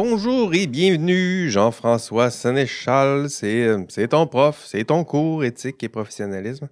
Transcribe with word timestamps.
Bonjour 0.00 0.54
et 0.54 0.68
bienvenue, 0.68 1.50
Jean-François 1.50 2.30
Sénéchal. 2.30 3.28
C'est, 3.28 3.64
euh, 3.66 3.82
c'est 3.88 4.06
ton 4.06 4.28
prof, 4.28 4.62
c'est 4.64 4.84
ton 4.84 5.02
cours 5.02 5.42
éthique 5.42 5.82
et 5.82 5.88
professionnalisme. 5.88 6.68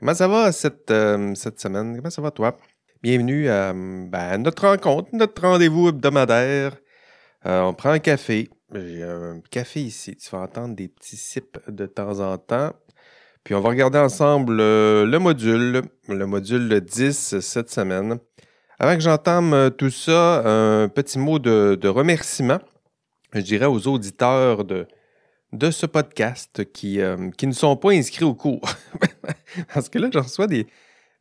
Comment 0.00 0.14
ça 0.14 0.26
va 0.26 0.50
cette, 0.52 0.90
euh, 0.90 1.34
semaine? 1.34 1.96
Comment 1.96 2.08
ça 2.08 2.22
va 2.22 2.30
toi? 2.30 2.56
Bienvenue 3.02 3.50
à, 3.50 3.74
ben, 3.74 4.38
notre 4.38 4.68
rencontre, 4.68 5.10
notre 5.12 5.42
rendez-vous 5.42 5.88
hebdomadaire. 5.88 6.78
Euh, 7.44 7.60
on 7.60 7.74
prend 7.74 7.90
un 7.90 7.98
café. 7.98 8.48
J'ai 8.72 9.02
un 9.02 9.42
café 9.50 9.82
ici. 9.82 10.16
Tu 10.16 10.30
vas 10.30 10.38
entendre 10.38 10.74
des 10.74 10.88
petits 10.88 11.18
sips 11.18 11.58
de 11.68 11.84
temps 11.84 12.20
en 12.20 12.38
temps. 12.38 12.72
Puis 13.44 13.54
on 13.54 13.60
va 13.60 13.68
regarder 13.68 13.98
ensemble 13.98 14.56
le 14.56 15.18
module, 15.18 15.82
le 16.08 16.26
module 16.26 16.80
10 16.80 17.38
cette 17.40 17.68
semaine. 17.68 18.18
Avant 18.78 18.94
que 18.94 19.00
j'entame 19.00 19.54
euh, 19.54 19.70
tout 19.70 19.90
ça, 19.90 20.42
un 20.44 20.88
petit 20.88 21.18
mot 21.18 21.38
de, 21.38 21.88
remerciement, 21.88 22.58
je 23.32 23.40
dirais 23.40 23.64
aux 23.64 23.86
auditeurs 23.88 24.64
de, 24.64 24.86
ce 25.70 25.86
podcast 25.86 26.70
qui, 26.72 27.00
euh, 27.00 27.30
qui 27.30 27.46
ne 27.46 27.52
sont 27.52 27.74
pas 27.76 27.92
inscrits 27.92 28.24
au 28.24 28.34
cours. 28.34 28.68
Parce 29.74 29.88
que 29.88 29.98
là, 29.98 30.10
je 30.12 30.18
reçois 30.18 30.46
des, 30.46 30.66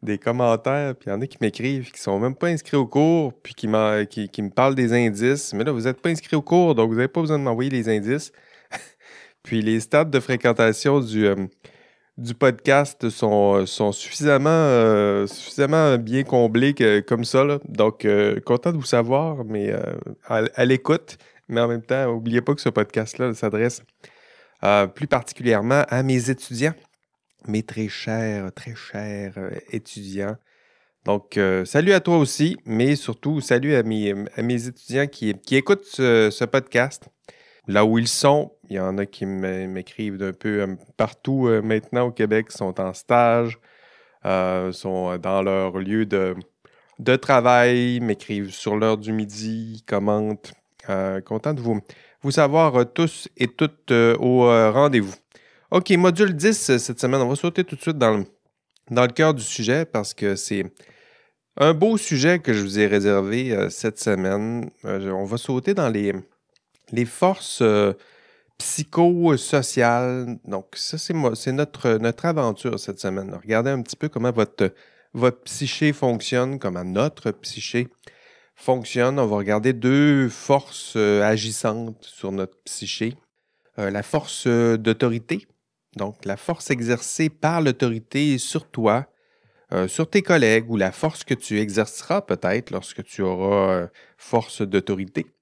des 0.02 0.18
commentaires, 0.18 0.96
puis 0.96 1.10
il 1.10 1.14
y 1.14 1.16
en 1.16 1.22
a 1.22 1.28
qui 1.28 1.38
m'écrivent, 1.40 1.92
qui 1.92 2.02
sont 2.02 2.20
même 2.20 2.36
pas 2.36 2.48
inscrits 2.48 2.76
au 2.76 2.88
cours, 2.88 3.32
puis 3.42 3.54
qui, 3.54 3.70
qui, 4.10 4.28
qui 4.28 4.42
me 4.42 4.50
parlent 4.50 4.76
des 4.76 4.92
indices. 4.92 5.54
Mais 5.54 5.64
là, 5.64 5.72
vous 5.72 5.82
n'êtes 5.82 6.02
pas 6.02 6.10
inscrits 6.10 6.36
au 6.36 6.42
cours, 6.42 6.76
donc 6.76 6.90
vous 6.90 6.96
n'avez 6.96 7.08
pas 7.08 7.22
besoin 7.22 7.40
de 7.40 7.44
m'envoyer 7.44 7.70
les 7.70 7.88
indices. 7.88 8.34
puis 9.44 9.62
les 9.62 9.80
stades 9.80 10.12
de 10.12 10.20
fréquentation 10.20 11.00
du, 11.00 11.26
euh, 11.26 11.36
du 12.18 12.34
podcast 12.34 13.10
sont, 13.10 13.56
euh, 13.56 13.66
sont 13.66 13.92
suffisamment, 13.92 14.50
euh, 14.50 15.28
suffisamment 15.28 15.98
bien 15.98 16.24
comblés 16.24 16.74
comme 17.08 17.26
ça. 17.26 17.46
Donc, 17.68 18.06
euh, 18.06 18.40
content 18.40 18.72
de 18.72 18.78
vous 18.78 18.86
savoir, 18.86 19.44
mais 19.46 19.74
à, 20.26 20.66
l'écoute. 20.66 21.18
Mais 21.48 21.62
en 21.62 21.68
même 21.68 21.84
temps, 21.84 22.06
n'oubliez 22.06 22.42
pas 22.42 22.56
que 22.56 22.62
ce 22.62 22.70
podcast-là 22.70 23.34
s'adresse 23.34 23.84
plus 24.96 25.06
particulièrement 25.06 25.84
à 25.90 26.02
mes 26.02 26.32
étudiants, 26.32 26.74
mes 27.48 27.62
très 27.62 27.88
chers, 27.88 28.52
très 28.54 28.74
chers 28.74 29.36
étudiants. 29.72 30.38
Donc, 31.04 31.40
salut 31.66 31.94
à 31.94 32.00
toi 32.00 32.18
aussi, 32.18 32.58
mais 32.66 32.96
surtout, 32.96 33.42
salut 33.42 33.76
à 33.76 33.84
mes, 33.84 34.16
à 34.36 34.42
mes 34.42 34.66
étudiants 34.66 35.06
qui, 35.06 35.36
qui 35.36 35.56
écoutent 35.56 35.86
ce 35.86 36.46
podcast 36.46 37.10
là 37.68 37.86
où 37.86 37.98
ils 37.98 38.08
sont. 38.08 38.52
Il 38.70 38.76
y 38.76 38.80
en 38.80 38.98
a 38.98 39.06
qui 39.06 39.26
m'écrivent 39.26 40.18
d'un 40.18 40.34
peu 40.34 40.62
euh, 40.62 40.76
partout 40.98 41.48
euh, 41.48 41.62
maintenant 41.62 42.08
au 42.08 42.12
Québec, 42.12 42.52
sont 42.52 42.80
en 42.80 42.94
stage, 42.94 43.60
euh, 44.26 44.72
sont 44.72 45.18
dans 45.18 45.42
leur 45.42 45.78
lieu 45.78 46.06
de, 46.06 46.36
travail, 47.18 48.00
m'écrivent 48.00 48.52
sur 48.52 48.76
l'heure 48.76 48.98
du 48.98 49.12
midi, 49.12 49.84
commentent. 49.88 50.54
content 51.26 51.54
de 51.54 51.62
vous, 51.62 51.82
vous 52.22 52.32
savoir 52.32 52.86
tous 52.94 53.28
et 53.38 53.48
toutes 53.48 53.92
au 53.92 54.46
rendez-vous. 54.72 55.16
OK, 55.72 55.90
module 55.92 56.36
10 56.36 56.78
cette 56.78 57.00
semaine. 57.00 57.22
On 57.22 57.28
va 57.28 57.36
sauter 57.36 57.64
tout 57.64 57.76
de 57.76 57.82
suite 57.82 57.98
dans 57.98 58.24
dans 58.92 59.02
le 59.02 59.12
cœur 59.12 59.34
du 59.34 59.42
sujet 59.42 59.84
parce 59.84 60.14
que 60.14 60.36
c'est 60.36 60.64
un 61.58 61.74
beau 61.74 61.98
sujet 61.98 62.38
que 62.38 62.54
je 62.54 62.62
vous 62.62 62.80
ai 62.80 62.86
réservé 62.86 63.68
cette 63.72 64.00
semaine. 64.00 64.70
on 64.84 65.26
va 65.26 65.38
sauter 65.38 65.74
dans 65.74 65.90
les, 65.90 66.14
les 66.96 67.06
forces 67.06 67.62
euh, 67.62 67.94
psychosociales. 68.58 70.38
Donc, 70.46 70.68
ça, 70.76 70.98
c'est 70.98 71.52
notre, 71.52 71.98
notre 71.98 72.26
aventure 72.26 72.80
cette 72.80 73.00
semaine. 73.00 73.38
Regardez 73.42 73.70
un 73.70 73.82
petit 73.82 73.98
peu 73.98 74.10
comment 74.10 74.32
votre, 74.32 74.74
votre 75.14 75.42
psyché 75.42 75.94
fonctionne, 75.94 76.58
comment 76.58 76.86
notre 76.86 77.32
psyché 77.32 77.90
fonctionne. 78.56 79.20
On 79.20 79.28
va 79.28 79.36
regarder 79.36 79.74
deux 79.74 80.30
forces 80.30 80.94
euh, 80.96 81.22
agissantes 81.22 82.04
sur 82.04 82.32
notre 82.32 82.58
psyché. 82.64 83.16
Euh, 83.78 83.92
la 83.92 84.04
force 84.04 84.48
d'autorité, 84.48 85.48
donc 85.98 86.24
la 86.24 86.38
force 86.38 86.72
exercée 86.72 87.30
par 87.30 87.62
l'autorité 87.62 88.38
sur 88.38 88.70
toi, 88.70 89.08
sur 89.88 90.10
tes 90.10 90.22
collègues, 90.22 90.70
ou 90.70 90.78
la 90.78 90.94
force 90.94 91.26
que 91.26 91.34
tu 91.34 91.60
exerceras 91.60 92.22
peut-être 92.22 92.72
lorsque 92.72 93.04
tu 93.04 93.22
auras 93.24 93.90
force 94.16 94.62
d'autorité. 94.62 95.35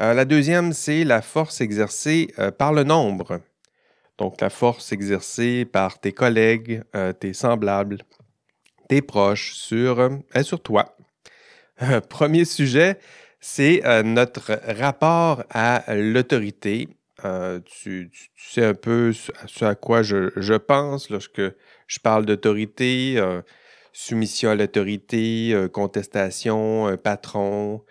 Euh, 0.00 0.12
la 0.12 0.24
deuxième, 0.24 0.72
c'est 0.72 1.04
la 1.04 1.22
force 1.22 1.60
exercée 1.60 2.28
euh, 2.38 2.50
par 2.50 2.72
le 2.72 2.82
nombre. 2.82 3.40
Donc, 4.18 4.40
la 4.40 4.50
force 4.50 4.92
exercée 4.92 5.64
par 5.64 6.00
tes 6.00 6.12
collègues, 6.12 6.82
euh, 6.96 7.12
tes 7.12 7.32
semblables, 7.32 7.98
tes 8.88 9.02
proches 9.02 9.54
sur, 9.54 10.20
sur 10.42 10.60
toi. 10.60 10.96
premier 12.08 12.44
sujet, 12.44 12.98
c'est 13.40 13.82
notre 14.04 14.60
rapport 14.66 15.44
à 15.50 15.94
l'autorité. 15.94 16.88
Tu, 17.64 18.10
sais 18.36 18.64
un 18.64 18.74
peu 18.74 19.12
ce, 19.12 19.64
à 19.64 19.74
quoi 19.74 20.02
je, 20.02 20.30
je, 20.36 20.54
pense 20.54 21.10
lorsque 21.10 21.42
je 21.86 21.98
parle 21.98 22.26
d'autorité, 22.26 23.20
soumission 23.92 24.50
à 24.50 24.54
l'autorité, 24.54 25.68
contestation, 25.72 26.96
patron, 27.02 27.82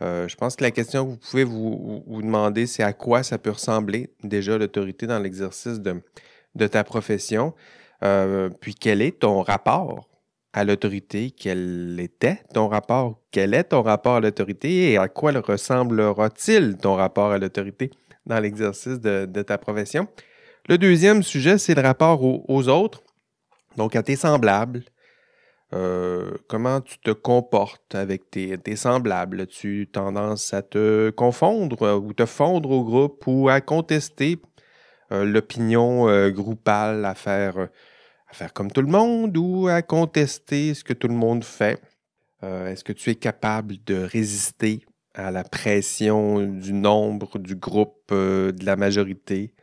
euh, 0.00 0.28
je 0.28 0.36
pense 0.36 0.56
que 0.56 0.62
la 0.62 0.70
question 0.70 1.04
que 1.04 1.10
vous 1.10 1.16
pouvez 1.16 1.44
vous, 1.44 2.22
demander, 2.22 2.66
c'est 2.66 2.82
à 2.82 2.92
quoi 2.92 3.22
ça 3.22 3.38
peut 3.38 3.50
ressembler 3.50 4.10
déjà 4.22 4.56
l'autorité 4.56 5.06
dans 5.06 5.18
l'exercice 5.18 5.80
de, 5.80 6.66
ta 6.66 6.84
profession. 6.84 7.54
Euh, 8.04 8.48
puis 8.48 8.74
quel 8.74 9.02
est 9.02 9.20
ton 9.20 9.42
rapport 9.42 10.08
à 10.52 10.64
l'autorité? 10.64 11.32
Quel 11.32 11.98
était? 12.00 12.42
Ton 12.54 12.68
rapport? 12.68 13.20
Quel 13.32 13.54
est 13.54 13.64
ton 13.64 13.82
rapport 13.82 14.16
à 14.16 14.20
l'autorité 14.20 14.92
et 14.92 14.98
à 14.98 15.08
quoi 15.08 15.32
ressemblera-t-il 15.32 16.76
ton 16.76 16.94
rapport 16.94 17.32
à 17.32 17.38
l'autorité 17.38 17.90
dans 18.26 18.38
l'exercice 18.38 19.00
de, 19.00 19.42
ta 19.42 19.58
profession? 19.58 20.06
Le 20.68 20.78
deuxième 20.78 21.22
sujet, 21.22 21.58
c'est 21.58 21.74
le 21.74 21.82
rapport 21.82 22.22
aux 22.22 22.68
autres, 22.68 23.02
donc 23.76 23.96
à 23.96 24.02
tes 24.02 24.16
semblables, 24.16 24.84
euh, 25.74 26.30
comment 26.48 26.80
tu 26.80 26.98
te 26.98 27.10
comportes 27.10 27.94
avec 27.94 28.30
tes, 28.30 28.76
semblables? 28.76 29.42
As-tu 29.42 29.88
tendance 29.92 30.54
à 30.54 30.62
te 30.62 31.10
confondre 31.10 31.82
euh, 31.82 31.96
ou 31.96 32.14
te 32.14 32.24
fondre 32.24 32.70
au 32.70 32.84
groupe 32.84 33.22
ou 33.26 33.48
à 33.50 33.60
contester 33.60 34.40
euh, 35.12 35.24
l'opinion 35.24 36.06
groupale, 36.30 37.04
à 37.04 37.10
à 38.30 38.34
faire 38.34 38.52
comme 38.52 38.70
tout 38.70 38.82
le 38.82 38.88
monde 38.88 39.36
ou 39.36 39.68
à 39.68 39.82
contester 39.82 40.74
ce 40.74 40.84
que 40.84 40.92
tout 40.92 41.08
le 41.08 41.14
monde 41.14 41.44
fait? 41.44 41.80
Est-ce 42.42 42.84
que 42.84 42.92
tu 42.92 43.10
es 43.10 43.16
capable 43.16 43.82
de 43.84 43.96
résister 43.96 44.84
à 45.14 45.32
la 45.32 45.42
pression 45.42 46.40
du 46.40 46.72
nombre, 46.72 47.38
du 47.38 47.56
groupe, 47.56 48.10
de 48.10 48.64
la 48.64 48.76
majorité? 48.76 49.54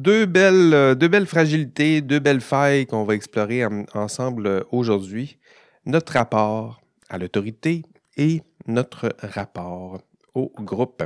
Deux 0.00 0.24
belles, 0.24 0.72
euh, 0.72 0.94
deux 0.94 1.08
belles 1.08 1.26
fragilités, 1.26 2.00
deux 2.00 2.20
belles 2.20 2.40
failles 2.40 2.86
qu'on 2.86 3.04
va 3.04 3.14
explorer 3.14 3.66
ensemble 3.92 4.46
euh, 4.46 4.60
aujourd'hui. 4.72 5.38
Notre 5.84 6.14
rapport 6.14 6.80
à 7.10 7.18
l'autorité 7.18 7.82
et 8.16 8.40
notre 8.66 9.14
rapport 9.18 10.00
au 10.34 10.50
groupe. 10.56 11.02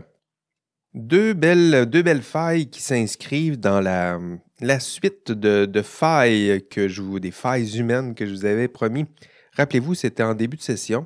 Deux 0.95 1.33
belles, 1.33 2.23
failles 2.23 2.71
qui 2.71 2.81
s'inscrivent 2.81 3.59
dans 3.59 3.81
la, 3.81 4.79
suite 4.79 5.33
de, 5.33 5.67
de, 5.67 5.83
failles 5.83 6.65
que 6.71 6.87
je 6.87 7.03
vous, 7.03 7.19
des 7.19 7.33
failles 7.33 7.77
humaines 7.77 8.15
que 8.15 8.27
je 8.27 8.31
vous 8.33 8.45
avais 8.45 8.69
promis. 8.69 9.07
Rappelez-vous, 9.55 9.97
c'était 9.97 10.23
en 10.23 10.35
début 10.35 10.57
de 10.57 10.63
session. 10.63 11.05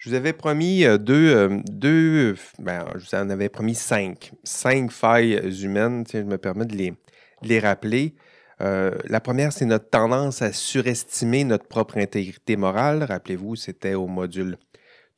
Je 0.00 0.08
vous 0.08 0.14
avais 0.14 0.32
promis 0.32 0.86
euh, 0.86 0.96
deux, 0.96 1.36
euh, 1.36 1.60
deux 1.68 2.34
ben, 2.58 2.86
je 2.94 3.04
vous 3.04 3.14
en 3.14 3.28
avais 3.28 3.50
promis 3.50 3.74
cinq, 3.74 4.32
cinq 4.44 4.90
failles 4.90 5.38
humaines. 5.62 6.04
je 6.10 6.20
me 6.20 6.38
permets 6.38 6.64
de 6.64 6.74
les, 6.74 6.94
les 7.42 7.60
rappeler. 7.60 8.14
Euh, 8.62 8.92
la 9.04 9.20
première, 9.20 9.52
c'est 9.52 9.66
notre 9.66 9.90
tendance 9.90 10.40
à 10.40 10.54
surestimer 10.54 11.44
notre 11.44 11.66
propre 11.66 11.98
intégrité 11.98 12.56
morale. 12.56 13.02
Rappelez-vous, 13.02 13.56
c'était 13.56 13.92
au 13.92 14.06
module 14.06 14.56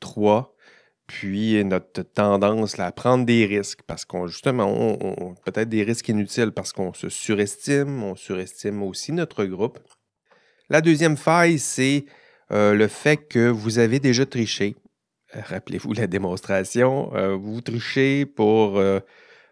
3. 0.00 0.52
Puis 1.06 1.64
notre 1.64 2.02
tendance 2.02 2.76
à 2.80 2.90
prendre 2.90 3.24
des 3.24 3.46
risques, 3.46 3.82
parce 3.86 4.04
qu'on 4.04 4.26
justement, 4.26 4.96
peut-être 5.44 5.68
des 5.68 5.84
risques 5.84 6.08
inutiles 6.08 6.50
parce 6.50 6.72
qu'on 6.72 6.92
se 6.92 7.08
surestime, 7.08 8.02
on 8.02 8.16
surestime 8.16 8.82
aussi 8.82 9.12
notre 9.12 9.44
groupe. 9.44 9.78
La 10.68 10.80
deuxième 10.80 11.16
faille, 11.16 11.60
c'est 11.60 12.04
euh, 12.52 12.74
le 12.74 12.86
fait 12.88 13.16
que 13.16 13.48
vous 13.48 13.78
avez 13.78 13.98
déjà 13.98 14.26
triché. 14.26 14.76
Euh, 15.34 15.40
rappelez-vous 15.44 15.94
la 15.94 16.06
démonstration. 16.06 17.10
Euh, 17.14 17.34
vous 17.34 17.60
trichez 17.62 18.26
pour 18.26 18.80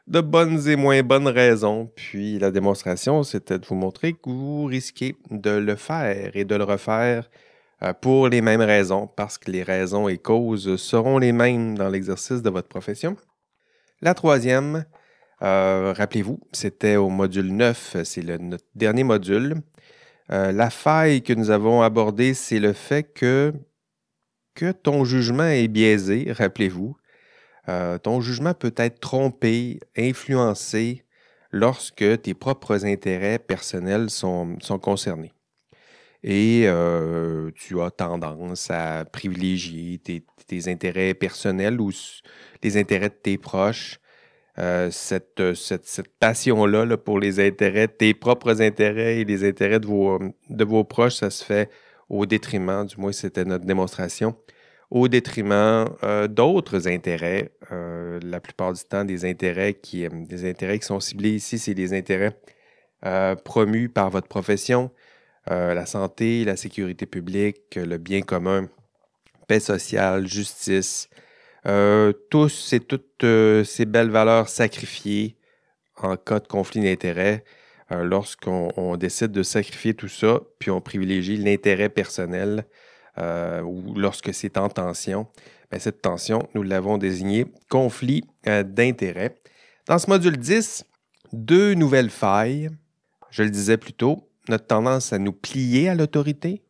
de 0.06 0.20
bonnes 0.20 0.68
et 0.68 0.76
moins 0.76 1.02
bonnes 1.02 1.28
raisons. 1.28 1.90
Puis 1.96 2.38
la 2.38 2.50
démonstration, 2.50 3.22
c'était 3.22 3.58
de 3.58 3.66
vous 3.66 3.74
montrer 3.74 4.12
que 4.12 4.28
vous 4.28 4.64
risquez 4.64 5.16
de 5.30 5.50
le 5.50 5.76
faire 5.76 6.32
et 6.34 6.44
de 6.44 6.54
le 6.54 6.64
refaire 6.64 7.30
pour 8.02 8.28
les 8.28 8.42
mêmes 8.42 8.60
raisons, 8.60 9.06
parce 9.06 9.38
que 9.38 9.50
les 9.50 9.62
raisons 9.62 10.06
et 10.06 10.18
causes 10.18 10.76
seront 10.76 11.16
les 11.16 11.32
mêmes 11.32 11.78
dans 11.78 11.88
l'exercice 11.88 12.42
de 12.42 12.50
votre 12.50 12.68
profession. 12.68 13.16
La 14.02 14.12
troisième, 14.12 14.84
rappelez-vous, 15.40 16.40
c'était 16.52 16.96
au 16.96 17.08
module 17.08 17.56
9, 17.56 17.96
c'est 18.04 18.22
notre 18.38 18.66
dernier 18.74 19.04
module. 19.04 19.62
Euh, 20.32 20.52
la 20.52 20.70
faille 20.70 21.22
que 21.22 21.32
nous 21.32 21.50
avons 21.50 21.82
abordée, 21.82 22.34
c'est 22.34 22.60
le 22.60 22.72
fait 22.72 23.02
que, 23.02 23.52
que 24.54 24.70
ton 24.70 25.04
jugement 25.04 25.44
est 25.44 25.68
biaisé, 25.68 26.32
rappelez-vous. 26.32 26.96
Euh, 27.68 27.98
ton 27.98 28.20
jugement 28.20 28.54
peut 28.54 28.74
être 28.76 29.00
trompé, 29.00 29.80
influencé 29.96 31.04
lorsque 31.52 32.22
tes 32.22 32.34
propres 32.34 32.84
intérêts 32.84 33.38
personnels 33.38 34.10
sont, 34.10 34.56
concernés. 34.80 35.32
Et 36.22 36.64
euh, 36.66 37.50
tu 37.54 37.80
as 37.80 37.90
tendance 37.90 38.70
à 38.70 39.04
privilégier 39.04 39.98
tes, 39.98 40.22
intérêts 40.68 41.14
personnels 41.14 41.80
ou 41.80 41.92
les 42.62 42.76
intérêts 42.76 43.08
de 43.08 43.14
tes 43.14 43.38
proches. 43.38 43.99
Euh, 44.60 44.90
cette, 44.90 45.42
passion-là 46.18 46.96
pour 46.98 47.18
les 47.18 47.40
intérêts, 47.40 47.88
tes 47.88 48.12
propres 48.14 48.60
intérêts 48.60 49.20
et 49.20 49.24
les 49.24 49.48
intérêts 49.48 49.80
de 49.80 49.86
vos, 49.86 50.18
de 50.50 50.64
vos 50.64 50.84
proches, 50.84 51.14
ça 51.16 51.30
se 51.30 51.44
fait 51.44 51.70
au 52.10 52.26
détriment, 52.26 52.84
du 52.84 52.96
moins 52.98 53.12
c'était 53.12 53.44
notre 53.44 53.64
démonstration, 53.64 54.36
au 54.90 55.08
détriment 55.08 55.86
euh, 56.02 56.26
d'autres 56.26 56.88
intérêts. 56.88 57.52
Euh, 57.72 58.18
la 58.22 58.40
plupart 58.40 58.72
du 58.72 58.82
temps, 58.82 59.04
des 59.04 59.24
intérêts 59.24 59.74
qui, 59.74 60.04
euh, 60.04 60.10
des 60.12 60.48
intérêts 60.48 60.78
qui 60.78 60.86
sont 60.86 61.00
ciblés 61.00 61.30
ici, 61.30 61.58
c'est 61.58 61.74
des 61.74 61.94
intérêts 61.94 62.36
promus 63.44 63.88
par 63.88 64.10
votre 64.10 64.28
profession, 64.28 64.90
la 65.46 65.86
santé, 65.86 66.44
la 66.44 66.54
sécurité 66.54 67.06
publique, 67.06 67.76
le 67.76 67.96
bien 67.96 68.20
commun, 68.20 68.68
paix 69.48 69.58
sociale, 69.58 70.26
justice, 70.26 71.08
tous 71.64 72.72
et 72.72 72.80
toutes 72.80 73.24
ces 73.64 73.86
belles 73.86 74.10
valeurs 74.10 74.48
sacrifiées 74.48 75.36
en 75.96 76.16
cas 76.16 76.40
de 76.40 76.46
conflit 76.46 76.80
d'intérêts. 76.80 77.44
Lorsqu'on 77.90 78.96
décide 78.96 79.32
de 79.32 79.42
sacrifier 79.42 79.94
tout 79.94 80.08
ça, 80.08 80.40
puis 80.58 80.70
on 80.70 80.80
privilégie 80.80 81.36
l'intérêt 81.36 81.88
personnel, 81.88 82.64
euh, 83.18 83.60
ou 83.62 83.94
lorsque 83.94 84.32
c'est 84.32 84.56
en 84.56 84.68
tension, 84.68 85.26
ben, 85.70 85.80
cette 85.80 86.00
tension, 86.00 86.48
nous 86.54 86.62
l'avons 86.62 86.98
désignée 86.98 87.46
conflit 87.68 88.24
euh, 88.46 88.62
d'intérêts. 88.62 89.34
Dans 89.86 89.98
ce 89.98 90.08
module 90.08 90.36
10, 90.36 90.84
deux 91.32 91.74
nouvelles 91.74 92.10
failles. 92.10 92.70
Je 93.30 93.42
le 93.42 93.50
disais 93.50 93.76
plus 93.76 93.92
tôt, 93.92 94.30
notre 94.48 94.66
tendance 94.66 95.12
à 95.12 95.18
nous 95.18 95.32
plier 95.32 95.88
à 95.88 95.94
l'autorité. 95.94 96.62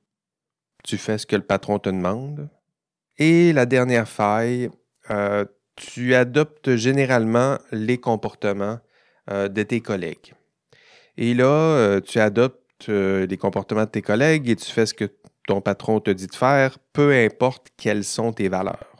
Tu 0.82 0.96
fais 0.96 1.18
ce 1.18 1.26
que 1.26 1.36
le 1.36 1.42
patron 1.42 1.78
te 1.78 1.88
demande. 1.88 2.48
Et 3.18 3.52
la 3.52 3.66
dernière 3.66 4.08
faille, 4.08 4.70
euh, 5.10 5.44
tu 5.76 6.14
adoptes 6.14 6.76
généralement 6.76 7.58
les 7.72 7.98
comportements 7.98 8.78
de 9.28 9.62
tes 9.62 9.80
collègues. 9.80 10.34
Et 11.16 11.34
là, 11.34 12.00
tu 12.00 12.18
adoptes 12.18 12.88
les 12.88 13.36
comportements 13.36 13.84
de 13.84 13.88
tes 13.90 14.02
collègues 14.02 14.48
et 14.48 14.56
tu 14.56 14.70
fais 14.70 14.86
ce 14.86 14.94
que 14.94 15.04
ton 15.46 15.60
patron 15.60 16.00
te 16.00 16.10
dit 16.10 16.26
de 16.26 16.34
faire, 16.34 16.78
peu 16.92 17.12
importe 17.12 17.68
quelles 17.76 18.04
sont 18.04 18.32
tes 18.32 18.48
valeurs. 18.48 18.96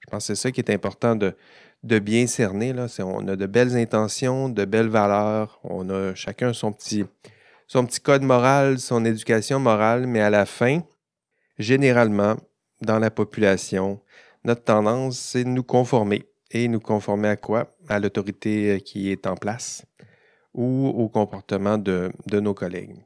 Je 0.00 0.10
pense 0.10 0.26
que 0.26 0.34
c'est 0.34 0.42
ça 0.42 0.50
qui 0.50 0.60
est 0.60 0.70
important 0.70 1.16
de, 1.16 1.34
de 1.82 1.98
bien 1.98 2.26
cerner. 2.26 2.72
Là. 2.72 2.86
On 3.00 3.26
a 3.28 3.36
de 3.36 3.46
belles 3.46 3.76
intentions, 3.76 4.48
de 4.48 4.64
belles 4.64 4.88
valeurs, 4.88 5.60
on 5.64 5.90
a 5.90 6.14
chacun 6.14 6.52
son 6.52 6.72
petit, 6.72 7.04
son 7.66 7.86
petit 7.86 8.00
code 8.00 8.22
moral, 8.22 8.78
son 8.78 9.04
éducation 9.04 9.58
morale, 9.58 10.06
mais 10.06 10.20
à 10.20 10.30
la 10.30 10.46
fin, 10.46 10.80
généralement, 11.58 12.36
dans 12.80 12.98
la 12.98 13.10
population, 13.10 14.00
notre 14.44 14.64
tendance, 14.64 15.18
c'est 15.18 15.44
de 15.44 15.48
nous 15.48 15.62
conformer. 15.62 16.24
Et 16.50 16.68
nous 16.68 16.80
conformer 16.80 17.28
à 17.28 17.36
quoi? 17.36 17.74
À 17.88 17.98
l'autorité 17.98 18.72
euh, 18.72 18.78
qui 18.78 19.10
est 19.10 19.26
en 19.26 19.36
place 19.36 19.84
ou 20.54 20.88
au 20.88 21.08
comportement 21.08 21.78
de, 21.78 22.12
nos 22.30 22.52
collègues. 22.52 22.96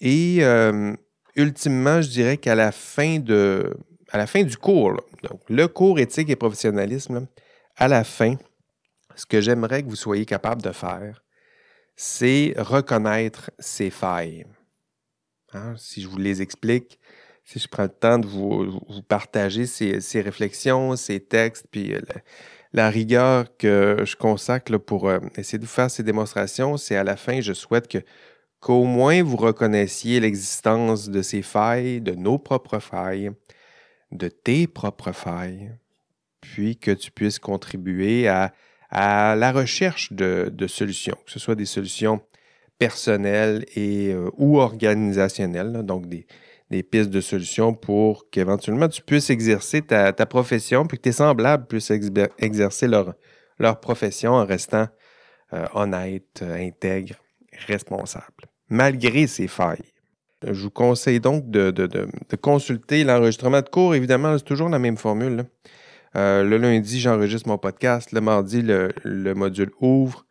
Et 0.00 0.38
euh, 0.40 0.94
ultimement, 1.34 2.00
je 2.00 2.08
dirais 2.08 2.36
qu'à 2.36 2.54
la 2.54 2.70
fin 2.70 3.18
de 3.18 3.76
à 4.12 4.18
la 4.18 4.28
fin 4.28 4.44
du 4.44 4.56
cours, 4.56 5.02
donc 5.28 5.40
le 5.48 5.66
cours 5.66 5.98
éthique 5.98 6.30
et 6.30 6.36
professionnalisme, 6.36 7.26
à 7.76 7.88
la 7.88 8.04
fin, 8.04 8.36
ce 9.16 9.26
que 9.26 9.40
j'aimerais 9.40 9.82
que 9.82 9.88
vous 9.88 9.96
soyez 9.96 10.24
capable 10.24 10.62
de 10.62 10.70
faire, 10.70 11.24
c'est 11.96 12.54
reconnaître 12.56 13.50
ces 13.58 13.90
failles. 13.90 14.46
Hein, 15.52 15.74
si 15.76 16.02
je 16.02 16.08
vous 16.08 16.18
les 16.18 16.40
explique, 16.40 17.00
si 17.46 17.60
je 17.60 17.68
prends 17.68 17.84
le 17.84 17.88
temps 17.88 18.18
de 18.18 18.26
vous, 18.26 18.80
partager 19.06 19.66
ces, 19.66 20.20
réflexions, 20.20 20.96
ces 20.96 21.20
textes, 21.20 21.66
puis 21.70 21.94
euh, 21.94 22.00
la, 22.72 22.90
rigueur 22.90 23.56
que 23.56 24.02
je 24.04 24.16
consacre 24.16 24.76
pour 24.78 25.08
euh, 25.08 25.20
essayer 25.36 25.58
de 25.58 25.64
vous 25.64 25.70
faire 25.70 25.90
ces 25.90 26.02
démonstrations, 26.02 26.76
c'est 26.76 26.96
à 26.96 27.04
la 27.04 27.16
fin, 27.16 27.40
je 27.40 27.52
souhaite 27.52 28.04
qu'au 28.60 28.84
moins 28.84 29.22
vous 29.22 29.36
reconnaissiez 29.36 30.18
l'existence 30.18 31.08
de 31.08 31.22
ces 31.22 31.42
failles, 31.42 32.00
de 32.00 32.12
nos 32.12 32.38
propres 32.38 32.80
failles, 32.80 33.30
de 34.10 34.26
tes 34.26 34.66
propres 34.66 35.12
failles, 35.12 35.70
puis 36.40 36.76
que 36.76 36.90
tu 36.90 37.12
puisses 37.12 37.38
contribuer 37.38 38.26
à, 38.26 38.52
la 38.90 39.52
recherche 39.52 40.12
de, 40.12 40.66
solutions, 40.66 41.16
que 41.24 41.30
ce 41.30 41.38
soit 41.38 41.54
des 41.54 41.64
solutions 41.64 42.20
personnelles 42.78 43.64
et, 43.76 44.12
euh, 44.12 44.30
ou 44.36 44.58
organisationnelles, 44.58 45.84
donc 45.84 46.06
des, 46.06 46.26
pistes 46.82 47.10
de 47.10 47.20
solutions 47.20 47.74
pour 47.74 48.28
qu'éventuellement 48.30 48.88
tu 48.88 49.02
puisses 49.02 49.30
exercer 49.30 49.82
ta, 49.82 50.12
profession, 50.26 50.86
puis 50.86 50.98
que 50.98 51.02
tes 51.02 51.12
semblables 51.12 51.66
puissent 51.66 51.92
exercer 52.38 52.88
leur, 52.88 53.80
profession 53.80 54.32
en 54.32 54.44
restant 54.44 54.88
euh, 55.52 55.66
honnête, 55.74 56.42
intègre, 56.42 57.14
responsable 57.66 58.48
malgré 58.68 59.26
ces 59.26 59.48
failles. 59.48 59.92
Je 60.46 60.62
vous 60.62 60.70
conseille 60.70 61.20
donc 61.20 61.50
de, 61.50 61.72
consulter 62.40 63.04
l'enregistrement 63.04 63.62
de 63.62 63.68
cours. 63.68 63.94
Évidemment, 63.94 64.36
c'est 64.36 64.44
toujours 64.44 64.68
la 64.68 64.78
même 64.78 64.96
formule. 64.96 65.44
Euh, 66.14 66.44
le 66.44 66.56
lundi, 66.58 67.00
j'enregistre 67.00 67.48
mon 67.48 67.58
podcast. 67.58 68.12
Le 68.12 68.20
mardi, 68.20 68.62
le, 68.62 69.34
module 69.34 69.70
ouvre. 69.80 70.25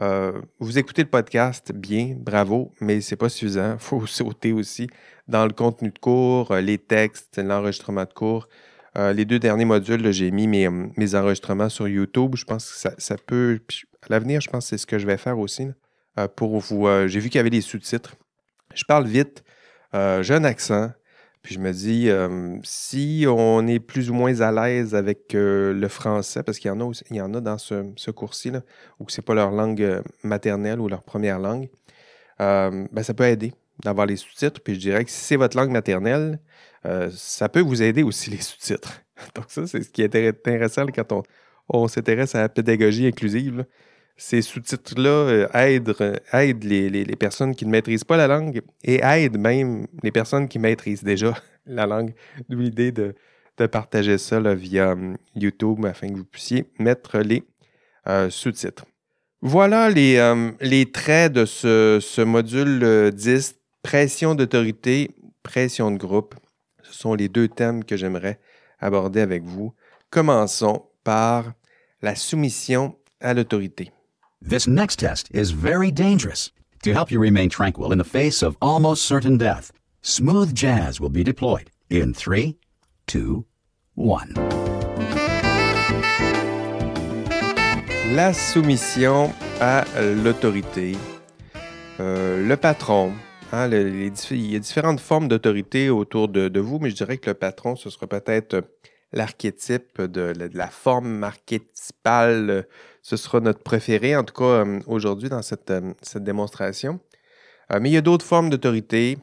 Euh, 0.00 0.40
vous 0.58 0.78
écoutez 0.78 1.02
le 1.02 1.08
podcast, 1.08 1.72
bien, 1.72 2.14
bravo, 2.16 2.72
mais 2.80 3.00
ce 3.00 3.14
n'est 3.14 3.16
pas 3.16 3.28
suffisant. 3.28 3.74
Il 3.74 3.78
faut 3.78 4.06
sauter 4.06 4.52
aussi 4.52 4.88
dans 5.28 5.44
le 5.46 5.52
contenu 5.52 5.90
de 5.90 5.98
cours, 5.98 6.50
euh, 6.52 6.60
les 6.60 6.78
textes, 6.78 7.38
l'enregistrement 7.38 8.04
de 8.04 8.12
cours. 8.12 8.48
les 8.96 9.24
deux 9.24 9.38
derniers 9.38 9.64
modules, 9.64 10.10
j'ai 10.10 10.30
mis 10.30 10.46
mes, 10.48 11.14
enregistrements 11.14 11.68
sur 11.68 11.86
YouTube. 11.86 12.34
Je 12.36 12.44
pense 12.44 12.70
que 12.70 12.92
ça, 12.98 13.16
peut. 13.26 13.60
à 14.02 14.06
l'avenir, 14.08 14.40
je 14.40 14.50
pense 14.50 14.64
que 14.64 14.70
c'est 14.70 14.78
ce 14.78 14.86
que 14.86 14.98
je 14.98 15.06
vais 15.06 15.16
faire 15.16 15.38
aussi. 15.38 15.68
Euh, 16.18 16.28
pour 16.28 16.58
vous. 16.58 16.86
Euh, 16.86 17.06
j'ai 17.06 17.20
vu 17.20 17.28
qu'il 17.28 17.38
y 17.38 17.40
avait 17.40 17.50
des 17.50 17.60
sous-titres. 17.60 18.16
Je 18.74 18.84
parle 18.84 19.06
vite, 19.06 19.44
euh, 19.94 20.22
j'ai 20.22 20.34
un 20.34 20.44
accent. 20.44 20.90
Puis 21.42 21.54
je 21.54 21.58
me 21.60 21.72
dis, 21.72 22.10
si 22.64 23.24
on 23.28 23.66
est 23.66 23.80
plus 23.80 24.10
ou 24.10 24.14
moins 24.14 24.40
à 24.40 24.52
l'aise 24.52 24.94
avec 24.94 25.32
le 25.32 25.88
français, 25.88 26.42
parce 26.42 26.58
qu'il 26.58 26.68
y 26.68 26.70
en 26.70 26.80
a 26.80 26.92
y 27.10 27.20
en 27.20 27.32
a 27.34 27.40
dans 27.40 27.56
ce, 27.56 28.10
cours-ci, 28.10 28.52
où 28.98 29.08
ce 29.08 29.20
n'est 29.20 29.24
pas 29.24 29.34
leur 29.34 29.50
langue 29.50 30.02
maternelle 30.22 30.80
ou 30.80 30.88
leur 30.88 31.02
première 31.02 31.38
langue, 31.38 31.70
ben, 32.38 33.02
ça 33.02 33.14
peut 33.14 33.24
aider 33.24 33.54
d'avoir 33.82 34.06
les 34.06 34.16
sous-titres. 34.16 34.60
Puis 34.62 34.74
je 34.74 34.80
dirais 34.80 35.04
que 35.04 35.10
si 35.10 35.18
c'est 35.18 35.36
votre 35.36 35.56
langue 35.56 35.70
maternelle, 35.70 36.40
ça 37.10 37.48
peut 37.48 37.60
vous 37.60 37.82
aider 37.82 38.02
aussi 38.02 38.30
les 38.30 38.40
sous-titres. 38.40 39.00
Donc 39.34 39.46
ça, 39.48 39.66
c'est 39.66 39.82
ce 39.82 39.90
qui 39.90 40.02
est 40.02 40.14
intéressant 40.14 40.86
quand 40.86 41.22
on 41.68 41.88
s'intéresse 41.88 42.34
à 42.34 42.42
la 42.42 42.48
pédagogie 42.48 43.06
inclusive 43.06 43.64
ces 44.20 44.42
sous-titres-là 44.42 45.08
euh, 45.08 45.48
aident, 45.54 46.62
les, 46.62 47.16
personnes 47.16 47.54
qui 47.54 47.64
ne 47.64 47.70
maîtrisent 47.70 48.04
pas 48.04 48.18
la 48.18 48.26
langue 48.26 48.60
et 48.84 49.00
aident 49.02 49.38
même 49.38 49.86
les 50.02 50.12
personnes 50.12 50.46
qui 50.46 50.58
maîtrisent 50.58 51.02
déjà 51.02 51.34
la 51.66 51.86
langue. 51.86 52.12
D'où 52.48 52.58
l'idée 52.58 52.92
de, 52.92 53.14
partager 53.72 54.16
ça 54.16 54.40
via 54.54 54.92
hum, 54.92 55.16
YouTube 55.34 55.84
afin 55.84 56.08
que 56.08 56.16
vous 56.16 56.24
puissiez 56.24 56.70
mettre 56.78 57.18
les 57.18 57.44
euh, 58.08 58.30
sous-titres. 58.30 58.86
Voilà 59.42 59.90
les, 59.90 60.20
hum, 60.20 60.54
les, 60.60 60.90
traits 60.90 61.32
de 61.32 61.46
ce, 61.46 61.98
ce 62.00 62.20
module 62.20 63.10
10, 63.12 63.50
euh, 63.50 63.54
pression 63.82 64.34
d'autorité, 64.34 65.10
pression 65.42 65.90
de 65.90 65.96
groupe. 65.96 66.34
Ce 66.82 66.92
sont 66.92 67.14
les 67.14 67.28
deux 67.28 67.48
thèmes 67.48 67.84
que 67.84 67.96
j'aimerais 67.96 68.38
aborder 68.78 69.20
avec 69.20 69.44
vous. 69.44 69.74
Commençons 70.10 70.86
par 71.04 71.52
la 72.02 72.14
soumission 72.14 72.96
à 73.20 73.34
l'autorité. 73.34 73.92
This 74.42 74.66
next 74.66 74.96
test 74.96 75.30
is 75.32 75.50
very 75.50 75.90
dangerous. 75.90 76.50
To 76.82 76.94
help 76.94 77.10
you 77.10 77.20
remain 77.20 77.50
tranquil 77.50 77.92
in 77.92 77.98
the 77.98 78.04
face 78.04 78.42
of 78.42 78.56
almost 78.62 79.04
certain 79.04 79.36
death, 79.36 79.70
smooth 80.00 80.54
jazz 80.54 80.98
will 80.98 81.10
be 81.10 81.22
deployed 81.22 81.70
in 81.90 82.14
3, 82.14 82.56
2, 83.06 83.44
1. 83.96 84.34
La 88.14 88.32
soumission 88.32 89.30
à 89.60 89.84
l'autorité. 90.24 90.96
Euh, 92.00 92.42
le 92.48 92.56
patron. 92.56 93.12
Hein, 93.52 93.68
il 93.70 94.52
y 94.52 94.56
a 94.56 94.58
différentes 94.58 95.00
formes 95.00 95.28
d'autorité 95.28 95.90
autour 95.90 96.28
de, 96.28 96.48
de, 96.48 96.60
vous, 96.60 96.78
mais 96.78 96.88
je 96.88 96.96
dirais 96.96 97.18
que 97.18 97.28
le 97.28 97.34
patron, 97.34 97.76
ce 97.76 97.90
sera 97.90 98.06
peut-être 98.06 98.62
l'archétype 99.12 100.00
de, 100.00 100.32
la 100.54 100.68
forme 100.68 101.24
archétypale 101.24 102.66
ce 103.02 103.16
sera 103.16 103.40
notre 103.40 103.62
préféré, 103.62 104.16
en 104.16 104.24
tout 104.24 104.34
cas 104.34 104.64
euh, 104.64 104.80
aujourd'hui 104.86 105.28
dans 105.28 105.42
cette, 105.42 105.70
euh, 105.70 105.92
démonstration. 106.16 107.00
Euh, 107.72 107.78
mais 107.80 107.90
il 107.90 107.92
y 107.92 107.96
a 107.96 108.02
d'autres 108.02 108.26
formes 108.26 108.50
d'autorité. 108.50 109.18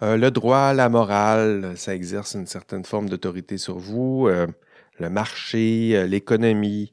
le 0.00 0.30
droit, 0.30 0.72
la 0.74 0.88
morale, 0.88 1.76
ça 1.76 1.94
exerce 1.94 2.34
une 2.34 2.46
certaine 2.46 2.84
forme 2.84 3.08
d'autorité 3.08 3.58
sur 3.58 3.78
vous. 3.78 4.28
le 4.28 5.10
marché, 5.10 6.06
l'économie, 6.08 6.92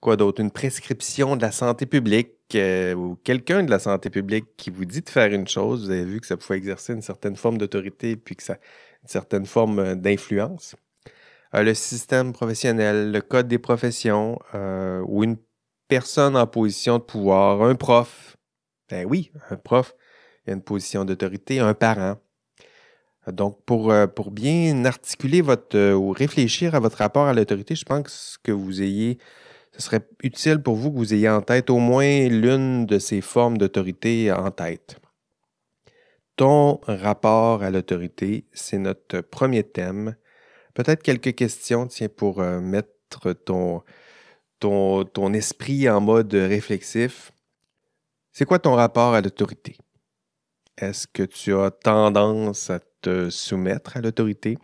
quoi 0.00 0.16
d'autre, 0.16 0.40
une 0.40 0.50
prescription 0.50 1.36
de 1.36 1.42
la 1.42 1.52
santé 1.52 1.86
publique 1.86 2.56
ou 2.96 3.16
quelqu'un 3.24 3.62
de 3.62 3.70
la 3.70 3.78
santé 3.78 4.10
publique 4.10 4.46
qui 4.56 4.70
vous 4.70 4.84
dit 4.84 5.02
de 5.02 5.08
faire 5.08 5.32
une 5.32 5.48
chose, 5.48 5.84
vous 5.86 5.90
avez 5.90 6.04
vu 6.04 6.20
que 6.20 6.26
ça 6.26 6.36
pouvait 6.36 6.58
exercer 6.58 6.92
une 6.94 7.02
certaine 7.02 7.36
forme 7.36 7.58
d'autorité 7.58 8.16
puis 8.16 8.36
que 8.36 8.42
ça 8.42 8.58
une 9.02 9.08
certaine 9.08 9.46
forme 9.46 9.94
euh, 11.54 11.62
le 11.62 11.74
système 11.74 12.32
professionnel, 12.32 13.12
le 13.12 13.20
code 13.20 13.48
des 13.48 13.58
professions 13.58 14.38
ou 15.06 15.24
une 15.24 15.36
personne 15.88 16.36
en 16.36 16.46
position 16.46 16.98
de 16.98 17.02
pouvoir, 17.02 17.62
un 17.62 17.74
prof. 17.74 18.36
Ben 18.90 19.06
oui, 19.06 19.30
un 19.50 19.56
prof, 19.56 19.94
il 20.46 20.54
une 20.54 20.62
position 20.62 21.04
d'autorité, 21.04 21.60
un 21.60 21.74
parent. 21.74 22.16
Donc, 23.30 23.64
pour, 23.64 23.92
euh, 23.92 24.06
pour 24.06 24.32
bien 24.32 24.84
articuler 24.84 25.42
votre 25.42 25.76
euh, 25.76 25.94
ou 25.94 26.10
réfléchir 26.10 26.74
à 26.74 26.80
votre 26.80 26.98
rapport 26.98 27.26
à 27.26 27.34
l'autorité, 27.34 27.76
je 27.76 27.84
pense 27.84 28.38
que 28.42 28.50
vous 28.50 28.82
ayez, 28.82 29.18
ce 29.72 29.82
serait 29.82 30.08
utile 30.22 30.60
pour 30.60 30.74
vous 30.74 30.90
que 30.90 30.96
vous 30.96 31.14
ayez 31.14 31.28
en 31.28 31.40
tête 31.40 31.70
au 31.70 31.78
moins 31.78 32.28
l'une 32.28 32.84
de 32.84 32.98
ces 32.98 33.20
formes 33.20 33.58
d'autorité 33.58 34.32
en 34.32 34.50
tête. 34.50 34.98
Ton 36.34 36.80
rapport 36.86 37.62
à 37.62 37.70
l'autorité, 37.70 38.46
c'est 38.52 38.78
notre 38.78 39.20
premier 39.20 39.62
thème. 39.62 40.16
Peut-être 40.74 41.02
quelques 41.02 41.34
questions, 41.34 41.86
tiens, 41.86 42.08
pour 42.08 42.40
euh, 42.40 42.60
mettre 42.60 43.32
ton, 43.32 43.82
ton, 44.58 45.32
esprit 45.32 45.88
en 45.88 46.00
mode 46.00 46.32
réflexif. 46.32 47.32
C'est 48.32 48.44
quoi 48.44 48.58
ton 48.58 48.74
rapport 48.74 49.14
à 49.14 49.20
l'autorité? 49.20 49.76
Est-ce 50.78 51.06
que 51.06 51.22
tu 51.22 51.54
as 51.54 51.70
tendance 51.70 52.70
à 52.70 52.80
te 53.02 53.28
soumettre 53.28 53.96
à 53.96 54.00
l'autorité? 54.00 54.56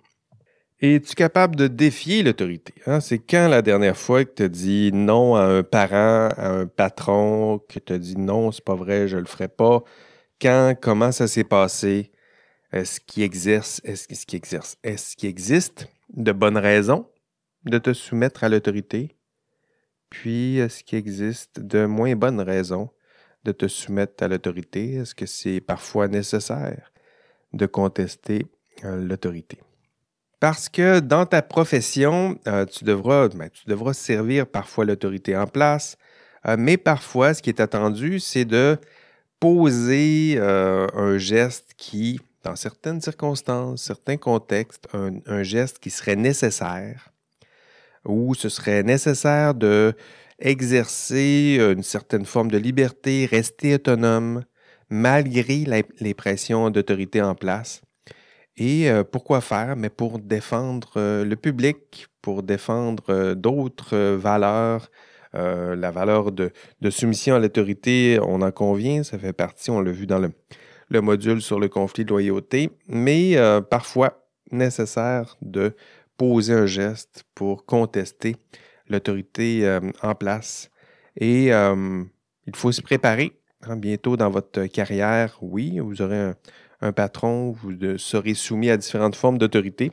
Es-tu 0.81 1.15
capable 1.15 1.57
de 1.57 1.67
défier 1.67 2.23
l'autorité? 2.23 2.73
Hein? 2.87 3.01
C'est 3.01 3.19
quand 3.19 3.49
la 3.49 3.63
dernière 3.63 3.97
fois 3.97 4.25
que 4.25 4.33
tu 4.33 4.43
as 4.45 4.49
dit 4.49 4.91
non 4.93 5.35
à 5.35 5.43
un 5.43 5.63
parent, 5.65 6.29
à 6.37 6.49
un 6.49 6.67
patron, 6.67 7.61
que 7.69 7.81
tu 7.81 7.93
as 7.93 7.99
dit 7.99 8.17
non, 8.17 8.53
c'est 8.53 8.65
pas 8.65 8.77
vrai, 8.77 9.09
je 9.09 9.17
le 9.17 9.27
ferai 9.27 9.49
pas? 9.49 9.83
Quand, 10.41 10.75
comment 10.81 11.11
ça 11.11 11.27
s'est 11.27 11.45
passé? 11.45 12.13
Est-ce 12.73 13.01
qu'il 13.01 13.25
exerce, 13.25 13.81
est-ce 13.83 14.07
qu'il 14.07 14.37
exerce, 14.37 14.77
est-ce 14.85 15.17
qu'il 15.17 15.29
existe 15.29 15.89
de 16.11 16.33
bonnes 16.33 16.59
raisons 16.59 17.09
de 17.65 17.79
te 17.79 17.93
soumettre 17.93 18.45
à 18.45 18.49
l'autorité? 18.49 19.17
Puis, 20.11 20.59
est-ce 20.59 20.85
qu'il 20.85 20.99
existe 20.99 21.61
de 21.61 21.85
moins 21.85 22.17
bonnes 22.17 22.41
raisons 22.41 22.91
de 23.45 23.53
te 23.53 23.69
soumettre 23.69 24.23
à 24.23 24.29
l'autorité? 24.29 24.95
Est-ce 24.95 25.15
que 25.15 25.27
c'est 25.27 25.61
parfois 25.61 26.09
nécessaire? 26.09 26.93
de 27.53 27.67
contester 27.67 28.47
euh, 28.85 29.05
l'autorité? 29.05 29.59
Parce 30.41 30.69
que 30.69 31.01
dans 31.01 31.27
ta 31.27 31.43
profession, 31.43 32.39
euh, 32.47 32.65
tu, 32.65 32.85
devras, 32.85 33.29
ben, 33.29 33.49
tu 33.51 33.67
devras 33.67 33.93
servir 33.93 34.47
parfois 34.47 34.85
l'autorité 34.85 35.37
en 35.37 35.47
place, 35.47 35.97
euh, 36.47 36.57
mais 36.59 36.77
parfois, 36.77 37.35
ce 37.35 37.43
qui 37.43 37.51
est 37.51 37.61
attendu, 37.61 38.21
c'est 38.21 38.45
de 38.45 38.79
poser 39.41 40.37
un 40.41 41.17
geste 41.17 41.75
qui, 41.77 42.21
dans 42.45 42.57
certaines 42.57 43.01
circonstances, 43.01 43.83
certains 43.83 44.17
contextes, 44.17 44.89
un, 44.93 45.43
geste 45.43 45.79
qui 45.79 45.91
serait 45.91 46.17
nécessaire, 46.17 47.11
ou 48.05 48.35
ce 48.35 48.49
serait 48.49 48.83
nécessaire 48.83 49.55
de 49.55 49.95
exercer 50.39 51.59
une 51.61 51.83
certaine 51.83 52.25
forme 52.25 52.51
de 52.51 52.59
liberté, 52.59 53.27
rester 53.27 53.75
autonome, 53.75 54.45
malgré 54.89 55.65
les 56.01 56.15
pressions 56.15 56.71
d'autorité 56.71 57.21
en 57.21 57.35
place. 57.35 57.83
Et 58.59 58.91
euh, 58.91 59.05
pourquoi 59.05 59.41
faire? 59.41 59.77
Mais 59.77 59.89
pour 59.89 60.19
défendre 60.19 60.93
euh, 60.97 61.25
le 61.25 61.37
public, 61.37 62.09
pour 62.21 62.43
défendre 62.43 63.05
euh, 63.11 63.35
d'autres 63.35 63.97
valeurs, 63.97 64.91
la 65.35 65.91
valeur 65.93 66.33
de, 66.33 66.51
soumission 66.91 67.37
à 67.37 67.39
l'autorité, 67.39 68.19
on 68.21 68.43
en 68.43 68.51
convient, 68.51 69.05
ça 69.05 69.19
fait 69.19 69.35
partie, 69.35 69.71
on 69.71 69.81
l'a 69.81 69.93
vu 69.93 70.07
dans 70.07 70.19
le, 70.19 70.33
le, 70.89 71.01
module 71.01 71.43
sur 71.43 71.61
le 71.61 71.69
conflit 71.69 72.05
de 72.05 72.11
loyauté, 72.11 72.71
mais 72.87 73.37
parfois 73.71 74.25
nécessaire 74.51 75.37
de 75.43 75.75
poser 76.17 76.55
un 76.55 76.67
geste 76.67 77.25
pour 77.35 77.65
contester 77.65 78.37
l'autorité 78.89 79.79
en 80.03 80.15
place. 80.15 80.71
Et 81.17 81.49
il 81.49 82.57
faut 82.57 82.73
se 82.73 82.83
préparer 82.83 83.39
Hein, 83.63 83.77
bientôt 83.77 84.17
dans 84.17 84.31
votre 84.31 84.67
carrière, 84.67 85.37
oui, 85.43 85.81
vous 85.81 86.01
aurez 86.01 86.33
un, 86.81 86.93
patron, 86.93 87.51
vous 87.51 87.99
serez 87.99 88.35
soumis 88.35 88.71
à 88.71 88.77
différentes 88.77 89.17
formes 89.17 89.37
d'autorité. 89.37 89.91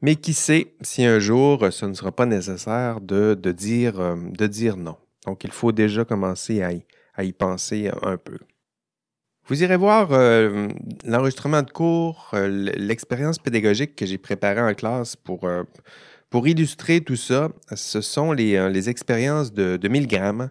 Mais 0.00 0.16
qui 0.16 0.32
sait 0.32 0.74
si 0.80 1.04
un 1.04 1.18
jour 1.18 1.68
ce 1.70 1.86
ne 1.86 1.92
sera 1.92 2.12
pas 2.12 2.26
nécessaire 2.26 3.00
de, 3.00 3.34
dire, 3.52 4.00
euh, 4.00 4.16
de 4.16 4.46
dire 4.46 4.76
non. 4.76 4.96
Donc, 5.26 5.44
il 5.44 5.52
faut 5.52 5.70
déjà 5.70 6.04
commencer 6.04 6.62
à 6.62 7.22
y, 7.22 7.32
penser 7.32 7.90
un 8.02 8.16
peu. 8.16 8.38
Vous 9.46 9.62
irez 9.62 9.76
voir 9.76 10.08
euh, 10.12 10.68
l'enregistrement 11.04 11.62
de 11.62 11.70
cours, 11.70 12.30
euh, 12.34 12.48
l'expérience 12.76 13.38
pédagogique 13.38 13.96
que 13.96 14.06
j'ai 14.06 14.18
préparée 14.18 14.60
en 14.60 14.74
classe 14.74 15.16
pour, 15.16 15.48
pour 16.30 16.48
illustrer 16.48 17.00
tout 17.00 17.16
ça. 17.16 17.50
Ce 17.74 18.00
sont 18.00 18.32
les, 18.32 18.88
expériences 18.88 19.52
de, 19.52 19.76
de 19.76 19.88
Milgram 19.88 20.50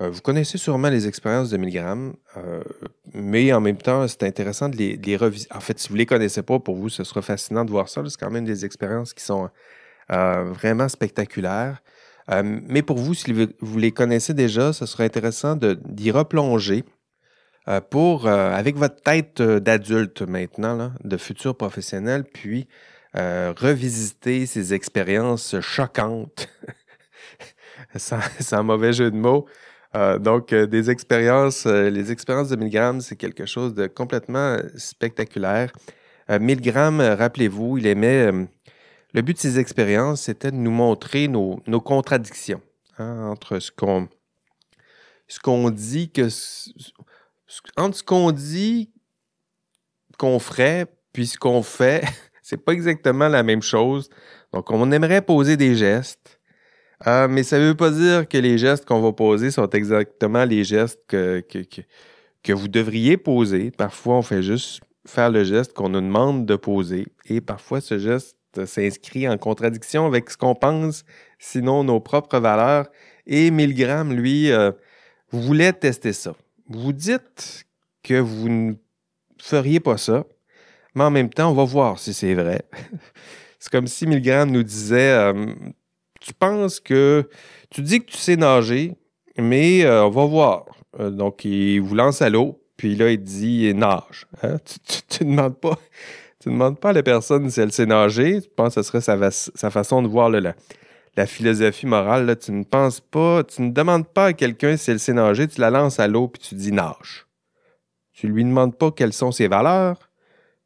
euh, 0.00 0.10
vous 0.10 0.20
connaissez 0.20 0.58
sûrement 0.58 0.90
les 0.90 1.08
expériences 1.08 1.50
de 1.50 1.56
Milgram, 1.56 2.14
euh, 2.36 2.62
mais 3.14 3.52
en 3.52 3.60
même 3.60 3.78
temps, 3.78 4.06
c'est 4.06 4.22
intéressant 4.22 4.68
de 4.68 4.76
les, 4.76 5.16
revisiter. 5.16 5.52
En 5.54 5.60
fait, 5.60 5.78
si 5.78 5.88
vous 5.88 5.94
ne 5.94 5.98
les 5.98 6.06
connaissez 6.06 6.42
pas, 6.42 6.60
pour 6.60 6.76
vous, 6.76 6.88
ce 6.88 7.02
sera 7.02 7.20
fascinant 7.20 7.64
de 7.64 7.70
voir 7.70 7.88
ça. 7.88 8.02
C'est 8.06 8.18
quand 8.18 8.30
même 8.30 8.44
des 8.44 8.64
expériences 8.64 9.12
qui 9.12 9.24
sont 9.24 9.50
euh, 10.12 10.44
vraiment 10.52 10.88
spectaculaires. 10.88 11.82
mais 12.42 12.82
pour 12.82 12.98
vous, 12.98 13.14
si 13.14 13.32
vous, 13.32 13.78
les 13.78 13.90
connaissez 13.90 14.34
déjà, 14.34 14.72
ce 14.72 14.86
sera 14.86 15.04
intéressant 15.04 15.56
d'y 15.56 16.10
replonger 16.10 16.84
pour, 17.90 18.26
avec 18.26 18.76
votre 18.76 19.02
tête 19.02 19.42
d'adulte 19.42 20.22
maintenant, 20.22 20.92
de 21.04 21.16
futur 21.16 21.56
professionnel, 21.56 22.24
puis 22.24 22.66
revisiter 23.14 24.46
ces 24.46 24.74
expériences 24.74 25.60
choquantes, 25.60 26.48
sans, 27.96 28.64
mauvais 28.64 28.92
jeu 28.92 29.10
de 29.10 29.16
mots, 29.16 29.46
euh, 29.96 30.18
donc, 30.18 30.52
euh, 30.52 30.66
des 30.66 30.90
expériences, 30.90 31.64
euh, 31.66 31.88
les 31.88 32.12
expériences 32.12 32.50
de 32.50 32.56
Milgram, 32.56 33.00
c'est 33.00 33.16
quelque 33.16 33.46
chose 33.46 33.74
de 33.74 33.86
complètement 33.86 34.58
spectaculaire. 34.76 35.72
Milgram, 36.28 37.00
rappelez-vous, 37.00 37.78
il 37.78 37.86
aimait. 37.86 38.30
le 39.14 39.22
but 39.22 39.32
de 39.32 39.38
ces 39.38 39.58
expériences, 39.58 40.22
c'était 40.22 40.50
de 40.50 40.56
nous 40.56 40.70
montrer 40.70 41.26
nos, 41.26 41.56
contradictions 41.80 42.60
hein, 42.98 43.30
entre 43.30 43.60
ce 43.60 43.70
qu'on 45.40 45.70
dit 45.70 46.10
que 46.10 46.28
entre 47.76 47.96
ce 47.96 48.02
qu'on 48.02 48.30
dit 48.32 48.90
qu'on 50.18 50.38
ferait 50.38 50.86
puis 51.12 51.26
ce 51.26 51.38
qu'on 51.38 51.62
fait, 51.62 52.04
c'est 52.42 52.64
pas 52.64 52.72
exactement 52.72 53.28
la 53.28 53.42
même 53.42 53.62
chose. 53.62 54.08
Donc, 54.52 54.70
on 54.70 54.90
aimerait 54.92 55.22
poser 55.22 55.56
des 55.56 55.74
gestes 55.74 56.38
ah, 57.00 57.28
mais 57.28 57.44
ça 57.44 57.58
veut 57.60 57.76
pas 57.76 57.90
dire 57.90 58.26
que 58.28 58.38
les 58.38 58.58
gestes 58.58 58.84
qu'on 58.84 59.00
va 59.00 59.12
poser 59.12 59.50
sont 59.52 59.70
exactement 59.70 60.44
les 60.44 60.64
gestes 60.64 61.00
que, 61.06 61.44
que, 62.42 62.52
vous 62.52 62.66
devriez 62.66 63.16
poser. 63.16 63.70
Parfois, 63.70 64.16
on 64.16 64.22
fait 64.22 64.42
juste 64.42 64.80
faire 65.06 65.30
le 65.30 65.44
geste 65.44 65.74
qu'on 65.74 65.90
nous 65.90 66.00
demande 66.00 66.44
de 66.44 66.56
poser. 66.56 67.06
Et 67.26 67.40
parfois, 67.40 67.80
ce 67.80 67.98
geste 67.98 68.36
s'inscrit 68.64 69.28
en 69.28 69.38
contradiction 69.38 70.06
avec 70.06 70.30
ce 70.30 70.36
qu'on 70.36 70.56
pense, 70.56 71.04
sinon 71.38 71.84
nos 71.84 72.00
propres 72.00 72.40
valeurs. 72.40 72.88
Et 73.26 73.52
Milgram, 73.52 74.12
lui, 74.12 74.50
euh, 74.50 74.72
voulait 75.30 75.72
tester 75.72 76.12
ça. 76.12 76.34
Vous 76.68 76.92
dites 76.92 77.66
que 78.02 78.20
vous 78.20 78.48
ne 78.48 78.74
feriez 79.40 79.80
pas 79.80 79.96
ça, 79.96 80.24
mais 80.94 81.04
en 81.04 81.10
même 81.10 81.30
temps, 81.30 81.50
on 81.50 81.54
va 81.54 81.64
voir 81.64 81.98
si 81.98 82.12
c'est 82.12 82.34
vrai. 82.34 82.62
c'est 83.58 83.70
comme 83.70 83.86
si 83.86 84.06
Milgram 84.06 84.50
nous 84.50 84.62
disait 84.62 85.12
euh, 85.12 85.46
tu 86.20 86.34
penses 86.34 86.80
que 86.80 87.28
tu 87.70 87.82
dis 87.82 88.00
que 88.00 88.10
tu 88.10 88.16
sais 88.16 88.36
nager, 88.36 88.94
mais 89.38 89.84
euh, 89.84 90.04
on 90.04 90.10
va 90.10 90.24
voir. 90.26 90.66
Euh, 91.00 91.10
donc, 91.10 91.44
il 91.44 91.80
vous 91.80 91.94
lance 91.94 92.20
à 92.22 92.28
l'eau, 92.28 92.60
puis 92.76 92.96
là, 92.96 93.10
il 93.10 93.22
dit 93.22 93.72
nage. 93.74 94.26
Hein? 94.42 94.56
Tu 95.08 95.24
ne 95.24 95.30
demandes 95.30 95.58
pas. 95.58 95.78
Tu 96.40 96.50
demandes 96.50 96.76
à 96.82 96.92
la 96.92 97.02
personne 97.02 97.50
si 97.50 97.60
elle 97.60 97.72
sait 97.72 97.86
nager. 97.86 98.42
Tu 98.42 98.48
penses 98.54 98.74
que 98.74 98.82
ce 98.82 98.88
serait 98.88 99.30
sa, 99.30 99.70
façon 99.70 100.02
de 100.02 100.08
voir 100.08 100.28
la, 100.30 100.54
philosophie 101.26 101.86
morale. 101.86 102.36
Tu 102.38 102.52
ne 102.52 102.64
penses 102.64 103.00
pas, 103.00 103.44
tu 103.44 103.62
ne 103.62 103.70
demandes 103.70 104.08
pas 104.08 104.26
à 104.26 104.32
quelqu'un 104.32 104.76
si 104.76 104.90
elle 104.90 105.00
sait 105.00 105.12
nager, 105.12 105.48
tu 105.48 105.60
la 105.60 105.70
lances 105.70 106.00
à 106.00 106.08
l'eau 106.08 106.28
puis 106.28 106.40
tu 106.40 106.54
dis 106.54 106.72
nage. 106.72 107.26
Tu 108.12 108.28
lui 108.28 108.44
demandes 108.44 108.76
pas 108.76 108.90
quelles 108.90 109.12
sont 109.12 109.32
ses 109.32 109.48
valeurs. 109.48 110.10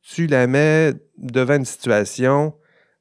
Tu 0.03 0.27
la 0.27 0.47
mets 0.47 0.93
devant 1.19 1.57
une 1.57 1.65
situation 1.65 2.55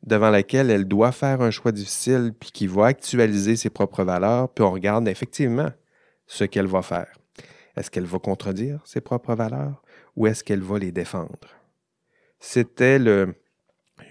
devant 0.03 0.29
laquelle 0.29 0.69
elle 0.69 0.87
doit 0.87 1.11
faire 1.11 1.41
un 1.41 1.51
choix 1.51 1.71
difficile, 1.71 2.33
puis 2.39 2.51
qui 2.51 2.67
va 2.67 2.87
actualiser 2.87 3.55
ses 3.55 3.69
propres 3.69 4.03
valeurs, 4.03 4.49
puis 4.49 4.63
on 4.63 4.71
regarde 4.71 5.07
effectivement 5.07 5.69
ce 6.27 6.43
qu'elle 6.43 6.67
va 6.67 6.81
faire. 6.81 7.13
Est-ce 7.77 7.91
qu'elle 7.91 8.05
va 8.05 8.19
contredire 8.19 8.81
ses 8.85 9.01
propres 9.01 9.35
valeurs 9.35 9.81
ou 10.15 10.27
est-ce 10.27 10.43
qu'elle 10.43 10.61
va 10.61 10.79
les 10.79 10.91
défendre? 10.91 11.39
C'était 12.39 12.99
le, 12.99 13.35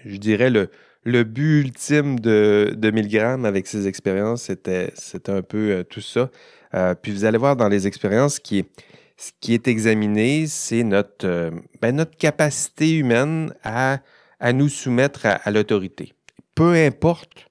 je 0.05 0.17
dirais, 0.17 0.49
le, 0.49 0.71
le 1.03 1.23
but 1.23 1.61
ultime 1.61 2.19
de, 2.19 2.73
de 2.77 2.91
Milgram 2.91 3.45
avec 3.45 3.67
ses 3.67 3.87
expériences, 3.87 4.43
c'était, 4.43 4.93
un 5.27 5.41
peu 5.41 5.71
euh, 5.71 5.83
tout 5.83 6.01
ça. 6.01 6.29
Euh, 6.73 6.95
puis 6.95 7.11
vous 7.11 7.25
allez 7.25 7.37
voir 7.37 7.55
dans 7.55 7.67
les 7.67 7.87
expériences, 7.87 8.35
ce 8.35 8.39
qui 8.39 8.59
est, 8.59 8.69
ce 9.17 9.31
qui 9.39 9.53
est 9.53 9.67
examiné, 9.67 10.45
c'est 10.47 10.83
notre, 10.83 11.27
euh, 11.27 11.51
ben, 11.81 11.95
notre 11.95 12.15
capacité 12.17 12.97
humaine 12.97 13.53
à, 13.63 13.99
à 14.39 14.53
nous 14.53 14.69
soumettre 14.69 15.25
à, 15.25 15.51
l'autorité. 15.51 16.13
Peu 16.55 16.73
importe 16.73 17.47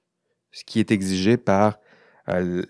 ce 0.51 0.63
qui 0.63 0.79
est 0.79 0.91
exigé 0.91 1.37
par 1.37 1.79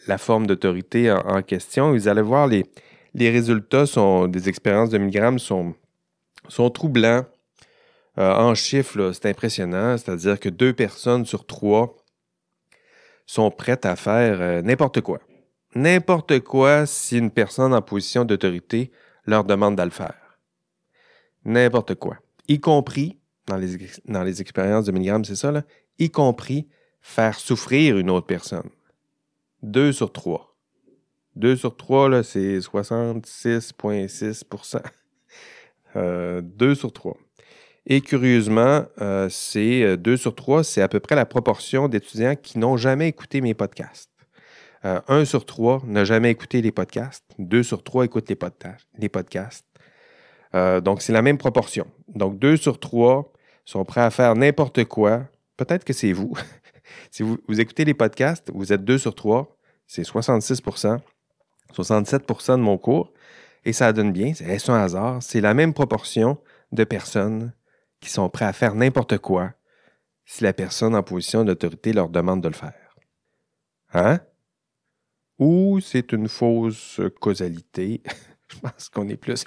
la 0.07 0.17
forme 0.17 0.47
d'autorité 0.47 1.11
en, 1.11 1.43
question, 1.43 1.91
vous 1.91 2.07
allez 2.07 2.21
voir 2.23 2.47
les, 2.47 2.65
les 3.13 3.29
résultats 3.29 3.85
sont, 3.85 4.27
des 4.27 4.49
expériences 4.49 4.89
de 4.89 4.97
Milgram 4.97 5.37
sont, 5.37 5.75
sont 6.47 6.69
troublants. 6.71 7.25
Euh, 8.17 8.33
en 8.33 8.55
chiffres, 8.55 9.11
c'est 9.13 9.27
impressionnant. 9.27 9.97
C'est-à-dire 9.97 10.39
que 10.39 10.49
deux 10.49 10.73
personnes 10.73 11.25
sur 11.25 11.45
trois 11.45 11.95
sont 13.25 13.51
prêtes 13.51 13.85
à 13.85 13.95
faire 13.95 14.41
euh, 14.41 14.61
n'importe 14.61 14.99
quoi. 15.01 15.21
N'importe 15.75 16.39
quoi 16.41 16.85
si 16.85 17.17
une 17.17 17.31
personne 17.31 17.73
en 17.73 17.81
position 17.81 18.25
d'autorité 18.25 18.91
leur 19.25 19.45
demande 19.45 19.77
de 19.77 19.83
le 19.83 19.89
faire. 19.89 20.37
N'importe 21.45 21.95
quoi. 21.95 22.17
Y 22.47 22.59
compris, 22.59 23.17
dans 23.47 23.55
les, 23.55 24.41
expériences 24.41 24.85
de 24.85 24.91
Milgram, 24.91 25.23
c'est 25.23 25.37
ça, 25.37 25.51
là, 25.51 25.63
y 25.97 26.09
compris 26.09 26.67
faire 26.99 27.39
souffrir 27.39 27.97
une 27.97 28.09
autre 28.09 28.27
personne. 28.27 28.69
Deux 29.63 29.93
sur 29.93 30.11
trois. 30.11 30.57
Deux 31.35 31.55
sur 31.55 31.77
trois, 31.77 32.23
c'est 32.23 32.59
66,6% 32.59 34.81
euh, 35.95 36.41
Deux 36.41 36.75
sur 36.75 36.91
trois. 36.91 37.15
Et 37.87 38.01
curieusement, 38.01 38.85
euh, 39.01 39.27
c'est 39.29 39.97
2 39.97 40.11
euh, 40.11 40.17
sur 40.17 40.35
3, 40.35 40.63
c'est 40.63 40.81
à 40.81 40.87
peu 40.87 40.99
près 40.99 41.15
la 41.15 41.25
proportion 41.25 41.87
d'étudiants 41.87 42.35
qui 42.35 42.59
n'ont 42.59 42.77
jamais 42.77 43.07
écouté 43.07 43.41
mes 43.41 43.53
podcasts. 43.53 44.11
Euh, 44.85 44.99
1 45.07 45.25
sur 45.25 45.45
3 45.45 45.83
n'a 45.85 46.05
jamais 46.05 46.31
écouté 46.31 46.61
les 46.61 46.71
podcasts. 46.71 47.25
2 47.39 47.63
sur 47.63 47.83
3 47.83 48.05
écoutent 48.05 48.29
les, 48.29 49.09
podcasts. 49.09 49.65
Euh, 50.55 50.81
donc, 50.81 51.01
c'est 51.01 51.13
la 51.13 51.21
même 51.21 51.37
proportion. 51.37 51.87
Donc, 52.07 52.39
2 52.39 52.57
sur 52.57 52.79
3 52.79 53.31
sont 53.65 53.85
prêts 53.85 54.01
à 54.01 54.09
faire 54.09 54.35
n'importe 54.35 54.83
quoi. 54.85 55.23
Peut-être 55.57 55.83
que 55.83 55.93
c'est 55.93 56.13
vous. 56.13 56.33
si 57.11 57.23
vous, 57.23 57.37
vous, 57.47 57.59
écoutez 57.61 57.85
les 57.85 57.93
podcasts, 57.93 58.51
vous 58.53 58.73
êtes 58.73 58.83
2 58.83 58.97
sur 58.97 59.15
3, 59.15 59.55
c'est 59.87 60.03
66% 60.03 60.99
67% 61.73 62.51
de 62.51 62.55
mon 62.57 62.77
cours. 62.77 63.13
Et 63.63 63.73
ça 63.73 63.93
donne 63.93 64.11
bien, 64.11 64.33
c'est 64.33 64.69
un 64.69 64.83
hasard? 64.83 65.21
C'est 65.21 65.41
la 65.41 65.53
même 65.53 65.73
proportion 65.73 66.37
de 66.71 66.83
personnes 66.83 67.53
qui 68.01 68.09
sont 68.09 68.29
prêts 68.29 68.45
à 68.45 68.53
faire 68.53 68.75
n'importe 68.75 69.17
quoi 69.19 69.53
si 70.25 70.43
la 70.43 70.53
personne 70.53 70.95
en 70.95 71.03
position 71.03 71.43
d'autorité 71.43 71.93
leur 71.93 72.09
demande 72.09 72.41
de 72.41 72.47
le 72.47 72.53
faire. 72.53 72.95
Hein? 73.93 74.19
Ou 75.39 75.79
c'est 75.81 76.11
une 76.11 76.27
fausse 76.27 76.99
causalité? 77.19 78.01
Je 78.49 78.59
pense 78.59 78.89
qu'on 78.89 79.07
est 79.07 79.17
plus 79.17 79.45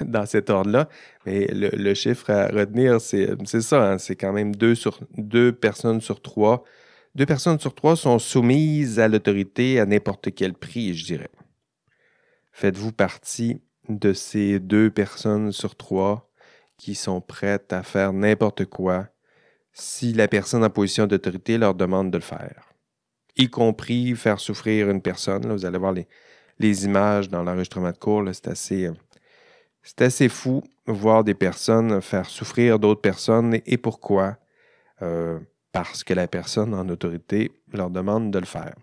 dans 0.00 0.26
cet 0.26 0.50
ordre-là. 0.50 0.88
Mais 1.24 1.46
le, 1.52 1.94
chiffre 1.94 2.30
à 2.30 2.48
retenir, 2.48 3.00
c'est 3.00 3.36
ça. 3.60 3.92
Hein? 3.92 3.98
C'est 3.98 4.16
quand 4.16 4.32
même 4.32 4.54
deux, 4.56 5.52
personnes 5.52 6.00
sur 6.00 6.20
trois. 6.20 6.64
Deux 7.14 7.26
personnes 7.26 7.60
sur 7.60 7.74
trois 7.74 7.96
sont 7.96 8.18
soumises 8.18 8.98
à 8.98 9.08
l'autorité 9.08 9.78
à 9.78 9.86
n'importe 9.86 10.34
quel 10.34 10.54
prix, 10.54 10.94
je 10.94 11.04
dirais. 11.04 11.30
Faites-vous 12.52 12.92
partie 12.92 13.60
de 13.88 14.12
ces 14.12 14.58
deux 14.58 14.90
personnes 14.90 15.52
sur 15.52 15.76
trois 15.76 16.29
qui 16.80 16.94
sont 16.94 17.20
prêtes 17.20 17.74
à 17.74 17.82
faire 17.82 18.14
n'importe 18.14 18.64
quoi 18.64 19.06
si 19.70 20.14
la 20.14 20.28
personne 20.28 20.64
en 20.64 20.70
position 20.70 21.06
d'autorité 21.06 21.58
leur 21.58 21.74
demande 21.74 22.10
de 22.10 22.16
le 22.16 22.22
faire, 22.22 22.72
y 23.36 23.50
compris 23.50 24.16
faire 24.16 24.40
souffrir 24.40 24.88
une 24.88 25.02
personne. 25.02 25.46
vous 25.52 25.66
allez 25.66 25.76
voir 25.76 25.92
les, 25.92 26.08
les 26.58 26.86
images 26.86 27.28
dans 27.28 27.42
l'enregistrement 27.42 27.92
de 27.92 27.98
cours, 27.98 28.24
c'est 28.32 28.48
assez, 28.48 28.86
euh, 28.86 28.94
c'est 29.82 30.00
assez 30.00 30.30
fou 30.30 30.64
voir 30.86 31.22
des 31.22 31.34
personnes 31.34 32.00
faire 32.00 32.26
souffrir 32.26 32.78
d'autres 32.78 33.02
personnes 33.02 33.60
et, 33.66 33.76
pourquoi? 33.76 34.38
Euh, 35.02 35.38
parce 35.72 36.02
que 36.02 36.14
la 36.14 36.28
personne 36.28 36.72
en 36.72 36.88
autorité 36.88 37.52
leur 37.74 37.90
demande 37.90 38.30
de 38.30 38.38
le 38.38 38.46
faire. 38.46 38.74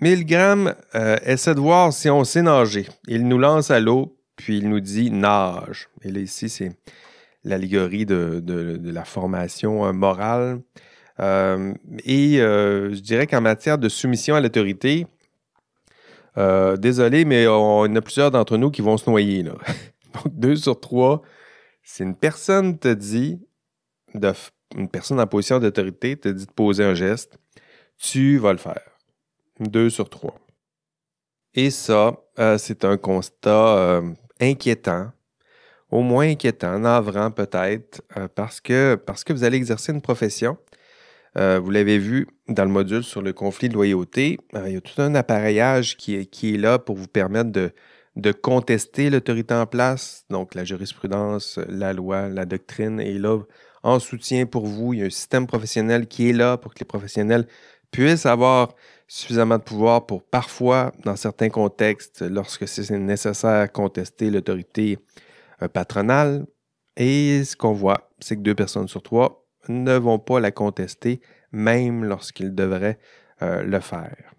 Milgram 0.00 0.74
euh, 0.96 1.16
essaie 1.24 1.54
de 1.54 1.60
voir 1.60 1.92
si 1.92 2.10
on 2.10 2.24
sait 2.24 2.42
nager. 2.42 2.88
Il 3.06 3.28
nous 3.28 3.38
lance 3.38 3.70
à 3.70 3.78
l'eau 3.78 4.18
puis 4.42 4.58
il 4.58 4.68
nous 4.68 4.80
dit 4.80 5.12
nage. 5.12 5.88
Et 6.02 6.10
là, 6.10 6.18
ici, 6.18 6.48
c'est 6.48 6.72
l'allégorie 7.44 8.06
de, 8.06 8.80
la 8.82 9.04
formation 9.04 9.86
euh, 9.86 9.92
morale. 9.92 10.60
Euh, 11.20 11.72
et 12.04 12.40
euh, 12.40 12.92
je 12.92 13.00
dirais 13.00 13.28
qu'en 13.28 13.40
matière 13.40 13.78
de 13.78 13.88
soumission 13.88 14.34
à 14.34 14.40
l'autorité, 14.40 15.06
désolé, 16.36 17.24
mais 17.24 17.46
on, 17.46 17.84
a 17.94 18.00
plusieurs 18.00 18.32
d'entre 18.32 18.56
nous 18.56 18.72
qui 18.72 18.82
vont 18.82 18.96
se 18.96 19.08
noyer. 19.08 19.44
Là. 19.44 19.52
Donc, 20.14 20.36
deux 20.36 20.56
sur 20.56 20.80
trois, 20.80 21.22
si 21.84 22.02
une 22.02 22.16
personne 22.16 22.78
te 22.78 22.92
dit, 22.92 23.38
de, 24.14 24.32
une 24.76 24.88
personne 24.88 25.20
en 25.20 25.26
position 25.28 25.60
d'autorité 25.60 26.16
te 26.16 26.28
dit 26.28 26.46
de 26.46 26.50
poser 26.52 26.82
un 26.82 26.94
geste, 26.94 27.38
tu 27.96 28.38
vas 28.38 28.50
le 28.50 28.58
faire. 28.58 28.98
Deux 29.60 29.88
sur 29.88 30.10
trois. 30.10 30.34
Et 31.54 31.70
ça, 31.70 32.16
c'est 32.58 32.84
un 32.84 32.96
constat 32.96 34.02
inquiétant, 34.42 35.12
au 35.90 36.02
moins 36.02 36.28
inquiétant, 36.28 36.78
navrant 36.78 37.30
peut-être, 37.30 38.02
euh, 38.16 38.28
parce, 38.34 38.60
que, 38.60 38.98
vous 39.30 39.44
allez 39.44 39.56
exercer 39.56 39.92
une 39.92 40.02
profession. 40.02 40.58
Euh, 41.38 41.58
vous 41.58 41.70
l'avez 41.70 41.98
vu 41.98 42.28
dans 42.48 42.64
le 42.64 42.70
module 42.70 43.04
sur 43.04 43.22
le 43.22 43.32
conflit 43.32 43.68
de 43.68 43.74
loyauté, 43.74 44.38
euh, 44.54 44.64
il 44.66 44.74
y 44.74 44.76
a 44.76 44.80
tout 44.80 45.00
un 45.00 45.14
appareillage 45.14 45.96
qui 45.96 46.16
est, 46.16 46.26
qui 46.26 46.54
est 46.54 46.58
là 46.58 46.78
pour 46.78 46.96
vous 46.96 47.08
permettre 47.08 47.50
de, 47.50 47.72
de 48.16 48.32
contester 48.32 49.08
l'autorité 49.08 49.54
en 49.54 49.66
place, 49.66 50.26
donc 50.28 50.54
la 50.54 50.64
jurisprudence, 50.64 51.58
la 51.68 51.94
loi, 51.94 52.28
la 52.28 52.44
doctrine 52.44 53.00
est 53.00 53.18
là 53.18 53.38
en 53.82 53.98
soutien 53.98 54.44
pour 54.44 54.66
vous. 54.66 54.92
Il 54.92 55.00
y 55.00 55.02
a 55.02 55.06
un 55.06 55.10
système 55.10 55.46
professionnel 55.46 56.06
qui 56.06 56.28
est 56.28 56.34
là 56.34 56.58
pour 56.58 56.74
que 56.74 56.80
les 56.80 56.84
professionnels 56.84 57.46
puissent 57.90 58.26
avoir 58.26 58.74
suffisamment 59.12 59.58
de 59.58 59.62
pouvoir 59.62 60.06
pour 60.06 60.22
parfois, 60.22 60.90
dans 61.04 61.16
certains 61.16 61.50
contextes, 61.50 62.22
lorsque 62.22 62.66
c'est 62.66 62.90
nécessaire, 62.92 63.70
contester 63.70 64.30
l'autorité 64.30 64.98
euh, 65.60 65.68
patronale. 65.68 66.46
Et 66.96 67.44
ce 67.44 67.54
qu'on 67.54 67.74
voit, 67.74 68.10
c'est 68.20 68.36
que 68.36 68.40
deux 68.40 68.54
personnes 68.54 68.88
sur 68.88 69.02
trois 69.02 69.46
ne 69.68 69.98
vont 69.98 70.18
pas 70.18 70.40
la 70.40 70.50
contester, 70.50 71.20
même 71.52 72.04
lorsqu'ils 72.04 72.54
devraient 72.54 72.98
euh, 73.42 73.62
le 73.62 73.80
faire. 73.80 74.32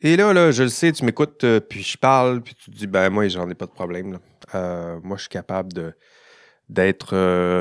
Et 0.00 0.16
là, 0.16 0.32
là, 0.32 0.50
je 0.50 0.64
le 0.64 0.68
sais, 0.68 0.90
tu 0.90 1.04
m'écoutes, 1.04 1.44
euh, 1.44 1.60
puis 1.60 1.84
je 1.84 1.96
parle, 1.96 2.42
puis 2.42 2.56
tu 2.56 2.72
te 2.72 2.76
dis, 2.76 2.88
ben 2.88 3.08
moi, 3.08 3.28
j'en 3.28 3.48
ai 3.48 3.54
pas 3.54 3.66
de 3.66 3.70
problème. 3.70 4.18
moi, 4.52 5.16
je 5.16 5.20
suis 5.20 5.28
capable 5.28 5.72
de, 5.72 5.92
d'être 6.68 7.14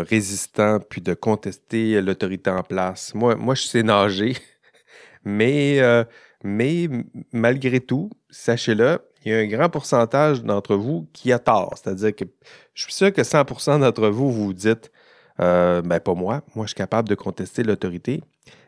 résistant, 0.10 0.80
puis 0.80 1.02
de 1.02 1.14
contester 1.14 2.02
l'autorité 2.02 2.50
en 2.50 2.64
place. 2.64 3.14
Moi, 3.14 3.36
moi, 3.36 3.54
je 3.54 3.68
sais 3.68 3.84
nager. 3.84 4.36
Mais, 5.24 5.80
euh, 5.80 6.04
mais 6.44 6.88
malgré 7.32 7.80
tout, 7.80 8.10
sachez-le, 8.30 9.00
il 9.26 9.32
y 9.32 9.36
a 9.36 9.40
un 9.40 9.48
grand 9.48 9.70
pourcentage 9.70 10.44
d'entre 10.44 10.76
vous 10.76 11.08
qui 11.14 11.32
a 11.32 11.40
tort. 11.40 11.74
C'est-à-dire 11.76 12.16
que 12.16 12.26
je 12.74 12.84
suis 12.84 12.94
sûr 12.94 13.12
que 13.12 13.22
100% 13.22 13.82
d'entre 13.82 14.08
vous, 14.08 14.32
vous 14.32 14.54
dites, 14.54 14.92
euh, 15.42 15.82
ben 15.82 16.00
pas 16.00 16.14
moi, 16.14 16.42
moi 16.56 16.66
je 16.66 16.70
suis 16.70 16.76
capable 16.76 17.10
de 17.10 17.16
contester 17.16 17.64
l'autorité. 17.64 18.22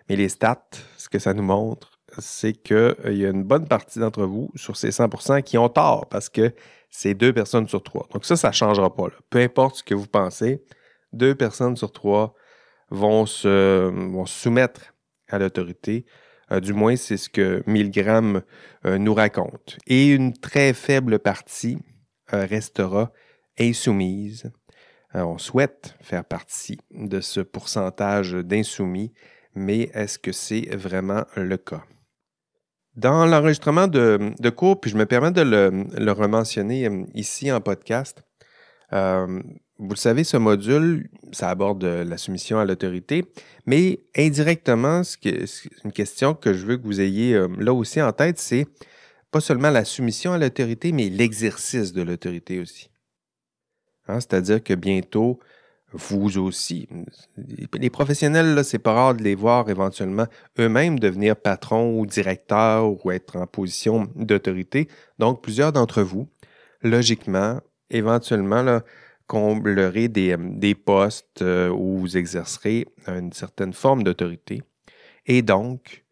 Mais 0.09 0.15
les 0.15 0.29
stats, 0.29 0.69
ce 0.97 1.09
que 1.09 1.19
ça 1.19 1.33
nous 1.33 1.43
montre, 1.43 1.99
c'est 2.17 2.53
qu'il 2.53 2.75
euh, 2.75 3.13
y 3.13 3.25
a 3.25 3.29
une 3.29 3.43
bonne 3.43 3.67
partie 3.67 3.99
d'entre 3.99 4.25
vous, 4.25 4.51
sur 4.55 4.75
ces 4.75 4.89
100%, 4.89 5.43
qui 5.43 5.57
ont 5.57 5.69
tort 5.69 6.07
parce 6.09 6.27
que 6.27 6.53
c'est 6.89 7.13
deux 7.13 7.31
personnes 7.31 7.67
sur 7.67 7.81
trois. 7.81 8.07
Donc 8.13 8.25
ça, 8.25 8.35
ça 8.35 8.49
ne 8.49 8.53
changera 8.53 8.93
pas. 8.93 9.07
Peu 9.29 9.39
importe 9.39 9.77
ce 9.77 9.83
que 9.83 9.95
vous 9.95 10.07
pensez, 10.07 10.61
deux 11.13 11.35
personnes 11.35 11.77
sur 11.77 11.91
trois 11.91 12.33
vont 12.89 13.25
se, 13.25 13.89
vont 13.89 14.25
se 14.25 14.37
soumettre 14.37 14.93
à 15.29 15.39
l'autorité 15.39 16.05
du 16.59 16.73
moins, 16.73 16.95
c'est 16.95 17.17
ce 17.17 17.29
que 17.29 17.63
Milgram 17.65 18.41
euh, 18.85 18.97
nous 18.97 19.13
raconte. 19.13 19.77
Et 19.87 20.07
une 20.09 20.33
très 20.33 20.73
faible 20.73 21.19
partie 21.19 21.77
euh, 22.33 22.45
restera 22.45 23.11
insoumise. 23.59 24.51
on 25.13 25.37
souhaite 25.37 25.95
faire 26.01 26.25
partie 26.25 26.79
de 26.91 27.19
ce 27.19 27.41
pourcentage 27.41 28.33
d'insoumis, 28.33 29.11
mais 29.53 29.91
est-ce 29.93 30.17
que 30.17 30.31
c'est 30.31 30.75
vraiment 30.75 31.25
le 31.35 31.57
cas? 31.57 31.83
Dans 32.95 33.25
l'enregistrement 33.25 33.87
de, 33.87 34.49
cours, 34.49 34.79
puis 34.79 34.89
je 34.89 34.97
me 34.97 35.05
permets 35.05 35.31
de 35.31 35.41
le, 35.41 35.85
le 35.97 36.11
rementionner 36.11 36.89
ici 37.13 37.51
en 37.51 37.59
podcast, 37.61 38.23
vous 39.81 39.89
le 39.89 39.95
savez, 39.95 40.23
ce 40.23 40.37
module, 40.37 41.09
ça 41.31 41.49
aborde 41.49 41.83
la 41.83 42.17
soumission 42.17 42.59
à 42.59 42.65
l'autorité, 42.65 43.25
mais 43.65 43.99
indirectement, 44.15 45.01
une 45.23 45.91
question 45.91 46.35
que 46.35 46.53
je 46.53 46.65
veux 46.67 46.77
que 46.77 46.85
vous 46.85 47.01
ayez 47.01 47.33
euh, 47.33 47.47
là 47.57 47.73
aussi 47.73 47.99
en 47.99 48.11
tête, 48.11 48.37
c'est 48.37 48.67
pas 49.31 49.39
seulement 49.39 49.71
la 49.71 49.83
soumission 49.83 50.33
à 50.33 50.37
l'autorité, 50.37 50.91
mais 50.91 51.09
l'exercice 51.09 51.93
de 51.93 52.03
l'autorité 52.03 52.59
aussi. 52.59 52.91
Hein, 54.07 54.19
c'est-à-dire 54.19 54.63
que 54.63 54.75
bientôt, 54.75 55.39
vous 55.93 56.37
aussi. 56.37 56.87
Les 57.73 57.89
professionnels, 57.89 58.63
c'est 58.63 58.79
pas 58.79 58.93
rare 58.93 59.15
de 59.15 59.23
les 59.23 59.35
voir 59.35 59.69
éventuellement 59.69 60.27
eux-mêmes 60.59 60.99
devenir 60.99 61.35
patrons 61.35 61.99
ou 61.99 62.05
directeurs 62.05 63.03
ou 63.03 63.11
être 63.11 63.35
en 63.35 63.47
position 63.47 64.07
d'autorité. 64.15 64.87
Donc, 65.19 65.41
plusieurs 65.41 65.73
d'entre 65.73 66.01
vous, 66.01 66.29
logiquement, 66.81 67.59
éventuellement, 67.89 68.61
là, 68.61 68.83
comblerez 69.31 70.09
des, 70.09 70.35
des 70.37 70.75
postes 70.75 71.41
euh, 71.41 71.69
où 71.69 71.99
vous 71.99 72.17
exercerez 72.17 72.85
une 73.07 73.31
certaine 73.31 73.71
forme 73.71 74.03
d'autorité. 74.03 74.61
Et 75.25 75.41
donc, 75.41 76.03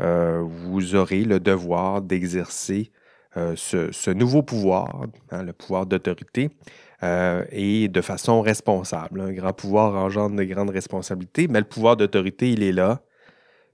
euh, 0.00 0.44
vous 0.46 0.94
aurez 0.94 1.24
le 1.24 1.40
devoir 1.40 2.02
d'exercer 2.02 2.92
euh, 3.36 3.56
ce, 3.56 4.10
nouveau 4.10 4.44
pouvoir, 4.44 5.06
hein, 5.32 5.42
le 5.42 5.52
pouvoir 5.52 5.86
d'autorité, 5.86 6.50
euh, 7.02 7.44
et 7.50 7.88
de 7.88 8.00
façon 8.00 8.42
responsable. 8.42 9.22
Un 9.22 9.32
grand 9.32 9.52
pouvoir 9.52 9.96
engendre 9.96 10.36
de 10.36 10.44
grandes 10.44 10.70
responsabilités, 10.70 11.48
mais 11.48 11.58
le 11.58 11.66
pouvoir 11.66 11.96
d'autorité, 11.96 12.52
il 12.52 12.62
est 12.62 12.72
là. 12.72 13.02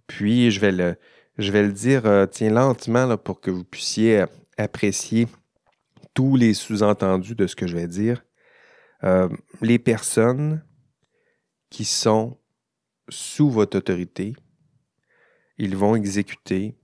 Puis, 0.07 0.51
je 0.51 0.61
vais 0.61 0.73
le, 0.73 0.97
je 1.37 1.53
vais 1.53 1.63
le 1.63 1.73
dire, 1.73 2.07
euh, 2.07 2.25
tiens, 2.25 2.51
lentement, 2.51 3.19
pour 3.19 3.43
que 3.43 3.51
vous 3.51 3.65
puissiez 3.65 4.25
apprécier 4.57 5.29
tous 6.15 6.37
les 6.37 6.55
sous-entendus 6.55 7.35
de 7.35 7.47
ce 7.47 7.55
que 7.55 7.67
je 7.67 7.77
vais 7.77 7.89
dire. 7.89 8.25
Euh, 9.05 9.29
les 9.61 9.79
personnes 9.79 10.65
qui 11.69 11.85
sont 11.85 12.39
sous 13.09 13.51
votre 13.51 13.79
autorité, 13.79 14.35
ils 15.59 15.77
vont 15.77 15.95
exécuter 15.95 16.77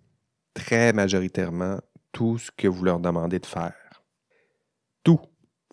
très 0.54 0.92
majoritairement 0.92 1.80
tout 2.12 2.38
ce 2.38 2.50
que 2.50 2.68
vous 2.68 2.84
leur 2.84 3.00
demandez 3.00 3.38
de 3.38 3.46
faire. 3.46 4.02
Tout 5.02 5.20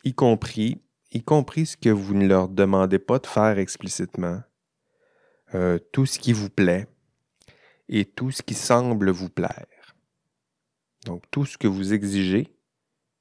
y 0.04 0.14
compris, 0.14 0.82
y 1.12 1.22
compris 1.22 1.66
ce 1.66 1.78
que 1.78 1.90
vous 1.90 2.14
ne 2.14 2.28
leur 2.28 2.48
demandez 2.48 3.00
pas 3.00 3.20
de 3.20 3.28
faire 3.28 3.60
explicitement, 3.60 4.42
euh, 5.54 5.80
tout 5.92 6.06
ce 6.06 6.20
qui 6.20 6.32
vous 6.32 6.50
plaît 6.50 6.88
et 7.90 8.06
tout 8.06 8.32
ce 8.32 8.42
qui 8.42 8.54
semble 8.54 9.10
vous 9.10 9.30
plaire. 9.30 9.96
Donc 11.06 11.24
tout 11.32 11.46
ce 11.46 11.58
que 11.58 11.68
vous 11.68 11.94
exigez 11.94 12.54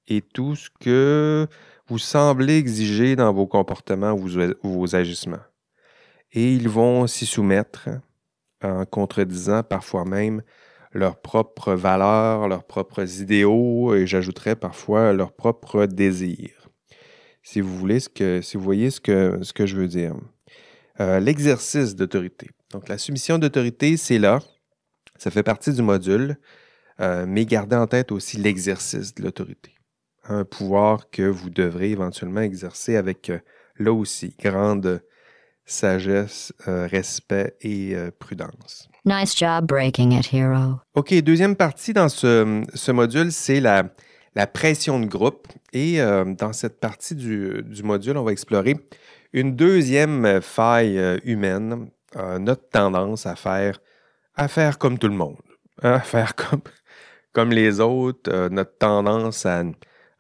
et 0.09 0.23
tout 0.23 0.55
ce 0.55 0.71
que 0.71 1.49
vous 1.89 1.99
semblez 1.99 2.57
exiger 2.57 3.17
dans 3.17 3.33
vos 3.33 3.47
comportements 3.47 4.13
ou 4.13 4.29
vos 4.63 4.97
agissements. 4.97 5.45
Et 6.33 6.53
ils 6.55 6.69
vont 6.69 7.07
s'y 7.07 7.27
soumettre 7.27 7.89
en 8.63 8.85
contredisant 8.85 9.63
parfois 9.63 10.05
même 10.05 10.43
leurs 10.93 11.21
propres 11.21 11.75
valeurs, 11.75 12.49
leurs 12.49 12.65
propres 12.65 13.21
idéaux 13.21 13.95
et 13.95 14.07
j'ajouterais 14.07 14.57
parfois 14.57 15.13
leurs 15.13 15.33
propres 15.33 15.87
désirs 15.87 16.67
si 17.47 17.61
vous 17.61 17.79
voulez, 17.79 18.01
ce 18.01 18.09
que, 18.09 18.41
si 18.43 18.57
vous 18.57 18.65
voyez 18.65 18.91
ce 18.91 19.01
que, 19.01 19.39
ce 19.43 19.53
que 19.53 19.67
je 19.67 19.77
veux 19.77 19.87
dire. 19.87 20.17
Euh, 20.99 21.21
l'exercice 21.21 21.95
d'autorité. 21.95 22.51
Donc, 22.73 22.89
la 22.89 22.99
soumission 22.99 23.39
d'autorité, 23.39 23.97
c'est 23.97 24.19
là. 24.19 24.41
Ça 25.17 25.31
fait 25.31 25.45
partie 25.45 25.73
du 25.73 25.81
module, 25.81 26.39
euh, 27.01 27.25
mais 27.29 27.47
gardez 27.47 27.77
en 27.77 27.87
tête 27.87 28.11
aussi 28.11 28.37
l'exercice 28.37 29.15
de 29.15 29.23
l'autorité. 29.23 29.76
Un 30.29 30.45
pouvoir 30.45 31.11
que 31.11 31.23
vous 31.23 31.51
devrez 31.51 31.91
éventuellement 31.91 32.41
exercer 32.41 32.97
avec, 32.97 33.31
euh, 33.31 33.39
là 33.79 33.93
aussi, 33.93 34.35
grande 34.41 35.03
sagesse, 35.65 36.53
respect 36.65 37.57
et 37.61 37.97
prudence. 38.21 38.89
Nice 39.05 39.37
job 39.37 39.67
breaking 39.67 40.13
it, 40.13 40.33
hero. 40.33 40.77
OK, 40.95 41.13
deuxième 41.23 41.57
partie 41.57 41.93
dans 41.93 42.09
ce, 42.09 42.63
ce 42.73 42.93
module, 42.93 43.33
c'est 43.33 43.59
la, 43.59 43.83
la 44.37 44.47
pression 44.47 45.01
de 45.01 45.07
groupe. 45.07 45.49
Et 45.73 46.01
euh, 46.01 46.25
dans 46.25 46.53
cette 46.53 46.79
partie 46.79 47.17
du, 47.17 47.65
module, 47.83 48.17
on 48.17 48.23
va 48.23 48.31
explorer 48.31 48.77
une 49.33 49.57
deuxième 49.57 50.41
faille 50.41 50.99
euh, 50.99 51.19
humaine, 51.25 51.89
euh, 52.17 52.39
notre 52.39 52.69
tendance 52.69 53.27
à 53.27 53.35
faire, 53.35 53.81
à 54.37 54.47
faire 54.47 54.79
comme 54.79 54.99
tout 54.99 55.09
le 55.09 55.15
monde, 55.15 55.37
hein, 55.83 55.95
à 55.95 56.01
faire 56.01 56.37
comme, 56.37 56.61
comme 57.33 57.51
les 57.51 57.81
autres, 57.81 58.49
notre 58.49 58.77
tendance 58.79 59.47
à, 59.47 59.65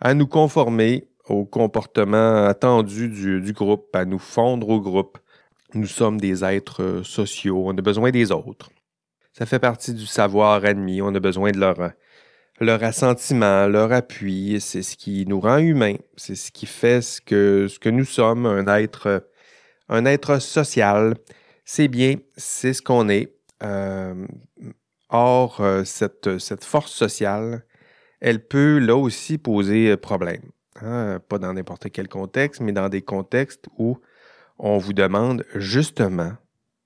à, 0.01 0.15
nous 0.15 0.27
conformer 0.27 1.09
au 1.29 1.45
comportement 1.45 2.47
attendu 2.47 3.09
du, 3.09 3.41
du, 3.41 3.53
groupe, 3.53 3.95
à 3.95 4.05
nous 4.05 4.19
fondre 4.19 4.69
au 4.69 4.81
groupe. 4.81 5.19
Nous 5.75 5.87
sommes 5.87 6.21
des 6.21 6.45
êtres 6.45 7.03
sociaux, 7.05 7.65
on 7.67 7.77
a 7.77 7.83
besoin 7.83 8.11
des 8.11 8.31
autres. 8.33 8.71
Ça 9.33 9.45
fait 9.47 9.59
partie 9.59 9.93
du 9.93 10.07
savoir 10.07 10.65
admis, 10.65 11.03
on 11.03 11.15
a 11.15 11.21
besoin 11.21 11.51
de 11.51 11.59
leur 11.59 11.77
leur 12.61 12.83
assentiment, 12.83 13.67
leur 13.67 13.93
appui, 13.93 14.61
c'est 14.61 14.83
ce 14.83 14.97
qui 14.97 15.27
nous 15.27 15.41
rend 15.41 15.59
humains, 15.59 15.97
c'est 16.17 16.35
ce 16.35 16.51
qui 16.51 16.67
fait 16.67 17.03
ce 17.03 17.21
que, 17.21 17.67
ce 17.69 17.79
que 17.79 17.89
nous 17.89 18.05
sommes, 18.05 18.47
un 18.47 18.67
être, 18.67 19.29
un 19.89 20.05
être 20.07 20.41
social. 20.41 21.15
C'est 21.65 21.89
bien, 21.89 22.17
c'est 22.37 22.73
ce 22.73 22.83
qu'on 22.83 23.09
est. 23.09 23.35
Euh, 23.63 24.27
or, 25.09 25.61
euh, 25.61 25.85
cette, 25.85 26.39
cette, 26.39 26.65
force 26.65 26.93
sociale, 26.93 27.65
elle 28.21 28.47
peut 28.47 28.79
là 28.79 28.97
aussi 28.97 29.39
poser 29.39 29.97
problème. 29.97 30.43
Hein. 30.81 31.21
Pas 31.29 31.39
dans 31.39 31.53
n'importe 31.53 31.91
quel 31.91 32.09
contexte, 32.09 32.61
mais 32.61 32.73
dans 32.73 32.89
des 32.89 33.03
contextes 33.03 33.67
où 33.79 33.99
on 34.59 34.79
vous 34.79 34.93
demande 34.93 35.45
justement, 35.55 36.33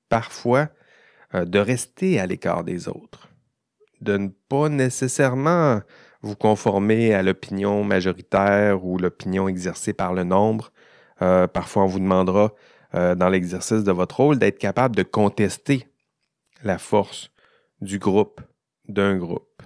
parfois, 0.08 0.68
euh, 1.34 1.44
de 1.44 1.58
rester 1.58 2.18
à 2.18 2.26
l'écart 2.26 2.64
des 2.64 2.88
autres 2.88 3.30
de 4.00 4.16
ne 4.16 4.28
pas 4.48 4.68
nécessairement 4.68 5.80
vous 6.22 6.36
conformer 6.36 7.14
à 7.14 7.22
l'opinion 7.22 7.84
majoritaire 7.84 8.84
ou 8.84 8.98
l'opinion 8.98 9.48
exercée 9.48 9.92
par 9.92 10.12
le 10.12 10.24
nombre. 10.24 10.72
Euh, 11.22 11.46
parfois, 11.46 11.84
on 11.84 11.86
vous 11.86 12.00
demandera 12.00 12.52
euh, 12.94 13.14
dans 13.14 13.28
l'exercice 13.28 13.84
de 13.84 13.92
votre 13.92 14.16
rôle 14.16 14.38
d'être 14.38 14.58
capable 14.58 14.96
de 14.96 15.02
contester 15.02 15.86
la 16.62 16.78
force 16.78 17.30
du 17.80 17.98
groupe, 17.98 18.40
d'un 18.88 19.16
groupe. 19.16 19.62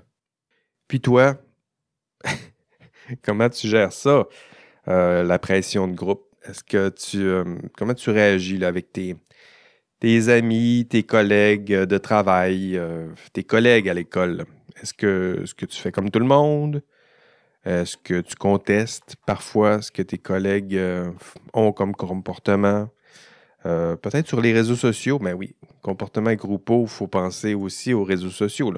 Puis 0.87 1.00
toi, 1.00 1.37
comment 3.22 3.48
tu 3.48 3.68
gères 3.68 3.92
ça, 3.92 4.26
euh, 4.88 5.22
la 5.22 5.38
pression 5.38 5.88
de 5.88 5.94
groupe? 5.94 6.24
Est-ce 6.44 6.62
que 6.62 6.90
tu 6.90 7.26
comment 7.76 7.94
tu 7.94 8.10
réagis 8.10 8.62
avec 8.64 8.92
tes, 8.92 9.16
tes 10.00 10.28
amis, 10.28 10.87
tes 10.88 11.02
collègues 11.02 11.72
de 11.72 11.98
travail, 11.98 12.76
euh, 12.76 13.08
tes 13.32 13.44
collègues 13.44 13.88
à 13.88 13.94
l'école? 13.94 14.44
Est-ce 14.82 14.92
que, 14.92 15.44
que 15.56 15.66
tu 15.66 15.80
fais 15.80 15.92
comme 15.92 16.10
tout 16.10 16.18
le 16.18 16.26
monde? 16.26 16.82
Est-ce 17.64 17.96
que 17.96 18.20
tu 18.20 18.34
contestes 18.37 19.16
parfois 19.26 19.80
ce 19.80 19.90
que 19.90 20.02
tes 20.02 20.18
collègues 20.18 20.76
euh, 20.76 21.10
ont 21.54 21.72
comme 21.72 21.94
comportement? 21.94 22.90
Euh, 23.66 23.96
peut-être 23.96 24.28
sur 24.28 24.42
les 24.42 24.52
réseaux 24.52 24.76
sociaux, 24.76 25.18
mais 25.22 25.32
oui, 25.32 25.54
comportement 25.80 26.34
groupaux, 26.34 26.82
il 26.82 26.90
faut 26.90 27.06
penser 27.06 27.54
aussi 27.54 27.94
aux 27.94 28.04
réseaux 28.04 28.30
sociaux. 28.30 28.74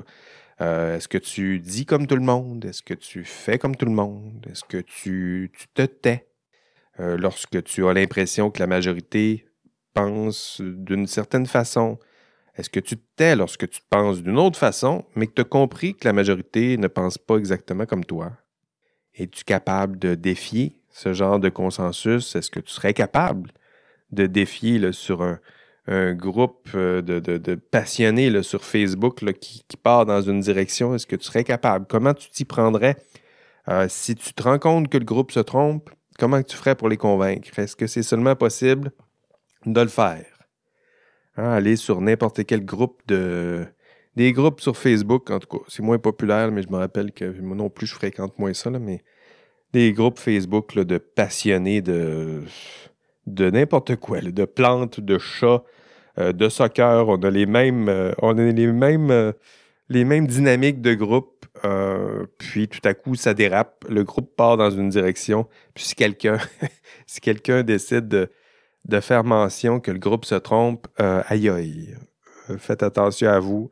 Est-ce 0.59 1.09
que 1.09 1.19
tu 1.19 1.59
dis 1.61 1.85
comme 1.85 2.07
tout 2.07 2.17
le 2.17 2.23
monde? 2.23 2.65
Est-ce 2.65 2.83
que 2.83 2.95
tu 2.95 3.25
fais 3.25 3.59
comme 3.59 3.77
tout 3.77 3.87
le 3.87 3.93
monde? 3.93 4.47
Est-ce 4.51 4.65
que 4.65 4.79
tu, 4.79 5.53
te 5.75 5.83
tais? 5.83 6.27
Lorsque 6.99 7.63
tu 7.63 7.87
as 7.87 7.93
l'impression 7.93 8.51
que 8.51 8.59
la 8.61 8.67
majorité 8.67 9.47
penses 9.93 10.61
d'une 10.63 11.07
certaine 11.07 11.47
façon? 11.47 11.99
Est-ce 12.57 12.71
que 12.71 12.81
tu 12.81 12.97
te 12.97 13.05
tais 13.17 13.37
lorsque 13.37 13.69
tu 13.69 13.83
penses 13.91 14.23
d'une 14.23 14.39
autre 14.39 14.59
façon, 14.59 15.05
mais 15.15 15.27
que 15.27 15.35
tu 15.35 15.43
as 15.43 15.45
compris 15.45 15.95
que 15.95 16.09
la 16.09 16.15
majorité 16.15 16.79
ne 16.79 16.89
pense 16.89 17.19
pas 17.19 17.37
exactement 17.37 17.85
comme 17.85 18.05
toi? 18.05 18.33
Es-tu 19.15 19.45
capable 19.45 19.99
de 19.99 20.15
défier 20.15 20.81
ce 20.91 21.13
genre 21.13 21.39
de 21.39 21.51
consensus? 21.51 22.35
Est-ce 22.35 22.51
que 22.51 22.61
tu 22.61 22.73
serais 22.73 22.95
capable 22.95 23.51
de 24.11 24.27
défier 24.27 24.93
sur 24.93 25.23
un, 25.23 25.39
groupe 25.89 26.69
euh, 26.75 27.01
de, 27.01 27.55
passionnés 27.55 28.43
sur 28.43 28.65
Facebook 28.65 29.25
qui, 29.35 29.65
part 29.83 30.07
dans 30.07 30.21
une 30.21 30.41
direction? 30.41 30.95
Est-ce 30.95 31.07
que 31.07 31.17
tu 31.17 31.25
serais 31.25 31.45
capable? 31.45 31.87
Comment 31.89 32.15
tu 32.15 32.31
t'y 32.31 32.45
prendrais? 32.45 32.97
Euh, 33.69 33.87
si 33.89 34.15
tu 34.15 34.33
te 34.33 34.43
rends 34.43 34.59
compte 34.59 34.89
que 34.89 34.99
le 34.99 35.05
groupe 35.05 35.31
se 35.31 35.41
trompe, 35.41 35.91
comment 36.19 36.43
tu 36.43 36.57
ferais 36.57 36.75
pour 36.75 36.89
les 36.89 36.97
convaincre? 36.97 37.57
Est-ce 37.59 37.77
que 37.77 37.87
c'est 37.87 38.03
seulement 38.03 38.35
possible 38.37 38.93
de 39.65 39.81
le 39.81 39.89
faire? 39.89 40.27
Hein, 41.37 41.51
aller 41.51 41.77
sur 41.77 42.01
n'importe 42.01 42.45
quel 42.45 42.65
groupe 42.65 43.03
de. 43.07 43.67
Des 44.17 44.33
groupes 44.33 44.63
sur 44.63 44.79
Facebook, 44.79 45.31
en 45.31 45.39
tout 45.39 45.59
cas. 45.59 45.65
C'est 45.69 45.83
moins 45.83 45.99
populaire, 45.99 46.51
mais 46.51 46.63
je 46.63 46.69
me 46.71 46.79
rappelle 46.79 47.13
que 47.13 47.39
moi 47.43 47.55
non 47.55 47.69
plus, 47.69 47.87
je 47.87 47.95
fréquente 47.95 48.39
moins 48.39 48.55
ça, 48.55 48.71
mais 48.71 49.05
des 49.75 49.93
groupes 49.93 50.19
Facebook 50.19 50.75
de 50.75 50.97
passionnés 50.97 51.83
de, 51.83 52.43
de 53.27 53.51
n'importe 53.51 53.97
quoi, 53.97 54.21
de 54.21 54.45
plantes, 54.45 55.01
de 55.01 55.19
chats, 55.19 55.63
euh, 56.19 56.33
de 56.33 56.49
soccer. 56.49 57.09
On 57.09 57.17
a 57.17 57.31
les 57.31 57.47
mêmes, 57.47 57.89
euh, 57.89 58.13
on 58.23 58.39
a 58.39 58.43
les 58.43 58.67
mêmes, 58.67 59.11
euh, 59.11 59.33
les 59.89 60.05
mêmes 60.05 60.27
dynamiques 60.27 60.81
de 60.81 60.95
groupe. 60.95 61.33
puis 62.39 62.69
tout 62.69 62.81
à 62.85 62.95
coup, 62.95 63.15
ça 63.17 63.35
dérape. 63.35 63.85
Le 63.89 64.05
groupe 64.05 64.37
part 64.37 64.57
dans 64.57 64.71
une 64.71 64.89
direction. 64.89 65.49
Puis 65.75 65.85
si 65.85 65.95
quelqu'un, 65.95 66.39
si 67.07 67.21
quelqu'un 67.21 67.63
décide 67.63 68.09
de, 68.09 68.31
de 68.85 69.01
faire 69.01 69.25
mention 69.25 69.81
que 69.81 69.91
le 69.91 69.99
groupe 69.99 70.25
se 70.25 70.37
trompe, 70.37 70.87
aïe 70.99 71.49
aïe. 71.49 71.95
Faites 72.59 72.83
attention 72.83 73.29
à 73.29 73.41
vous 73.41 73.71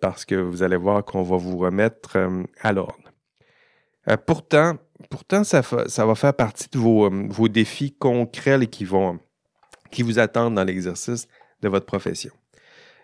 parce 0.00 0.24
que 0.24 0.34
vous 0.34 0.62
allez 0.62 0.76
voir 0.76 1.04
qu'on 1.04 1.22
va 1.22 1.36
vous 1.36 1.58
remettre 1.58 2.18
à 2.60 2.72
l'ordre. 2.72 3.12
pourtant, 4.26 4.78
pourtant 5.08 5.44
ça, 5.44 5.60
va 5.60 6.14
faire 6.14 6.34
partie 6.34 6.68
de 6.70 6.78
vos, 6.78 7.10
vos 7.10 7.48
défis 7.48 7.92
concrets 7.92 8.66
qui 8.66 8.84
vont, 8.84 9.18
qui 9.90 10.02
vous 10.02 10.18
attendent 10.18 10.54
dans 10.54 10.64
l'exercice 10.64 11.28
de 11.62 11.68
votre 11.68 11.86
profession. 11.86 12.32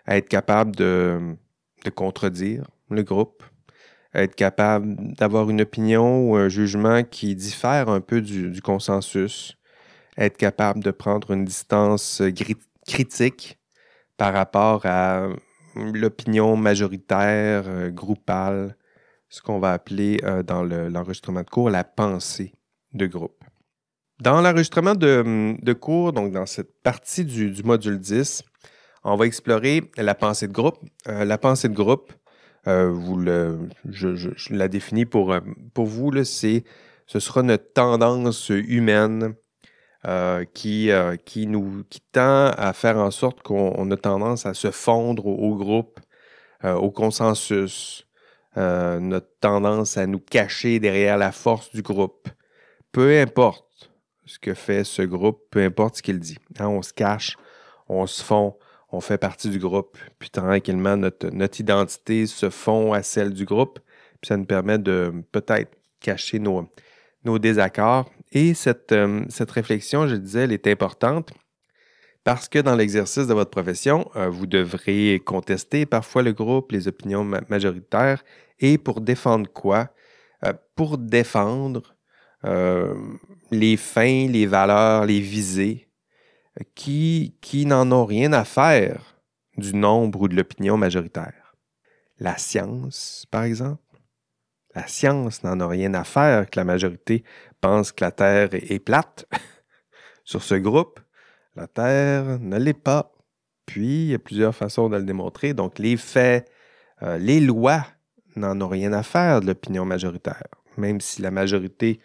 Être 0.07 0.27
capable 0.27 0.75
de, 0.75 1.35
contredire 1.95 2.65
le 2.89 3.03
groupe, 3.03 3.43
être 4.13 4.35
capable 4.35 5.13
d'avoir 5.15 5.49
une 5.49 5.61
opinion 5.61 6.29
ou 6.29 6.35
un 6.35 6.49
jugement 6.49 7.03
qui 7.03 7.35
diffère 7.35 7.89
un 7.89 8.01
peu 8.01 8.21
du, 8.21 8.61
consensus, 8.61 9.57
être 10.17 10.37
capable 10.37 10.83
de 10.83 10.91
prendre 10.91 11.31
une 11.31 11.45
distance 11.45 12.21
critique 12.85 13.59
par 14.17 14.33
rapport 14.33 14.85
à 14.85 15.29
l'opinion 15.75 16.57
majoritaire, 16.57 17.63
euh, 17.67 17.89
groupale, 17.89 18.75
ce 19.29 19.41
qu'on 19.41 19.59
va 19.59 19.73
appeler 19.73 20.19
euh, 20.23 20.43
dans 20.43 20.63
l'enregistrement 20.63 21.41
de 21.41 21.49
cours 21.49 21.69
la 21.69 21.83
pensée 21.83 22.53
de 22.93 23.05
groupe. 23.05 23.43
Dans 24.19 24.41
l'enregistrement 24.41 24.95
de, 24.95 25.73
cours, 25.73 26.11
donc 26.11 26.33
dans 26.33 26.45
cette 26.45 26.81
partie 26.81 27.23
du, 27.23 27.63
module 27.63 27.99
10, 27.99 28.43
on 29.05 29.15
va 29.15 29.25
explorer 29.25 29.83
la 29.95 30.13
pensée 30.13 30.47
de 30.47 30.51
groupe. 30.51 30.77
Euh, 31.07 31.23
la 31.23 31.37
pensée 31.37 31.69
de 31.69 31.73
groupe, 31.73 32.11
euh, 32.67 33.57
je, 33.85 34.53
la 34.53 34.67
définis 34.67 35.05
pour, 35.05 35.33
pour 35.73 35.85
vous, 35.85 36.11
c'est, 36.25 36.65
ce 37.05 37.19
sera 37.19 37.43
notre 37.43 37.71
tendance 37.71 38.49
humaine 38.49 39.35
qui, 40.53 40.89
qui, 41.25 41.47
nous, 41.47 41.83
qui 41.89 42.01
tend 42.11 42.51
à 42.57 42.73
faire 42.73 42.97
en 42.97 43.11
sorte 43.11 43.41
qu'on 43.41 43.89
a 43.91 43.97
tendance 43.97 44.45
à 44.45 44.53
se 44.53 44.71
fondre 44.71 45.25
au, 45.25 45.55
groupe, 45.55 45.99
au 46.63 46.91
consensus, 46.91 48.08
notre 48.55 49.29
tendance 49.39 49.97
à 49.97 50.05
nous 50.05 50.19
cacher 50.19 50.79
derrière 50.79 51.17
la 51.17 51.31
force 51.31 51.71
du 51.71 51.81
groupe. 51.81 52.27
Peu 52.91 53.19
importe 53.19 53.89
ce 54.25 54.37
que 54.39 54.53
fait 54.53 54.83
ce 54.83 55.01
groupe, 55.01 55.41
peu 55.49 55.63
importe 55.63 55.97
ce 55.97 56.01
qu'il 56.01 56.19
dit. 56.19 56.37
Hein, 56.59 56.67
on 56.67 56.81
se 56.81 56.93
cache, 56.93 57.35
on 57.87 58.05
se 58.05 58.23
fond, 58.23 58.55
on 58.91 59.01
fait 59.01 59.17
partie 59.17 59.49
du 59.49 59.59
groupe, 59.59 59.97
puis 60.19 60.29
tranquillement, 60.29 60.97
notre, 60.97 61.29
notre 61.29 61.59
identité 61.59 62.27
se 62.27 62.49
fond 62.49 62.93
à 62.93 63.03
celle 63.03 63.33
du 63.33 63.45
groupe, 63.45 63.79
puis 64.21 64.27
ça 64.27 64.37
nous 64.37 64.45
permet 64.45 64.77
de 64.77 65.11
peut-être 65.31 65.75
cacher 65.99 66.39
nos, 66.39 66.69
nos 67.23 67.39
désaccords. 67.39 68.09
Et 68.31 68.53
cette, 68.53 68.91
euh, 68.91 69.23
cette 69.29 69.51
réflexion, 69.51 70.07
je 70.07 70.15
disais, 70.15 70.41
elle 70.41 70.51
est 70.51 70.67
importante 70.67 71.31
parce 72.29 72.47
que 72.47 72.59
dans 72.59 72.75
l'exercice 72.75 73.25
de 73.25 73.33
votre 73.33 73.49
profession, 73.49 74.07
euh, 74.15 74.29
vous 74.29 74.45
devrez 74.45 75.19
contester 75.25 75.87
parfois 75.87 76.21
le 76.21 76.31
groupe, 76.31 76.71
les 76.71 76.87
opinions 76.87 77.23
majoritaires, 77.23 78.23
et 78.59 78.77
pour 78.77 79.01
défendre 79.01 79.51
quoi? 79.51 79.89
Euh, 80.45 80.53
pour 80.75 80.99
défendre 80.99 81.95
les 83.49 83.77
fins, 83.77 84.27
les 84.27 84.45
valeurs, 84.45 85.07
les 85.07 85.19
visées 85.19 85.89
qui, 86.75 87.35
qui 87.41 87.65
n'en 87.65 87.91
ont 87.91 88.05
rien 88.05 88.31
à 88.31 88.45
faire 88.45 89.19
du 89.57 89.73
nombre 89.75 90.21
ou 90.21 90.27
de 90.27 90.35
l'opinion 90.35 90.77
majoritaire. 90.77 91.55
La 92.19 92.37
science, 92.37 93.25
par 93.31 93.43
exemple. 93.43 93.81
La 94.75 94.85
science 94.85 95.43
n'en 95.43 95.59
a 95.61 95.67
rien 95.67 95.95
à 95.95 96.03
faire 96.03 96.47
que 96.47 96.59
la 96.59 96.63
majorité 96.63 97.23
pense 97.59 97.91
que 97.91 98.05
la 98.05 98.11
Terre 98.11 98.49
est 98.53 98.79
plate. 98.79 99.25
Sur 100.23 100.43
ce 100.43 100.53
groupe, 100.53 100.99
la 101.55 101.67
Terre 101.67 102.39
ne 102.39 102.57
l'est 102.57 102.73
pas. 102.73 103.11
Puis, 103.65 104.03
il 104.03 104.07
y 104.07 104.13
a 104.15 104.19
plusieurs 104.19 104.55
façons 104.55 104.89
de 104.89 104.97
le 104.97 105.03
démontrer. 105.03 105.53
Donc, 105.53 105.77
les 105.77 105.97
faits, 105.97 106.49
euh, 107.03 107.17
les 107.17 107.39
lois 107.39 107.85
n'en 108.35 108.59
ont 108.61 108.67
rien 108.67 108.93
à 108.93 109.03
faire 109.03 109.41
de 109.41 109.47
l'opinion 109.47 109.85
majoritaire. 109.85 110.47
Même 110.77 111.01
si 111.01 111.21
la 111.21 111.31
majorité 111.31 111.99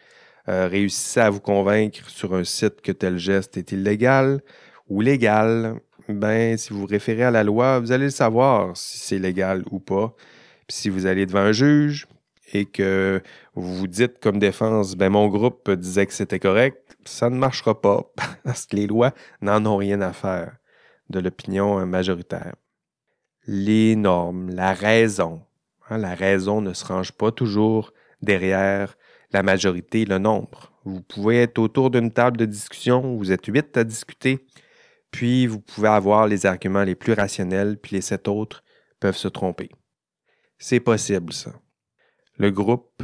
euh, 0.48 0.68
réussissez 0.68 1.20
à 1.20 1.30
vous 1.30 1.40
convaincre 1.40 2.09
sur 2.11 2.35
un 2.35 2.44
site 2.44 2.83
que 2.83 2.92
tel 2.92 3.16
geste 3.16 3.57
est 3.57 3.72
illégal 3.72 4.42
ou 4.88 5.00
légal, 5.00 5.80
ben, 6.09 6.59
si 6.59 6.72
vous 6.72 6.80
vous 6.80 6.87
référez 6.87 7.24
à 7.24 7.30
la 7.30 7.44
loi, 7.44 7.80
vous 7.80 7.92
allez 7.92 8.07
le 8.07 8.11
savoir 8.11 8.76
si 8.76 8.98
c'est 8.98 9.18
légal 9.18 9.64
ou 9.70 9.80
pas. 9.80 10.14
Puis 10.66 10.76
si 10.76 10.88
vous 10.90 11.07
allez 11.07 11.24
devant 11.24 11.40
un 11.40 11.52
juge 11.52 12.07
et 12.52 12.66
que 12.66 13.22
vous 13.54 13.74
vous 13.74 13.87
dites 13.87 14.18
comme 14.20 14.38
défense, 14.38 14.96
ben, 14.96 15.11
mon 15.11 15.28
groupe 15.28 15.70
disait 15.70 16.07
que 16.07 16.12
c'était 16.12 16.38
correct, 16.38 16.84
ça 17.08 17.30
ne 17.30 17.36
marchera 17.36 17.80
pas 17.80 18.12
parce 18.44 18.66
que 18.66 18.76
les 18.76 18.86
lois 18.86 19.12
n'en 19.40 19.64
ont 19.66 19.76
rien 19.76 20.00
à 20.00 20.12
faire 20.12 20.56
de 21.10 21.20
l'opinion 21.20 21.84
majoritaire. 21.86 22.54
Les 23.46 23.94
normes, 23.94 24.50
la 24.50 24.72
raison, 24.72 25.42
hein, 25.88 25.98
la 25.98 26.14
raison 26.14 26.60
ne 26.60 26.72
se 26.72 26.84
range 26.84 27.12
pas 27.12 27.30
toujours 27.30 27.92
derrière 28.22 28.96
la 29.32 29.42
majorité, 29.42 30.04
le 30.04 30.18
nombre. 30.18 30.72
Vous 30.84 31.02
pouvez 31.02 31.42
être 31.42 31.58
autour 31.58 31.90
d'une 31.90 32.12
table 32.12 32.36
de 32.36 32.46
discussion, 32.46 33.16
vous 33.16 33.32
êtes 33.32 33.46
huit 33.46 33.76
à 33.76 33.84
discuter, 33.84 34.46
puis 35.10 35.46
vous 35.46 35.60
pouvez 35.60 35.88
avoir 35.88 36.26
les 36.26 36.46
arguments 36.46 36.84
les 36.84 36.94
plus 36.94 37.12
rationnels, 37.12 37.76
puis 37.78 37.96
les 37.96 38.00
sept 38.00 38.28
autres 38.28 38.64
peuvent 39.00 39.16
se 39.16 39.28
tromper. 39.28 39.70
C'est 40.58 40.80
possible, 40.80 41.32
ça. 41.32 41.52
Le 42.38 42.50
groupe 42.50 43.02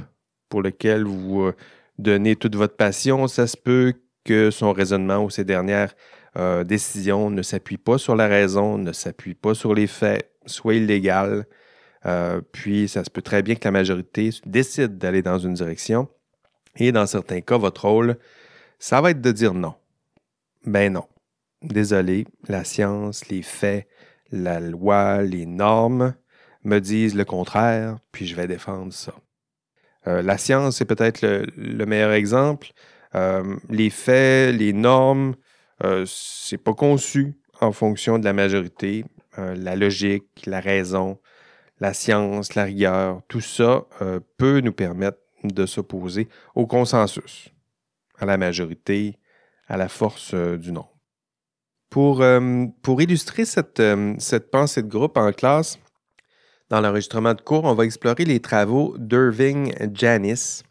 pour 0.48 0.62
lequel 0.62 1.04
vous 1.04 1.52
donnez 2.00 2.36
toute 2.36 2.56
votre 2.56 2.76
passion, 2.76 3.28
ça 3.28 3.46
se 3.46 3.56
peut 3.56 3.94
que 4.24 4.50
son 4.50 4.72
raisonnement 4.72 5.24
ou 5.24 5.30
ses 5.30 5.44
dernières 5.44 5.94
euh, 6.36 6.64
décisions 6.64 7.30
ne 7.30 7.42
s'appuient 7.42 7.78
pas 7.78 7.98
sur 7.98 8.16
la 8.16 8.28
raison, 8.28 8.78
ne 8.78 8.92
s'appuient 8.92 9.34
pas 9.34 9.54
sur 9.54 9.74
les 9.74 9.86
faits, 9.86 10.30
soit 10.46 10.74
illégales. 10.74 11.46
Euh, 12.06 12.40
puis 12.52 12.88
ça 12.88 13.04
se 13.04 13.10
peut 13.10 13.22
très 13.22 13.42
bien 13.42 13.54
que 13.54 13.64
la 13.64 13.72
majorité 13.72 14.30
décide 14.46 14.98
d'aller 14.98 15.22
dans 15.22 15.38
une 15.38 15.54
direction, 15.54 16.08
et 16.76 16.92
dans 16.92 17.06
certains 17.06 17.40
cas, 17.40 17.58
votre 17.58 17.86
rôle, 17.86 18.16
ça 18.78 19.00
va 19.00 19.10
être 19.10 19.20
de 19.20 19.32
dire 19.32 19.54
non. 19.54 19.74
Ben 20.64 20.92
non. 20.92 21.06
Désolé, 21.62 22.26
la 22.48 22.64
science, 22.64 23.28
les 23.28 23.42
faits, 23.42 23.86
la 24.30 24.60
loi, 24.60 25.22
les 25.22 25.44
normes 25.44 26.14
me 26.64 26.78
disent 26.78 27.14
le 27.14 27.24
contraire, 27.24 27.98
puis 28.12 28.26
je 28.26 28.34
vais 28.34 28.46
défendre 28.46 28.92
ça. 28.92 29.14
Euh, 30.06 30.22
la 30.22 30.38
science, 30.38 30.76
c'est 30.76 30.84
peut-être 30.84 31.22
le, 31.22 31.86
meilleur 31.86 32.12
exemple. 32.12 32.68
Euh, 33.14 33.56
les 33.68 33.90
faits, 33.90 34.54
les 34.54 34.72
normes, 34.72 35.34
euh, 35.84 36.04
c'est 36.06 36.58
pas 36.58 36.74
conçu 36.74 37.34
en 37.60 37.72
fonction 37.72 38.18
de 38.18 38.24
la 38.24 38.32
majorité. 38.32 39.04
la 39.36 39.76
logique, 39.76 40.44
la 40.44 40.60
raison, 40.60 41.18
la 41.78 41.94
science, 41.94 42.54
la 42.56 42.64
rigueur, 42.64 43.22
tout 43.28 43.40
ça 43.40 43.86
peut 44.36 44.60
nous 44.60 44.72
permettre 44.72 45.18
de 45.44 45.66
s'opposer 45.66 46.28
au 46.54 46.66
consensus, 46.66 47.48
à 48.18 48.26
la 48.26 48.36
majorité, 48.36 49.18
à 49.70 49.76
la 49.76 49.88
force 49.88 50.32
euh, 50.34 50.58
du 50.58 50.72
nombre. 50.72 50.92
Pour, 51.88 52.22
euh, 52.22 52.66
pour 52.82 53.00
illustrer 53.00 53.44
cette, 53.44 53.80
euh, 53.80 54.14
cette, 54.18 54.50
pensée 54.50 54.82
de 54.82 54.88
groupe 54.88 55.16
en 55.16 55.32
classe, 55.32 55.78
dans 56.70 56.80
l'enregistrement 56.80 57.34
de 57.34 57.40
cours, 57.40 57.64
on 57.64 57.74
va 57.74 57.84
explorer 57.84 58.24
les 58.24 58.40
travaux 58.40 58.96
d'Irving 58.98 59.74
Janis. 59.92 60.62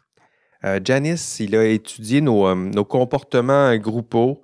Janis, 0.84 1.36
il 1.40 1.56
a 1.56 1.64
étudié 1.64 2.20
nos, 2.20 2.54
nos 2.54 2.84
comportements 2.84 3.74
groupaux. 3.76 4.42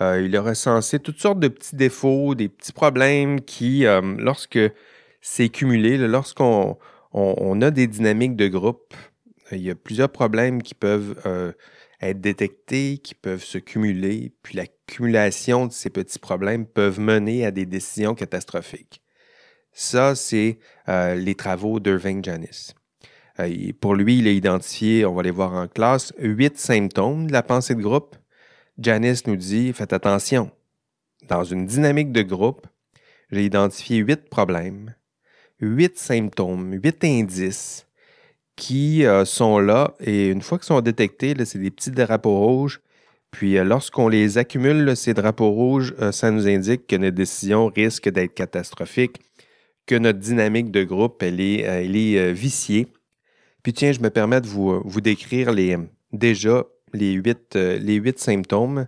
il 0.00 0.34
a 0.34 0.40
recensé 0.40 0.98
toutes 0.98 1.18
sortes 1.18 1.40
de 1.40 1.48
petits 1.48 1.76
défauts, 1.76 2.34
des 2.34 2.48
petits 2.48 2.72
problèmes 2.72 3.40
qui, 3.42 3.84
lorsque 4.18 4.58
c'est 5.20 5.48
cumulé, 5.48 5.98
lorsqu'on 5.98 6.78
on, 7.12 7.62
a 7.62 7.70
des 7.70 7.86
dynamiques 7.86 8.36
de 8.36 8.48
groupe, 8.48 8.94
il 9.52 9.60
y 9.60 9.70
a 9.70 9.74
plusieurs 9.74 10.10
problèmes 10.10 10.62
qui 10.62 10.74
peuvent 10.74 11.20
euh, 11.26 11.52
être 12.00 12.20
détectés, 12.20 12.98
qui 12.98 13.14
peuvent 13.14 13.42
se 13.42 13.58
cumuler, 13.58 14.32
puis 14.42 14.56
l'accumulation 14.56 15.66
de 15.66 15.72
ces 15.72 15.90
petits 15.90 16.18
problèmes 16.18 16.66
peuvent 16.66 17.00
mener 17.00 17.44
à 17.44 17.50
des 17.50 17.66
décisions 17.66 18.14
catastrophiques. 18.14 18.99
Ça, 19.72 20.14
c'est 20.14 20.58
euh, 20.88 21.14
les 21.14 21.34
travaux 21.34 21.80
d'Irving 21.80 22.24
Janis. 22.24 22.74
Euh, 23.38 23.72
pour 23.80 23.94
lui, 23.94 24.18
il 24.18 24.28
a 24.28 24.32
identifié, 24.32 25.04
on 25.04 25.14
va 25.14 25.22
les 25.22 25.30
voir 25.30 25.54
en 25.54 25.68
classe, 25.68 26.12
huit 26.18 26.58
symptômes 26.58 27.28
de 27.28 27.32
la 27.32 27.42
pensée 27.42 27.74
de 27.74 27.82
groupe. 27.82 28.16
Janis 28.78 29.22
nous 29.26 29.36
dit, 29.36 29.72
faites 29.72 29.92
attention, 29.92 30.50
dans 31.28 31.44
une 31.44 31.66
dynamique 31.66 32.12
de 32.12 32.22
groupe, 32.22 32.66
j'ai 33.30 33.44
identifié 33.44 33.98
huit 33.98 34.28
problèmes, 34.28 34.94
huit 35.60 35.98
symptômes, 35.98 36.72
huit 36.82 37.04
indices 37.04 37.86
qui 38.56 39.06
euh, 39.06 39.24
sont 39.24 39.58
là 39.58 39.94
et 40.00 40.28
une 40.28 40.42
fois 40.42 40.58
qu'ils 40.58 40.66
sont 40.66 40.80
détectés, 40.80 41.34
c'est 41.44 41.58
des 41.58 41.70
petits 41.70 41.92
drapeaux 41.92 42.38
rouges. 42.38 42.80
Puis 43.30 43.54
lorsqu'on 43.64 44.08
les 44.08 44.38
accumule, 44.38 44.96
ces 44.96 45.14
drapeaux 45.14 45.50
rouges, 45.50 45.94
ça 46.10 46.32
nous 46.32 46.48
indique 46.48 46.88
que 46.88 46.96
notre 46.96 47.14
décision 47.14 47.68
risque 47.68 48.08
d'être 48.08 48.34
catastrophique, 48.34 49.20
que 49.90 49.96
notre 49.96 50.20
dynamique 50.20 50.70
de 50.70 50.84
groupe, 50.84 51.20
elle 51.20 51.40
est, 51.40 51.62
elle 51.62 51.96
est 51.96 52.32
viciée. 52.32 52.86
Puis 53.64 53.72
tiens, 53.72 53.90
je 53.90 53.98
me 53.98 54.08
permets 54.08 54.40
de 54.40 54.46
vous, 54.46 54.80
vous 54.84 55.00
décrire 55.00 55.50
les, 55.50 55.76
déjà 56.12 56.64
les 56.92 57.14
huit, 57.14 57.56
les 57.56 57.94
huit 57.96 58.16
symptômes. 58.20 58.86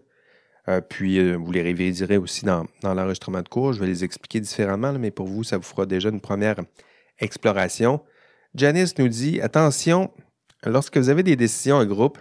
puis 0.88 1.35
vous 1.35 1.51
les 1.51 1.62
réviserez 1.62 2.19
aussi 2.19 2.45
dans, 2.45 2.67
dans 2.83 2.95
l'enregistrement 2.95 3.43
de 3.43 3.49
cours. 3.49 3.73
Je 3.73 3.81
vais 3.81 3.88
les 3.88 4.05
expliquer 4.05 4.38
différemment, 4.38 4.93
mais 4.93 5.11
pour 5.11 5.27
vous, 5.27 5.43
ça 5.43 5.57
vous 5.57 5.65
fera 5.65 5.87
déjà 5.87 6.09
une 6.09 6.21
première 6.21 6.61
exploration. 7.19 8.01
Janice 8.55 8.97
nous 8.97 9.09
dit 9.09 9.41
Attention, 9.41 10.12
lorsque 10.62 10.99
vous 10.99 11.09
avez 11.09 11.25
des 11.25 11.35
décisions 11.35 11.79
en 11.79 11.85
groupe, 11.85 12.19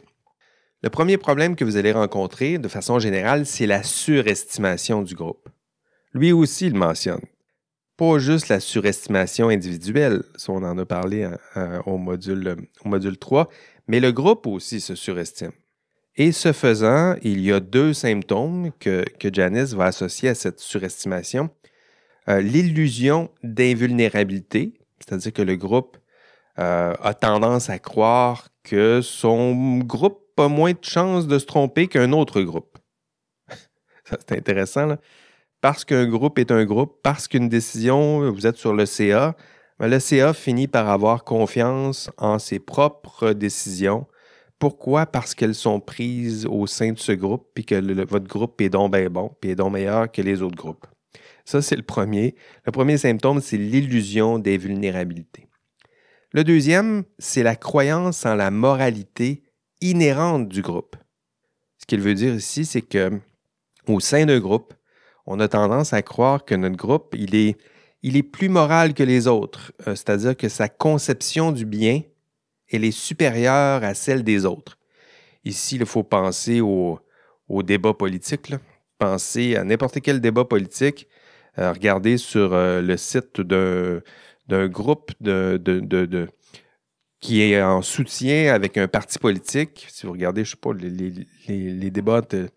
Le 0.84 0.90
premier 0.90 1.18
problème 1.18 1.56
que 1.56 1.64
vous 1.64 1.78
allez 1.78 1.92
rencontrer, 1.92 2.58
de 2.58 2.68
façon 2.68 2.98
générale, 2.98 3.46
c'est 3.46 3.68
la 3.68 3.84
surestimation 3.84 5.04
du 5.04 5.14
groupe. 5.14 5.48
Lui 6.16 6.32
aussi 6.32 6.66
il 6.66 6.74
mentionne. 6.74 7.22
Pas 8.02 8.18
juste 8.18 8.50
la 8.50 8.60
surestimation 8.60 9.50
individuelle, 9.50 10.24
ça 10.36 10.52
on 10.54 10.64
en 10.64 10.76
a 10.80 10.86
parlé 10.88 11.24
hein, 11.24 11.38
hein, 11.54 11.84
au, 11.86 12.00
module, 12.00 12.58
au 12.84 12.90
module 12.90 13.16
3, 13.16 13.48
mais 13.86 14.00
le 14.00 14.12
groupe 14.12 14.48
aussi 14.48 14.82
se 14.82 14.96
surestime. 14.96 15.52
Et 16.16 16.32
ce 16.32 16.52
faisant, 16.52 17.16
il 17.22 17.42
y 17.42 17.52
a 17.52 17.60
deux 17.60 17.94
symptômes 17.94 18.72
que, 18.80 19.06
que 19.20 19.32
Janice 19.32 19.74
va 19.76 19.86
associer 19.86 20.30
à 20.30 20.34
cette 20.34 20.60
surestimation. 20.60 21.52
Euh, 22.28 22.42
l'illusion 22.42 23.30
d'invulnérabilité, 23.44 24.74
c'est-à-dire 25.00 25.34
que 25.34 25.44
le 25.44 25.56
groupe 25.56 25.96
euh, 26.58 26.96
a 27.00 27.14
tendance 27.14 27.70
à 27.70 27.78
croire 27.78 28.48
que 28.64 29.02
son 29.04 29.78
groupe 29.78 30.24
a 30.40 30.48
moins 30.48 30.72
de 30.72 30.84
chances 30.84 31.28
de 31.28 31.38
se 31.38 31.46
tromper 31.46 31.86
qu'un 31.88 32.14
autre 32.14 32.42
groupe. 32.42 32.80
C'est 34.06 34.32
intéressant. 34.32 34.88
Là. 34.88 34.98
Parce 35.62 35.86
qu'un 35.86 36.08
groupe 36.08 36.40
est 36.40 36.52
un 36.52 36.66
groupe, 36.66 37.00
parce 37.04 37.28
qu'une 37.28 37.48
décision, 37.48 38.32
vous 38.32 38.48
êtes 38.48 38.58
sur 38.58 38.74
le 38.74 38.86
CA, 38.86 39.36
le 39.80 40.00
CA 40.00 40.34
finit 40.34 40.68
par 40.68 40.90
avoir 40.90 41.24
confiance 41.24 42.10
en 42.18 42.40
ses 42.40 42.60
propres 42.60 43.34
décisions 43.34 44.06
pourquoi? 44.62 45.08
Parce 45.08 45.34
qu'elles 45.34 45.56
sont 45.56 45.80
prises 45.80 46.46
au 46.46 46.68
sein 46.68 46.92
de 46.92 47.00
ce 47.00 47.14
groupe, 47.14 47.48
puis 47.56 47.66
que 47.66 48.04
votre 48.04 48.28
groupe 48.28 48.62
est 48.62 48.70
donc 48.70 48.94
bien 48.96 49.10
bon, 49.10 49.36
puis 49.42 49.50
est 49.50 49.56
donc 49.56 49.74
meilleur 49.74 50.12
que 50.12 50.22
les 50.22 50.44
autres 50.44 50.56
groupes. 50.56 50.86
Ça, 51.46 51.64
c'est 51.64 51.76
le 51.76 51.82
premier. 51.82 52.36
Le 52.68 52.72
premier 52.72 53.00
symptôme, 53.00 53.42
c'est 53.42 53.58
l'illusion 53.58 54.38
des 54.38 54.60
vulnérabilités. 54.60 55.48
Le 56.32 56.44
deuxième, 56.44 57.06
c'est 57.18 57.42
la 57.42 57.56
croyance 57.56 58.24
en 58.24 58.36
la 58.36 58.52
moralité 58.52 59.42
inhérente 59.82 60.48
du 60.48 60.62
groupe. 60.62 60.96
Ce 61.80 61.88
qu'il 61.88 62.00
veut 62.00 62.14
dire 62.14 62.36
ici, 62.36 62.64
c'est 62.64 62.84
que 62.84 63.20
au 63.88 64.00
sein 64.00 64.28
d'un 64.28 64.40
groupe, 64.40 64.76
on 65.32 65.40
a 65.40 65.48
tendance 65.48 65.94
à 65.94 66.02
croire 66.02 66.44
que 66.44 66.56
notre 66.56 66.76
groupe, 66.76 67.16
il 67.18 67.36
est, 67.36 68.24
plus 68.24 68.50
moral 68.50 68.94
que 68.94 69.04
les 69.04 69.28
autres, 69.28 69.72
euh, 69.88 69.96
c'est-à-dire 69.96 70.36
que 70.36 70.50
sa 70.50 70.68
conception 70.68 71.52
du 71.52 71.66
bien 71.66 72.02
elle 72.74 72.86
est 72.86 72.92
supérieure 72.92 73.84
à 73.84 73.94
celle 73.94 74.24
des 74.24 74.46
autres. 74.46 74.78
Ici, 75.44 75.76
il 75.76 75.86
faut 75.86 76.04
penser 76.04 76.62
au, 76.62 77.00
débat 77.64 77.94
politique. 77.94 78.54
Penser 78.98 79.58
à 79.58 79.66
n'importe 79.66 80.00
quel 80.00 80.22
débat 80.22 80.46
politique. 80.46 81.08
Euh, 81.58 81.74
regardez 81.74 82.18
sur 82.18 82.54
euh, 82.54 82.82
le 82.82 82.96
site 82.96 83.42
d'un 83.42 84.68
groupe 84.68 85.12
qui 87.20 87.42
est 87.42 87.62
en 87.62 87.82
soutien 87.82 88.54
avec 88.54 88.78
un 88.78 88.88
parti 88.88 89.20
politique. 89.20 89.86
Si 89.90 90.06
vous 90.06 90.14
regardez, 90.14 90.46
je 90.46 90.52
ne 90.52 90.56
sais 90.56 90.62
pas, 90.62 90.74
les, 91.52 91.92
débats 91.92 92.22
de 92.22 92.48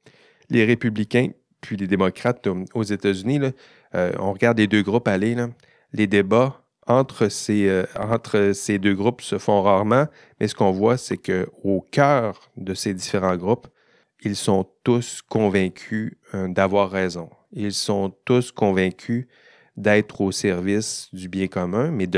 les 0.48 0.64
républicains 0.64 1.30
puis 1.64 1.78
les 1.78 1.86
démocrates 1.86 2.46
aux 2.74 2.82
États-Unis, 2.82 3.40
euh, 3.94 4.12
on 4.18 4.34
regarde 4.34 4.58
les 4.58 4.66
deux 4.66 4.82
groupes 4.82 5.08
aller. 5.08 5.34
Les 5.94 6.06
débats 6.06 6.62
entre 6.86 7.30
ces, 7.30 7.68
euh, 7.68 7.86
entre 7.98 8.52
ces 8.52 8.78
deux 8.78 8.94
groupes 8.94 9.22
se 9.22 9.38
font 9.38 9.62
rarement, 9.62 10.06
mais 10.38 10.46
ce 10.46 10.54
qu'on 10.54 10.72
voit, 10.72 10.98
c'est 10.98 11.16
qu'au 11.16 11.80
cœur 11.90 12.50
de 12.58 12.74
ces 12.74 12.92
différents 12.92 13.38
groupes, 13.38 13.66
ils 14.22 14.36
sont 14.36 14.66
tous 14.82 15.22
convaincus 15.22 16.18
euh, 16.34 16.48
d'avoir 16.48 16.90
raison. 16.90 17.30
Ils 17.52 17.72
sont 17.72 18.12
tous 18.26 18.52
convaincus 18.52 19.26
d'être 19.78 20.20
au 20.20 20.32
service 20.32 21.08
du 21.14 21.30
bien 21.30 21.46
commun, 21.46 21.90
mais, 21.90 22.08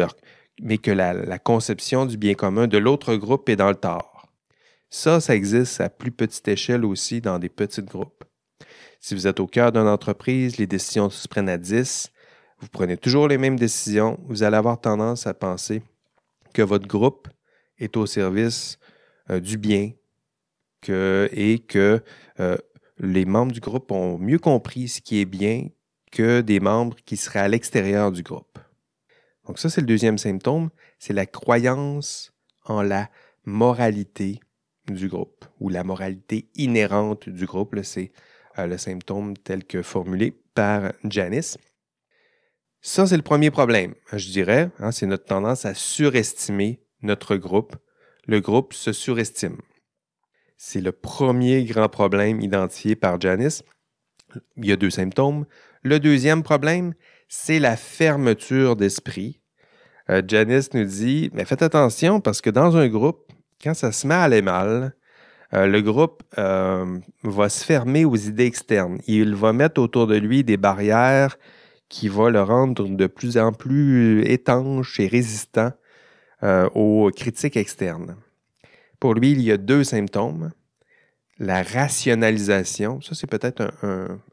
mais 0.61 0.79
que 0.79 0.91
la, 0.91 1.13
la, 1.13 1.39
conception 1.39 2.05
du 2.05 2.17
bien 2.17 2.35
commun 2.35 2.67
de 2.67 2.79
l'autre 2.79 3.15
groupe 3.15 3.49
est 3.49 3.57
dans 3.57 3.69
le 3.69 3.77
tort. 3.77 4.27
Ça, 4.91 5.21
ça 5.21 5.37
existe 5.37 5.81
à 5.81 5.89
plus 5.89 6.11
petite 6.11 6.49
échelle 6.49 6.85
aussi 6.85 7.21
dans 7.21 7.39
des 7.39 7.49
petits 7.49 7.83
groupes. 7.83 8.25
Si 9.07 9.15
vous 9.15 9.29
êtes 9.29 9.39
au 9.39 9.47
cœur 9.47 9.71
d'une 9.71 9.87
entreprise, 9.87 10.57
les 10.57 10.67
décisions 10.67 11.11
se 11.11 11.29
prennent 11.29 11.49
à 11.49 11.59
10, 11.59 12.11
vous 12.59 12.67
prenez 12.67 12.97
toujours 12.97 13.29
les 13.29 13.39
mêmes 13.39 13.57
décisions, 13.57 14.19
vous 14.25 14.43
allez 14.43 14.57
avoir 14.57 14.81
tendance 14.81 15.29
à 15.29 15.33
penser 15.33 15.85
que 16.53 16.63
votre 16.63 16.89
groupe 16.89 17.29
est 17.79 17.97
au 17.97 18.05
service 18.07 18.81
euh, 19.31 19.39
du 19.39 19.59
bien 19.59 19.93
et 20.89 21.61
que 21.69 22.03
euh, 22.41 22.57
les 22.99 23.25
membres 23.27 23.53
du 23.53 23.61
groupe 23.61 23.93
ont 23.93 24.19
mieux 24.19 24.41
compris 24.41 24.89
ce 24.89 25.01
qui 25.01 25.21
est 25.21 25.25
bien 25.25 25.69
que 26.11 26.41
des 26.41 26.59
membres 26.59 26.97
qui 27.05 27.17
seraient 27.17 27.39
à 27.39 27.47
l'extérieur 27.47 28.11
du 28.11 28.25
groupe. 28.25 28.59
Donc 29.47 29.61
ça, 29.61 29.71
c'est 29.71 29.83
le 29.83 29.87
deuxième 29.87 30.19
symptôme, 30.19 30.71
c'est 30.99 31.13
la 31.13 31.27
croyance 31.27 32.33
en 32.65 32.83
la 32.83 33.09
moralité 33.45 34.41
du 34.89 35.07
groupe 35.07 35.45
ou 35.61 35.69
la 35.69 35.85
moralité 35.85 36.49
inhérente 36.57 37.29
du 37.29 37.47
groupe. 37.47 37.79
C'est 37.85 38.11
le 38.65 38.79
symptôme 38.79 39.37
tel 39.37 39.65
que 39.65 39.83
formulé 39.83 40.33
par 40.55 40.93
Janice. 41.05 41.59
Ça, 42.81 43.07
c'est 43.07 43.17
le 43.17 43.23
premier 43.23 43.51
problème, 43.51 43.95
je 44.13 44.31
dirais. 44.31 44.71
Hein, 44.79 44.93
c'est 44.93 45.07
notre 45.07 45.25
tendance 45.25 45.65
à 45.65 45.75
surestimer 45.75 46.81
notre 47.03 47.37
groupe. 47.37 47.77
Le 48.27 48.41
groupe 48.41 48.73
se 48.73 48.93
surestime. 48.93 49.59
C'est 50.57 50.81
le 50.81 50.93
premier 50.93 51.65
grand 51.65 51.89
problème 51.89 52.41
identifié 52.41 52.97
par 52.97 53.21
Janice. 53.21 53.63
Il 54.57 54.67
y 54.67 54.73
a 54.73 54.77
deux 54.77 54.91
symptômes. 54.91 55.47
Le 55.83 56.01
deuxième 56.01 56.43
problème, 56.43 56.95
c'est 57.29 57.59
la 57.59 57.77
fermeture 57.77 58.77
d'esprit. 58.77 59.41
Euh, 60.09 60.23
Janice 60.27 60.73
nous 60.73 60.85
dit, 60.85 61.31
mais 61.33 61.45
faites 61.45 61.63
attention 61.63 62.21
parce 62.21 62.41
que 62.41 62.51
dans 62.51 62.77
un 62.77 62.89
groupe, 62.89 63.33
quand 63.63 63.75
ça 63.75 63.93
se 63.93 64.07
met 64.07 64.15
à 64.15 64.23
aller 64.23 64.43
mal, 64.43 64.95
euh, 65.55 65.67
le 65.67 65.81
groupe 65.81 66.23
euh, 66.39 66.99
va 67.23 67.49
se 67.49 67.65
fermer 67.65 68.05
aux 68.05 68.17
idées 68.17 68.47
externes. 68.47 68.99
Il 69.07 69.35
va 69.35 69.53
mettre 69.53 69.81
autour 69.81 70.07
de 70.07 70.17
lui 70.17 70.43
des 70.43 70.57
barrières 70.57 71.39
qui 71.89 72.09
va 72.09 72.31
le 72.31 72.43
rendre 72.43 72.89
de 72.89 73.07
plus 73.07 73.39
en 73.39 73.53
plus 73.53 74.25
étanche 74.25 74.99
et 74.99 75.07
résistant 75.07 75.71
euh, 76.43 76.69
aux 76.75 77.11
critiques 77.15 77.57
externes. 77.57 78.17
Pour 78.99 79.15
lui, 79.15 79.33
il 79.33 79.41
y 79.41 79.53
a 79.53 79.57
deux 79.57 79.85
symptômes. 79.85 80.53
La 81.39 81.63
rationalisation, 81.63 83.01
ça 83.03 83.15
c'est 83.15 83.27
peut-être 83.27 83.71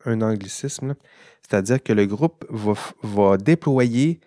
un, 0.05 0.21
anglicisme, 0.21 0.95
c'est-à-dire 1.41 1.83
que 1.83 1.91
le 1.91 2.05
groupe 2.05 2.45
va 2.49 3.37
déployer, 3.37 4.21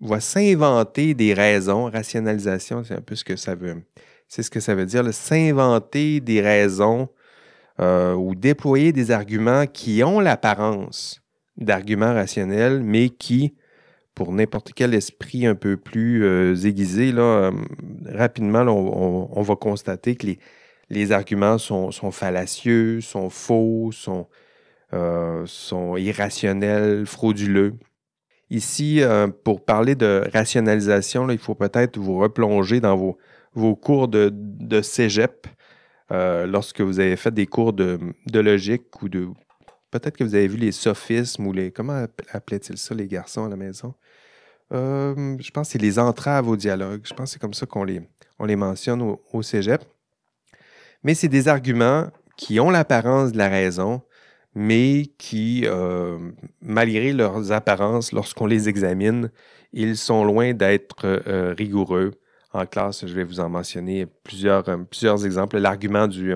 va 0.00 0.18
s'inventer 0.18 1.12
des 1.12 1.34
raisons. 1.34 1.90
Rationalisation, 1.90 2.82
c'est 2.82 2.94
un 2.94 3.02
peu 3.02 3.14
ce 3.14 3.24
que 3.24 3.36
ça 3.36 3.54
veut, 3.54 3.82
c'est 4.28 4.42
ce 4.42 4.50
que 4.50 4.60
ça 4.60 4.74
veut 4.74 4.86
dire, 4.86 5.12
s'inventer 5.12 6.20
des 6.20 6.40
raisons 6.40 7.08
euh, 7.80 8.12
ou 8.12 8.34
déployer 8.34 8.92
des 8.92 9.10
arguments 9.10 9.66
qui 9.66 10.04
ont 10.04 10.20
l'apparence 10.20 11.22
d'arguments 11.56 12.12
rationnels, 12.12 12.82
mais 12.82 13.08
qui, 13.08 13.54
pour 14.14 14.32
n'importe 14.32 14.72
quel 14.74 14.94
esprit 14.94 15.46
un 15.46 15.54
peu 15.54 15.76
plus 15.76 16.24
euh, 16.24 16.54
aiguisé, 16.54 17.12
euh, 17.16 17.50
rapidement, 18.04 18.60
on, 18.62 19.42
va 19.42 19.56
constater 19.56 20.14
que 20.14 20.26
les, 20.90 21.12
arguments 21.12 21.56
sont, 21.56 21.90
fallacieux, 22.10 23.00
sont 23.00 23.30
faux, 23.30 23.90
sont 23.92 24.26
irrationnels, 25.96 27.06
frauduleux. 27.06 27.74
Ici, 28.50 29.02
pour 29.44 29.64
parler 29.64 29.94
de 29.94 30.24
rationalisation, 30.32 31.28
il 31.30 31.38
faut 31.38 31.54
peut-être 31.54 31.98
vous 31.98 32.18
replonger 32.18 32.80
dans 32.80 32.96
vos, 32.96 33.18
vos 33.54 33.76
cours 33.76 34.08
de, 34.08 34.30
de 34.32 34.82
cégep. 34.82 35.46
lorsque 36.10 36.80
vous 36.80 37.00
avez 37.00 37.16
fait 37.16 37.32
des 37.32 37.46
cours 37.46 37.72
de, 37.72 37.98
logique 38.32 39.02
ou 39.02 39.08
de 39.08 39.28
Peut-être 39.90 40.18
que 40.18 40.24
vous 40.24 40.34
avez 40.34 40.48
vu 40.48 40.58
les 40.58 40.72
sophismes 40.72 41.46
ou 41.46 41.52
les. 41.52 41.70
Comment 41.70 42.04
appelaient-ils 42.32 42.76
ça, 42.76 42.94
les 42.94 43.06
garçons 43.06 43.46
à 43.46 43.48
la 43.48 43.56
maison? 43.56 43.94
Euh, 44.72 45.36
je 45.40 45.50
pense 45.50 45.68
que 45.68 45.72
c'est 45.72 45.78
les 45.78 45.98
entraves 45.98 46.48
au 46.48 46.56
dialogue. 46.56 47.00
Je 47.04 47.14
pense 47.14 47.30
que 47.30 47.32
c'est 47.32 47.38
comme 47.38 47.54
ça 47.54 47.66
qu'on 47.66 47.84
les, 47.84 48.02
on 48.38 48.44
les 48.44 48.56
mentionne 48.56 49.16
au, 49.32 49.42
cégep. 49.42 49.82
Mais 51.02 51.14
c'est 51.14 51.28
des 51.28 51.48
arguments 51.48 52.08
qui 52.36 52.60
ont 52.60 52.70
l'apparence 52.70 53.32
de 53.32 53.38
la 53.38 53.48
raison, 53.48 54.02
mais 54.54 55.04
qui, 55.18 55.62
euh, 55.64 56.18
malgré 56.60 57.12
leurs 57.12 57.52
apparences, 57.52 58.12
lorsqu'on 58.12 58.46
les 58.46 58.68
examine, 58.68 59.30
ils 59.72 59.96
sont 59.96 60.24
loin 60.24 60.52
d'être 60.52 61.04
euh, 61.04 61.54
rigoureux. 61.56 62.12
En 62.52 62.64
classe, 62.66 63.06
je 63.06 63.14
vais 63.14 63.24
vous 63.24 63.40
en 63.40 63.48
mentionner 63.48 64.06
plusieurs, 64.06 64.64
plusieurs 64.88 65.26
exemples. 65.26 65.58
L'argument 65.58 66.06
du 66.06 66.34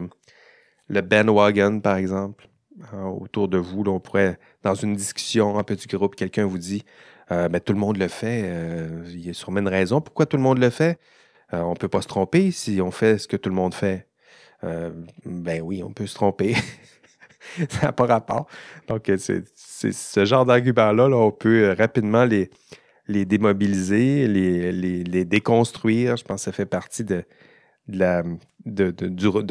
le 0.88 1.00
bandwagon, 1.00 1.80
par 1.80 1.96
exemple. 1.96 2.48
Hein, 2.92 3.04
autour 3.04 3.48
de 3.48 3.58
vous. 3.58 3.82
on 3.86 4.00
pourrait, 4.00 4.38
dans 4.62 4.74
une 4.74 4.94
discussion 4.94 5.56
en 5.56 5.62
petit 5.62 5.86
groupe, 5.88 6.14
quelqu'un 6.14 6.46
vous 6.46 6.58
dit 6.58 6.84
euh, 7.30 7.48
ben, 7.48 7.60
tout 7.60 7.72
le 7.72 7.78
monde 7.78 7.98
le 7.98 8.08
fait, 8.08 8.42
euh, 8.44 9.04
il 9.08 9.26
y 9.26 9.30
a 9.30 9.34
sûrement 9.34 9.60
une 9.60 9.68
raison 9.68 10.00
pourquoi 10.00 10.26
tout 10.26 10.36
le 10.36 10.42
monde 10.42 10.58
le 10.58 10.70
fait. 10.70 10.98
Euh, 11.52 11.60
on 11.60 11.72
ne 11.72 11.76
peut 11.76 11.88
pas 11.88 12.02
se 12.02 12.08
tromper 12.08 12.50
si 12.50 12.80
on 12.80 12.90
fait 12.90 13.18
ce 13.18 13.28
que 13.28 13.36
tout 13.36 13.50
le 13.50 13.54
monde 13.54 13.74
fait. 13.74 14.08
ben 14.62 15.60
oui, 15.62 15.82
on 15.82 15.92
peut 15.92 16.06
se 16.06 16.14
tromper. 16.14 16.54
ça 17.68 17.86
n'a 17.86 17.92
pas 17.92 18.06
rapport. 18.06 18.46
Donc, 18.88 19.10
c'est 19.16 19.44
ce 19.92 20.24
genre 20.24 20.46
d'arguments-là, 20.46 21.08
on 21.08 21.30
peut 21.30 21.74
rapidement 21.76 22.24
les, 22.24 22.50
les 23.08 23.24
démobiliser, 23.24 24.26
les, 24.28 25.24
déconstruire. 25.24 26.16
Je 26.16 26.24
pense 26.24 26.40
que 26.40 26.44
ça 26.44 26.52
fait 26.52 26.66
partie 26.66 27.04
de, 27.04 27.24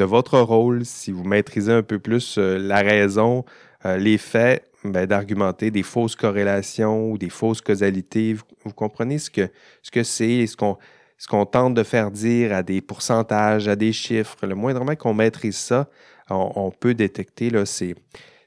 votre 0.04 0.40
rôle, 0.40 0.84
si 0.84 1.12
vous 1.12 1.24
maîtrisez 1.24 1.72
un 1.72 1.82
peu 1.82 1.98
plus 1.98 2.36
euh, 2.38 2.58
la 2.58 2.80
raison, 2.80 3.44
euh, 3.84 3.96
les 3.96 4.18
faits, 4.18 4.68
ben, 4.84 5.06
d'argumenter 5.06 5.70
des 5.70 5.82
fausses 5.82 6.16
corrélations 6.16 7.10
ou 7.10 7.18
des 7.18 7.30
fausses 7.30 7.60
causalités. 7.60 8.34
Vous, 8.64 8.72
comprenez 8.72 9.18
ce 9.18 9.30
que 9.30 9.48
ce 9.82 9.90
que 9.90 10.02
c'est, 10.02 10.46
ce 10.46 10.56
qu'on 10.56 11.46
tente 11.46 11.74
de 11.74 11.82
faire 11.82 12.10
dire 12.10 12.52
à 12.52 12.62
des 12.62 12.80
pourcentages, 12.80 13.68
à 13.68 13.76
des 13.76 13.92
chiffres. 13.92 14.44
Le 14.44 14.54
moindrement 14.54 14.96
qu'on 14.96 15.14
maîtrise 15.14 15.56
ça, 15.56 15.88
on, 16.30 16.50
on 16.56 16.70
peut 16.72 16.94
détecter 16.94 17.50
là, 17.50 17.64
ces, 17.64 17.94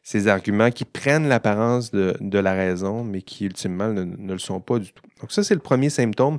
ces 0.05 0.27
arguments 0.27 0.69
qui 0.69 0.85
prennent 0.85 1.27
l'apparence 1.27 1.89
de, 1.89 2.15
de 2.21 2.37
la 2.37 2.53
raison, 2.53 3.03
mais 3.03 3.23
qui 3.23 3.45
ultimement 3.45 3.89
ne, 3.91 4.33
le 4.33 4.37
sont 4.37 4.61
pas 4.61 4.77
du 4.77 4.93
tout. 4.93 5.03
Donc 5.19 5.31
ça, 5.31 5.43
c'est 5.43 5.55
le 5.55 5.61
premier 5.61 5.89
symptôme 5.89 6.37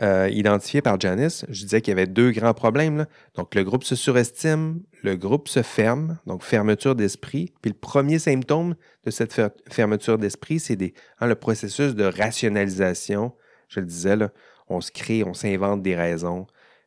euh, 0.00 0.30
identifié 0.32 0.80
par 0.80 0.98
Janice. 0.98 1.44
Je 1.50 1.64
disais 1.64 1.82
qu'il 1.82 1.90
y 1.90 1.96
avait 1.98 2.06
deux 2.06 2.30
grands 2.30 2.54
problèmes. 2.54 3.04
Donc 3.34 3.54
le 3.54 3.62
groupe 3.62 3.84
se 3.84 3.94
surestime, 3.94 4.80
le 5.02 5.16
groupe 5.16 5.48
se 5.48 5.62
ferme, 5.62 6.18
donc 6.26 6.42
fermeture 6.42 6.94
d'esprit. 6.94 7.52
Puis 7.60 7.70
le 7.72 7.76
premier 7.76 8.18
symptôme 8.18 8.74
de 9.04 9.10
cette 9.10 9.34
fer- 9.34 9.50
fermeture 9.70 10.16
d'esprit, 10.16 10.58
c'est 10.58 10.94
hein, 11.20 11.26
le 11.26 11.34
processus 11.34 11.94
de 11.94 12.04
rationalisation. 12.04 13.34
Je 13.68 13.80
le 13.80 13.86
disais, 13.86 14.16
là, 14.16 14.30
on 14.68 14.80
se 14.80 14.90
crée, 14.90 15.24
on 15.24 15.34
s'invente 15.34 15.82
des 15.82 15.94
raisons, 15.94 16.46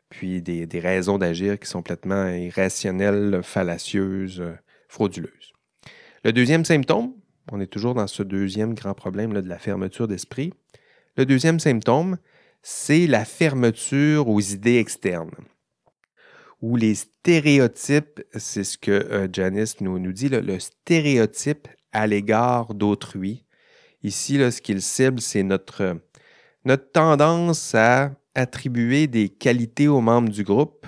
puis 0.09 0.41
des, 0.41 0.65
des 0.65 0.79
raisons 0.79 1.19
d'agir 1.19 1.59
qui 1.59 1.69
sont 1.69 1.79
complètement 1.79 2.27
irrationnelles, 2.27 3.41
fallacieuses, 3.43 4.41
euh, 4.41 4.53
frauduleuses. 4.87 5.53
Le 6.23 6.31
deuxième 6.31 6.65
symptôme, 6.65 7.13
on 7.51 7.59
est 7.59 7.65
toujours 7.65 7.95
dans 7.95 8.05
ce 8.05 8.21
deuxième 8.21 8.75
grand 8.75 8.93
problème 8.93 9.33
de 9.33 9.49
la 9.49 9.57
fermeture 9.57 10.07
d'esprit. 10.07 10.53
Le 11.17 11.25
deuxième 11.25 11.59
symptôme, 11.59 12.19
c'est 12.61 13.07
la 13.07 13.25
fermeture 13.25 14.27
aux 14.27 14.39
idées 14.39 14.77
externes. 14.77 15.31
Ou 16.61 16.75
les 16.75 16.93
stéréotypes, 16.93 18.21
c'est 18.35 18.63
ce 18.63 18.77
que 18.77 18.91
euh, 18.91 19.27
Janice 19.33 19.81
nous, 19.81 19.97
dit, 20.11 20.29
le 20.29 20.59
stéréotype 20.59 21.67
à 21.91 22.05
l'égard 22.05 22.75
d'autrui. 22.75 23.43
Ici, 24.03 24.35
ce 24.35 24.61
qu'il 24.61 24.83
cible, 24.83 25.21
c'est 25.21 25.41
notre, 25.41 25.99
notre 26.65 26.91
tendance 26.91 27.73
à 27.73 28.11
attribuer 28.35 29.07
des 29.07 29.29
qualités 29.29 29.87
aux 29.87 30.01
membres 30.01 30.29
du 30.29 30.43
groupe 30.43 30.85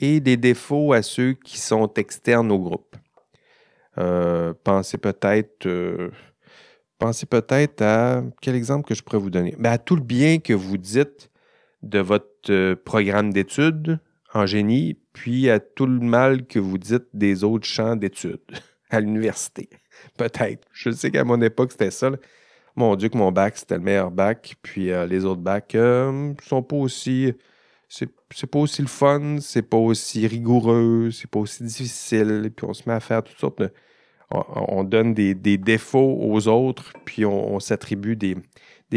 et 0.00 0.20
des 0.20 0.38
défauts 0.38 0.94
à 0.94 1.02
ceux 1.02 1.34
qui 1.34 1.58
sont 1.58 1.92
externes 1.92 2.50
au 2.50 2.58
groupe. 2.58 2.96
Euh, 3.98 4.52
pensez 4.64 4.98
peut-être 4.98 5.66
euh, 5.66 6.10
peut-être 6.98 7.82
à 7.82 8.22
quel 8.40 8.54
exemple 8.54 8.88
que 8.88 8.94
je 8.94 9.02
pourrais 9.02 9.18
vous 9.18 9.30
donner. 9.30 9.54
Ben, 9.58 9.72
à 9.72 9.78
tout 9.78 9.96
le 9.96 10.02
bien 10.02 10.38
que 10.38 10.52
vous 10.52 10.76
dites 10.76 11.30
de 11.82 11.98
votre 11.98 12.50
euh, 12.50 12.76
programme 12.76 13.32
d'études 13.32 13.98
en 14.34 14.46
génie, 14.46 14.98
puis 15.12 15.48
à 15.50 15.60
tout 15.60 15.86
le 15.86 16.00
mal 16.00 16.46
que 16.46 16.58
vous 16.58 16.78
dites 16.78 17.06
des 17.14 17.44
autres 17.44 17.66
champs 17.66 17.96
d'études 17.96 18.40
à 18.90 19.00
l'université. 19.00 19.68
Peut-être. 20.18 20.66
Je 20.72 20.90
sais 20.90 21.10
qu'à 21.10 21.24
mon 21.24 21.40
époque, 21.40 21.72
c'était 21.72 21.90
ça. 21.90 22.10
Mon 22.76 22.94
Dieu, 22.96 23.08
que 23.08 23.16
mon 23.16 23.32
bac, 23.32 23.56
c'était 23.56 23.76
le 23.76 23.82
meilleur 23.82 24.10
bac, 24.10 24.56
puis 24.62 24.90
les 25.08 25.24
autres 25.24 25.40
bacs 25.40 25.74
euh, 25.74 26.34
sont 26.42 26.62
pas 26.62 26.76
aussi. 26.76 27.32
C'est 27.88 28.10
c'est 28.34 28.46
pas 28.48 28.58
aussi 28.58 28.82
le 28.82 28.88
fun, 28.88 29.38
c'est 29.40 29.62
pas 29.62 29.76
aussi 29.76 30.26
rigoureux, 30.26 31.10
c'est 31.12 31.30
pas 31.30 31.38
aussi 31.40 31.62
difficile, 31.64 32.50
puis 32.54 32.66
on 32.68 32.74
se 32.74 32.82
met 32.86 32.94
à 32.94 33.00
faire 33.00 33.22
toutes 33.22 33.38
sortes 33.38 33.60
de. 33.60 33.70
On, 34.30 34.42
on 34.78 34.84
donne 34.84 35.14
des, 35.14 35.34
défauts 35.34 36.18
aux 36.20 36.48
autres, 36.48 36.92
puis 37.04 37.24
on, 37.24 37.60
s'attribue 37.60 38.16
des, 38.16 38.36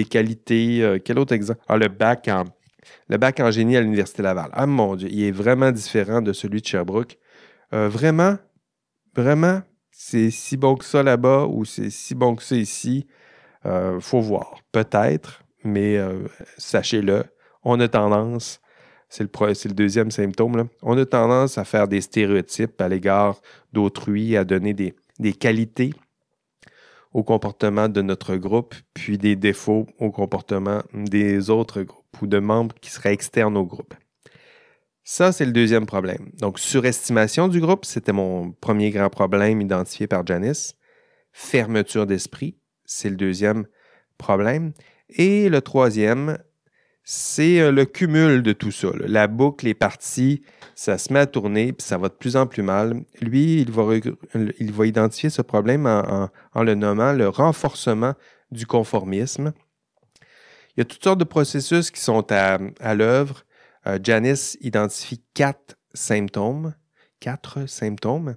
qualités. 0.05 0.82
euh, 0.82 0.99
quel 1.03 1.19
autre 1.19 1.34
exemple? 1.34 1.61
Ah, 1.67 1.77
le 1.77 1.88
bac 1.88 2.27
en, 2.27 2.45
le 3.07 3.17
bac 3.17 3.39
en 3.39 3.51
génie 3.51 3.77
à 3.77 3.82
l'Université 3.82 4.23
Laval. 4.23 4.49
Ah 4.53 4.65
mon 4.65 4.95
Dieu, 4.95 5.07
il 5.11 5.23
est 5.23 5.32
vraiment 5.32 5.71
différent 5.71 6.21
de 6.21 6.34
celui 6.34 6.61
de 6.61 6.65
Sherbrooke. 6.65 7.17
Euh, 7.73 7.88
vraiment, 7.89 8.38
vraiment, 9.15 9.61
c'est 9.91 10.32
si 10.32 10.57
bon 10.57 10.75
que 10.75 10.86
ça 10.86 11.03
là-bas 11.03 11.45
ou 11.45 11.65
c'est 11.65 11.91
si 11.91 12.15
bon 12.15 12.36
que 12.36 12.43
ça 12.43 12.55
ici. 12.55 13.05
Euh, 13.65 13.99
faut 13.99 14.21
voir. 14.21 14.55
Peut-être, 14.71 15.43
mais 15.63 15.97
sachez-le, 16.57 17.25
on 17.63 17.80
a 17.82 17.88
tendance, 17.88 18.61
c'est 19.09 19.23
le, 19.23 19.30
le 19.47 19.73
deuxième 19.73 20.09
symptôme, 20.09 20.69
on 20.82 20.97
a 20.97 21.05
tendance 21.05 21.57
à 21.57 21.65
faire 21.65 21.88
des 21.88 22.01
stéréotypes 22.01 22.80
à 22.80 22.88
l'égard 22.88 23.41
d'autrui, 23.73 24.38
à 24.38 24.45
donner 24.45 24.73
des, 24.73 24.95
des 25.20 25.34
qualités 25.34 25.93
au 27.13 27.24
comportement 27.24 27.89
de 27.89 28.01
notre 28.01 28.36
groupe, 28.36 28.76
puis 28.93 29.17
des 29.17 29.36
défauts 29.36 29.88
au 29.99 30.11
comportement 30.11 30.82
des 30.93 31.49
autres 31.49 31.82
groupes 31.82 32.22
ou 32.22 32.28
de 32.28 32.39
membres 32.39 32.76
qui 32.82 32.91
seraient 32.91 33.13
externes 33.13 33.57
au 33.57 33.65
groupe. 33.65 33.93
Ça, 35.03 35.32
c'est 35.32 35.45
le 35.45 35.51
deuxième 35.51 35.88
problème. 35.88 36.30
Donc, 36.39 36.59
surestimation 36.59 37.47
du 37.47 37.59
groupe, 37.59 37.86
c'était 37.86 38.13
mon 38.13 38.51
premier 38.51 38.91
grand 38.91 39.09
problème 39.09 39.59
identifié 39.59 40.05
par 40.05 40.26
Janice. 40.26 40.76
Fermeture 41.32 42.05
d'esprit, 42.05 42.59
c'est 42.86 43.09
le 43.09 43.15
deuxième 43.15 43.65
problème. 44.20 44.72
Et 45.09 45.49
le 45.49 45.61
troisième, 45.61 46.38
c'est 47.12 47.60
euh, 47.60 47.72
le 47.72 47.86
cumul 47.86 48.43
de 48.43 48.53
tout 48.53 48.70
ça. 48.70 48.89
La 48.99 49.26
boucle 49.26 49.68
est 49.68 49.74
partie, 49.74 50.43
ça 50.76 50.99
se 50.99 51.12
met 51.12 51.18
à 51.18 51.26
tourner, 51.26 51.74
puis 51.74 51.84
ça 51.84 51.97
va 51.97 52.07
de 52.07 52.14
plus 52.14 52.36
en 52.36 52.45
plus 52.45 52.62
mal. 52.62 53.01
Lui, 53.20 53.62
il 53.62 53.72
va, 53.72 54.86
identifier 54.86 55.32
ce 55.32 55.41
problème 55.41 55.88
en, 55.88 56.30
le 56.62 56.76
nommant 56.76 57.12
le 57.12 57.28
renforcement 57.28 58.14
du 58.51 58.68
conformisme. 58.68 59.53
Il 60.22 60.78
y 60.78 60.82
a 60.82 60.86
toutes 60.86 61.03
sortes 61.03 61.20
de 61.20 61.24
processus 61.24 61.89
qui 61.89 61.99
sont 61.99 62.32
à, 62.32 62.93
l'œuvre. 62.93 63.43
Euh, 63.88 63.97
Janice 64.03 64.55
identifie 64.62 65.24
quatre 65.34 65.80
symptômes. 65.95 66.76
Quatre 67.20 67.68
symptômes. 67.68 68.36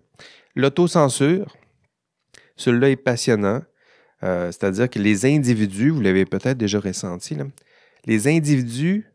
L'autocensure, 0.57 1.59
celui-là 2.57 2.89
est 2.89 2.97
passionnant. 2.97 3.61
Euh, 4.23 4.47
C'est-à-dire 4.51 4.89
que 4.89 4.99
les 4.99 5.27
individus, 5.27 5.91
vous 5.91 6.01
l'avez 6.01 6.25
peut-être 6.25 6.57
déjà 6.57 6.81
ressenti, 6.81 7.37
les 8.07 8.29
individus 8.29 9.13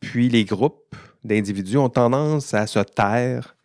puis 0.00 0.28
les 0.28 0.44
groupes 0.44 0.96
d'individus 1.24 1.76
ont 1.76 1.90
tendance 1.90 2.54
à 2.54 2.66
se 2.66 2.78
taire 2.80 3.56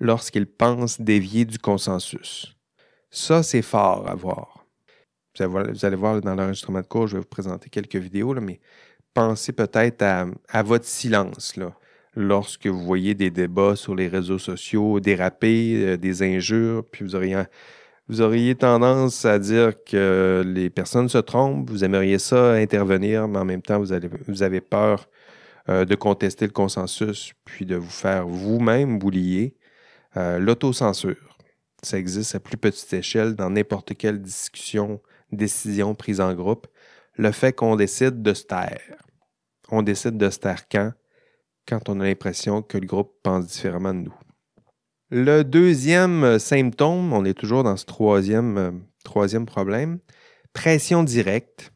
lorsqu'ils 0.00 0.46
pensent 0.46 1.00
dévier 1.00 1.44
du 1.44 1.58
consensus. 1.58 2.56
Ça, 3.10 3.42
c'est 3.42 3.62
fort 3.62 4.08
à 4.08 4.14
voir. 4.14 4.66
Vous 5.38 5.84
allez 5.84 5.96
voir, 5.96 6.20
dans 6.20 6.34
l'enregistrement 6.34 6.80
de 6.80 6.86
cours, 6.86 7.06
je 7.06 7.14
vais 7.14 7.20
vous 7.20 7.28
présenter 7.28 7.68
quelques 7.68 7.96
vidéos, 7.96 8.34
mais 8.34 8.60
pensez 9.14 9.52
peut-être 9.52 10.02
à, 10.02 10.62
votre 10.62 10.84
silence 10.84 11.54
lorsque 12.16 12.66
vous 12.66 12.84
voyez 12.84 13.14
des 13.14 13.30
débats 13.30 13.76
sur 13.76 13.94
les 13.94 14.08
réseaux 14.08 14.38
sociaux 14.38 15.00
déraper, 15.00 15.84
euh, 15.84 15.96
des 15.96 16.22
injures, 16.22 16.84
puis 16.88 17.04
vous 17.04 17.16
auriez, 17.16 17.42
vous 18.08 18.20
auriez 18.20 18.54
tendance 18.54 19.24
à 19.24 19.38
dire 19.38 19.72
que 19.84 20.42
les 20.46 20.68
personnes 20.68 21.08
se 21.08 21.18
trompent, 21.18 21.68
vous 21.70 21.84
aimeriez 21.84 22.18
ça 22.18 22.52
intervenir, 22.52 23.28
mais 23.28 23.38
en 23.38 23.44
même 23.44 23.62
temps, 23.62 23.78
vous, 23.78 23.92
avez 24.42 24.60
peur 24.60 25.08
euh, 25.68 25.84
de 25.84 25.94
contester 25.94 26.46
le 26.46 26.52
consensus, 26.52 27.32
puis 27.44 27.64
de 27.64 27.76
vous 27.76 27.90
faire 27.90 28.26
vous-même 28.26 28.98
boulier. 28.98 29.56
Euh, 30.16 30.38
L'autocensure, 30.38 31.38
ça 31.82 31.98
existe 31.98 32.34
à 32.34 32.40
plus 32.40 32.58
petite 32.58 32.92
échelle 32.92 33.36
dans 33.36 33.50
n'importe 33.50 33.94
quelle 33.94 34.20
discussion, 34.20 35.00
décision 35.32 35.94
prise 35.94 36.20
en 36.20 36.34
groupe. 36.34 36.66
Le 37.16 37.32
fait 37.32 37.52
qu'on 37.54 37.76
décide 37.76 38.22
de 38.22 38.34
se 38.34 38.44
taire. 38.44 38.82
On 39.70 39.82
décide 39.82 40.18
de 40.18 40.28
se 40.28 40.38
taire 40.38 40.68
quand? 40.68 40.92
Quand 41.66 41.88
on 41.88 42.00
a 42.00 42.04
l'impression 42.04 42.60
que 42.60 42.76
le 42.76 42.86
groupe 42.86 43.14
pense 43.22 43.46
différemment 43.46 43.94
de 43.94 44.00
nous. 44.00 44.23
Le 45.10 45.42
deuxième 45.42 46.24
euh, 46.24 46.38
symptôme, 46.38 47.12
on 47.12 47.24
est 47.24 47.34
toujours 47.34 47.62
dans 47.62 47.76
ce 47.76 47.84
troisième, 47.84 48.56
euh, 48.58 48.70
troisième 49.04 49.44
problème, 49.44 49.98
pression 50.54 51.04
directe. 51.04 51.72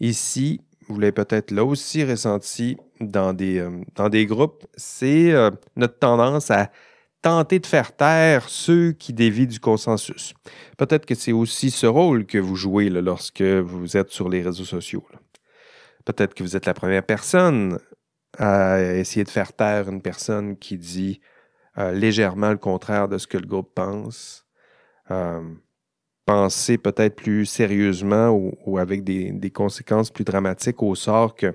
Ici, 0.00 0.60
vous 0.88 0.98
l'avez 0.98 1.12
peut-être 1.12 1.52
là 1.52 1.64
aussi 1.64 2.04
ressenti 2.04 2.76
dans 3.00 3.32
des, 3.32 3.58
euh, 3.58 4.24
groupes, 4.24 4.66
c'est 4.76 5.32
notre 5.76 5.98
tendance 5.98 6.50
à 6.50 6.70
tenter 7.22 7.60
de 7.60 7.66
faire 7.66 7.94
taire 7.94 8.48
ceux 8.48 8.92
qui 8.92 9.12
dévient 9.12 9.46
du 9.46 9.60
consensus. 9.60 10.34
Peut-être 10.76 11.06
que 11.06 11.14
c'est 11.14 11.32
aussi 11.32 11.70
ce 11.70 11.86
rôle 11.86 12.26
que 12.26 12.38
vous 12.38 12.56
jouez 12.56 12.88
lorsque 12.90 13.42
vous 13.42 13.96
êtes 13.96 14.10
sur 14.10 14.28
les 14.28 14.42
réseaux 14.42 14.64
sociaux. 14.64 15.06
Peut-être 16.04 16.34
que 16.34 16.42
vous 16.42 16.56
êtes 16.56 16.66
la 16.66 16.74
première 16.74 17.04
personne 17.04 17.78
à 18.38 18.82
essayer 18.94 19.22
de 19.22 19.30
faire 19.30 19.52
taire 19.52 19.88
une 19.88 20.02
personne 20.02 20.56
qui 20.56 20.78
dit 20.78 21.20
euh, 21.80 21.92
légèrement 21.92 22.50
le 22.50 22.58
contraire 22.58 23.08
de 23.08 23.16
ce 23.16 23.26
que 23.26 23.38
le 23.38 23.46
groupe 23.46 23.74
pense. 23.74 24.44
Euh, 25.10 25.40
penser 26.26 26.76
peut-être 26.76 27.16
plus 27.16 27.46
sérieusement 27.46 28.28
ou, 28.66 28.78
avec 28.78 29.02
des, 29.02 29.50
conséquences 29.50 30.10
plus 30.10 30.24
dramatiques 30.24 30.82
au 30.82 30.94
sort 30.94 31.34
que, 31.34 31.54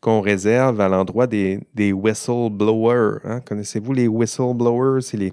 qu'on 0.00 0.20
réserve 0.20 0.80
à 0.80 0.88
l'endroit 0.88 1.26
des, 1.26 1.60
des 1.74 1.92
whistleblowers. 1.92 3.18
hein. 3.24 3.40
Connaissez-vous 3.40 3.92
les 3.92 4.06
whistleblowers? 4.06 5.02
C'est 5.02 5.16
les, 5.16 5.32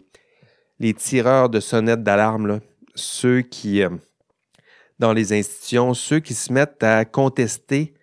les 0.79 0.93
tireurs 0.93 1.49
de 1.49 1.59
sonnettes 1.59 2.03
d'alarme, 2.03 2.61
ceux 2.95 3.41
qui, 3.41 3.83
euh, 3.83 3.89
dans 4.97 5.13
les 5.13 5.33
institutions, 5.33 5.93
ceux 5.93 6.19
qui 6.19 6.33
se 6.33 6.51
mettent 6.51 6.83
à 6.83 7.05
contester 7.05 7.93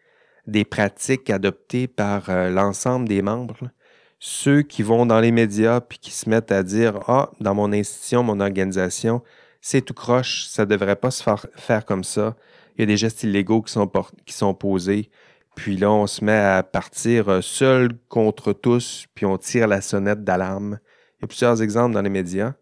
des 0.47 0.65
pratiques 0.65 1.31
adoptées 1.31 1.89
par 1.89 2.31
l'ensemble 2.31 3.09
des 3.09 3.21
membres. 3.21 3.71
Ceux 4.19 4.63
qui 4.63 4.83
vont 4.83 5.07
dans 5.07 5.21
les 5.21 5.31
médias 5.31 5.81
puis 5.81 5.99
qui 5.99 6.11
se 6.11 6.29
mettent 6.29 6.53
à 6.53 6.63
dire 6.63 7.01
Ah, 7.09 7.31
dans 7.41 7.55
mon 7.55 7.73
institution, 7.73 8.23
mon 8.23 8.41
organisation, 8.41 9.23
c'est 9.61 9.83
tout 9.83 9.95
croche, 9.95 10.47
ça 10.47 10.65
ne 10.65 10.71
devrait 10.71 10.97
pas 10.97 11.11
se 11.11 11.23
faire, 11.57 11.85
comme 11.85 12.05
ça. 12.05 12.37
Il 12.77 12.83
y 12.83 12.85
a 12.85 12.87
des 12.87 12.97
gestes 12.97 13.23
illégaux 13.23 13.63
qui 13.63 13.73
sont, 13.73 13.91
qui 14.25 14.35
sont 14.35 14.55
posés. 14.55 15.11
Puis 15.55 15.77
là, 15.77 15.91
on 15.91 16.07
se 16.07 16.25
met 16.25 16.37
à 16.37 16.63
partir 16.63 17.29
euh, 17.29 17.41
seul 17.41 17.91
contre 18.09 18.53
tous, 18.53 19.07
puis 19.15 19.25
on 19.25 19.39
tire 19.39 19.67
la 19.67 19.81
sonnette 19.81 20.23
d'alarme. 20.23 20.79
Il 21.19 21.23
y 21.23 21.25
a 21.25 21.29
plusieurs 21.29 21.63
exemples 21.63 21.95
dans 21.95 22.03
les 22.03 22.11
médias, 22.11 22.55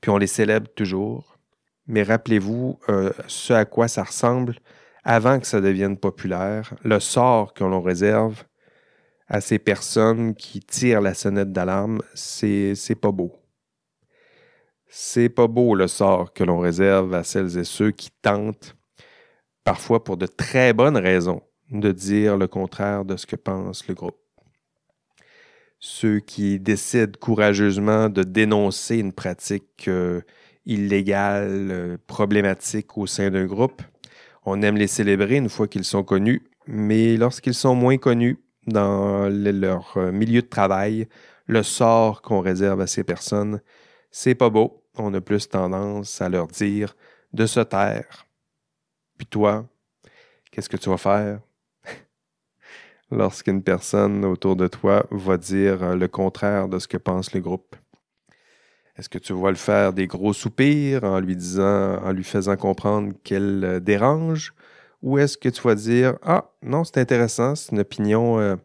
puis 0.00 0.10
on 0.10 0.18
les 0.18 0.28
célèbre 0.28 0.68
toujours. 0.74 1.36
Mais 1.88 2.04
rappelez-vous 2.04 2.78
euh, 2.88 3.10
ce 3.26 3.52
à 3.52 3.64
quoi 3.64 3.88
ça 3.88 4.04
ressemble 4.04 4.56
avant 5.04 5.40
que 5.40 5.46
ça 5.46 5.60
devienne 5.60 5.96
populaire, 5.96 6.74
le 6.84 7.00
sort 7.00 7.54
que 7.54 7.64
l'on 7.64 7.80
réserve 7.80 8.44
à 9.28 9.40
ces 9.40 9.58
personnes 9.58 10.34
qui 10.34 10.60
tirent 10.60 11.02
la 11.02 11.14
sonnette 11.14 11.52
d'alarme, 11.52 12.00
c'est, 12.14 12.74
pas 13.00 13.12
beau. 13.12 13.32
C'est 14.88 15.28
pas 15.28 15.46
beau 15.46 15.74
le 15.74 15.86
sort 15.86 16.32
que 16.32 16.44
l'on 16.44 16.58
réserve 16.58 17.14
à 17.14 17.24
celles 17.24 17.58
et 17.58 17.64
ceux 17.64 17.90
qui 17.90 18.10
tentent, 18.22 18.74
parfois 19.64 20.02
pour 20.02 20.16
de 20.16 20.26
très 20.26 20.72
bonnes 20.72 20.96
raisons, 20.96 21.42
de 21.70 21.92
dire 21.92 22.38
le 22.38 22.48
contraire 22.48 23.04
de 23.04 23.16
ce 23.16 23.26
que 23.26 23.36
pense 23.36 23.86
le 23.86 23.94
groupe. 23.94 24.18
Ceux 25.78 26.20
qui 26.20 26.58
décident 26.58 27.12
courageusement 27.20 28.08
de 28.08 28.22
dénoncer 28.22 28.96
une 28.96 29.12
pratique 29.12 29.86
euh, 29.86 30.22
illégale, 30.64 31.68
euh, 31.70 31.96
problématique 32.06 32.96
au 32.96 33.06
sein 33.06 33.30
d'un 33.30 33.44
groupe, 33.44 33.82
on 34.44 34.62
aime 34.62 34.76
les 34.76 34.86
célébrer 34.86 35.36
une 35.36 35.50
fois 35.50 35.68
qu'ils 35.68 35.84
sont 35.84 36.02
connus, 36.02 36.42
mais 36.66 37.16
lorsqu'ils 37.16 37.54
sont 37.54 37.74
moins 37.74 37.98
connus, 37.98 38.38
dans 38.68 39.28
leur 39.28 39.96
euh, 39.96 40.12
milieu 40.12 40.42
de 40.42 40.46
travail, 40.46 41.08
le 41.46 41.62
sort 41.62 42.22
qu'on 42.22 42.40
réserve 42.40 42.80
à 42.80 42.86
ces 42.86 43.04
personnes, 43.04 43.60
c'est 44.10 44.34
pas 44.34 44.50
beau. 44.50 44.84
On 44.96 45.14
a 45.14 45.20
plus 45.20 45.48
tendance 45.48 46.20
à 46.20 46.28
leur 46.28 46.48
dire 46.48 46.96
de 47.32 47.46
se 47.46 47.60
taire. 47.60 48.26
Puis 49.16 49.26
toi, 49.26 49.66
qu'est-ce 50.50 50.68
que 50.68 50.76
tu 50.76 50.90
vas 50.90 50.96
faire? 50.96 51.40
Lorsqu'une 53.10 53.62
personne 53.62 54.24
autour 54.24 54.56
de 54.56 54.68
toi 54.68 55.06
va 55.10 55.36
dire 55.36 55.82
euh, 55.82 55.96
le 55.96 56.08
contraire 56.08 56.68
de 56.68 56.78
ce 56.78 56.88
que 56.88 56.96
pense 56.96 57.32
le 57.32 57.40
groupe? 57.40 57.76
Est-ce 58.96 59.08
que 59.08 59.18
tu 59.18 59.32
vas 59.32 59.50
le 59.50 59.56
faire 59.56 59.92
des 59.92 60.08
gros 60.08 60.32
soupirs 60.32 61.04
en 61.04 61.20
lui 61.20 61.36
disant, 61.36 62.02
en 62.02 62.12
lui 62.12 62.24
faisant 62.24 62.56
comprendre 62.56 63.12
qu'elle 63.22 63.64
euh, 63.64 63.80
dérange? 63.80 64.52
Ou 65.02 65.18
est-ce 65.18 65.38
que 65.38 65.48
tu 65.48 65.62
vas 65.62 65.74
dire 65.74 66.18
Ah, 66.22 66.50
non, 66.62 66.84
c'est 66.84 66.98
intéressant, 66.98 67.54
c'est 67.54 67.72
une 67.72 67.80
opinion 67.80 68.40
euh, 68.40 68.56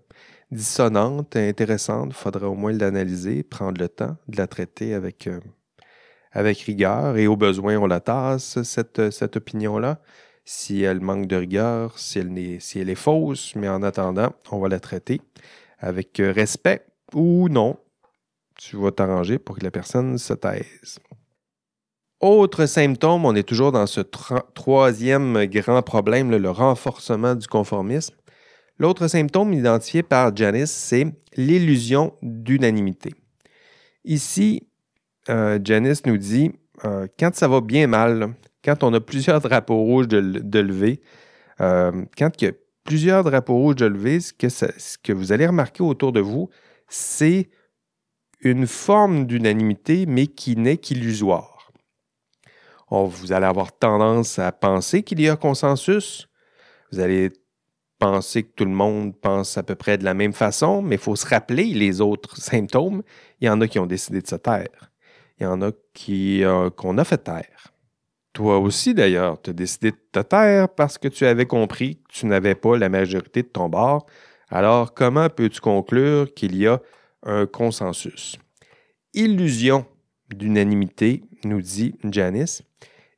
dissonante, 0.52 1.36
intéressante, 1.36 2.10
il 2.10 2.16
faudra 2.16 2.50
au 2.50 2.56
moins 2.56 2.72
l'analyser, 2.74 3.44
prendre 3.44 3.80
le 3.80 3.90
temps 3.90 4.18
de 4.28 4.38
la 4.38 4.48
traiter 4.48 4.94
avec, 4.96 5.28
euh, 5.28 5.40
rigueur 6.36 7.18
et 7.18 7.28
au 7.28 7.38
besoin, 7.38 7.78
on 7.78 7.86
la 7.88 8.00
tasse, 8.00 8.64
cette, 8.64 9.00
euh, 9.00 9.12
cette 9.12 9.38
opinion-là. 9.38 10.02
Si 10.46 10.82
elle 10.84 11.00
manque 11.00 11.28
de 11.28 11.38
rigueur, 11.38 11.98
si 12.00 12.20
elle, 12.20 12.38
est, 12.38 12.60
si 12.60 12.80
elle 12.80 12.90
est 12.90 12.96
fausse, 12.96 13.56
mais 13.56 13.70
en 13.70 13.84
attendant, 13.84 14.34
on 14.52 14.60
va 14.60 14.70
la 14.70 14.80
traiter 14.80 15.22
avec 15.80 16.18
respect 16.20 16.86
ou 17.14 17.48
non. 17.50 17.78
Tu 18.58 18.76
vas 18.78 18.92
t'arranger 18.92 19.40
pour 19.40 19.58
que 19.58 19.64
la 19.64 19.72
personne 19.72 20.18
se 20.18 20.34
taise. 20.34 21.00
Autre 22.24 22.68
symptôme, 22.68 23.26
on 23.26 23.36
est 23.36 23.44
toujours 23.44 23.74
dans 23.74 23.86
ce 23.86 24.00
troisième 24.00 25.44
grand 25.48 25.82
problème, 25.82 26.32
le 26.32 26.50
renforcement 26.50 27.36
du 27.36 27.48
conformisme. 27.48 28.16
L'autre 28.78 29.10
symptôme 29.10 29.52
identifié 29.52 30.04
par 30.04 30.34
Janice, 30.34 30.72
c'est 30.72 31.06
l'illusion 31.36 32.14
d'unanimité. 32.22 33.14
Ici, 34.06 34.70
euh, 35.28 35.60
Janice 35.62 36.06
nous 36.06 36.16
dit, 36.16 36.54
euh, 36.86 37.08
quand 37.20 37.36
ça 37.36 37.50
va 37.50 37.60
bien 37.60 37.88
mal, 37.88 38.30
quand 38.64 38.86
on 38.86 38.94
a 38.94 39.02
plusieurs 39.02 39.42
drapeaux 39.42 39.84
rouges 39.84 40.08
de, 40.08 40.60
lever, 40.60 41.02
euh, 41.60 42.06
quand 42.18 42.42
il 42.42 42.46
y 42.46 42.48
a 42.48 42.54
plusieurs 42.86 43.26
drapeaux 43.26 43.58
rouges 43.58 43.76
de 43.76 43.86
lever, 43.86 44.22
ce 44.22 44.98
que 44.98 45.12
vous 45.12 45.34
allez 45.34 45.46
remarquer 45.46 45.84
autour 45.84 46.14
de 46.14 46.22
vous, 46.22 46.50
c'est 46.88 47.50
une 48.40 48.66
forme 48.66 49.26
d'unanimité, 49.26 50.06
mais 50.06 50.28
qui 50.28 50.56
n'est 50.56 50.78
qu'illusoire 50.78 51.53
vous 53.02 53.32
allez 53.34 53.46
avoir 53.46 53.72
tendance 53.72 54.40
à 54.40 54.52
penser 54.52 55.04
qu'il 55.04 55.20
y 55.20 55.30
a 55.30 55.36
consensus. 55.36 56.30
Vous 56.92 57.00
allez 57.00 57.32
penser 58.00 58.44
que 58.44 58.52
tout 58.56 58.66
le 58.66 58.72
monde 58.72 59.16
pense 59.20 59.58
à 59.58 59.64
peu 59.64 59.76
près 59.76 59.98
de 59.98 60.04
la 60.04 60.14
même 60.14 60.34
façon, 60.34 60.82
mais 60.82 60.96
il 60.96 61.02
faut 61.02 61.16
se 61.16 61.26
rappeler 61.26 61.66
les 61.66 62.02
autres 62.02 62.38
symptômes. 62.38 63.02
Il 63.40 63.48
y 63.48 63.50
en 63.50 63.60
a 63.62 63.68
qui 63.68 63.80
ont 63.80 63.86
décidé 63.86 64.22
de 64.22 64.28
se 64.28 64.36
taire. 64.36 64.92
Il 65.40 65.44
y 65.44 65.46
en 65.46 65.62
a 65.62 65.72
qui 65.94 66.44
euh, 66.44 66.70
qu'on 66.70 66.98
a 66.98 67.04
fait 67.04 67.18
taire. 67.18 67.74
Toi 68.34 68.58
aussi, 68.60 68.94
d'ailleurs, 68.94 69.42
tu 69.42 69.52
as 69.52 69.54
décidé 69.54 69.92
de 69.92 69.98
te 70.12 70.20
taire 70.20 70.70
parce 70.70 70.98
que 70.98 71.08
tu 71.08 71.26
avais 71.26 71.46
compris 71.46 71.98
que 71.98 72.14
tu 72.14 72.26
n'avais 72.26 72.56
pas 72.56 72.78
la 72.78 72.90
majorité 72.90 73.44
de 73.44 73.48
ton 73.48 73.70
bord. 73.70 74.06
Alors, 74.50 74.94
comment 74.94 75.30
peux-tu 75.30 75.62
conclure 75.62 76.34
qu'il 76.34 76.56
y 76.56 76.68
a 76.68 76.80
un 77.24 77.46
consensus? 77.46 78.38
Illusion 79.14 79.86
d'unanimité, 80.30 81.24
nous 81.44 81.62
dit 81.62 81.96
Janice. 82.04 82.64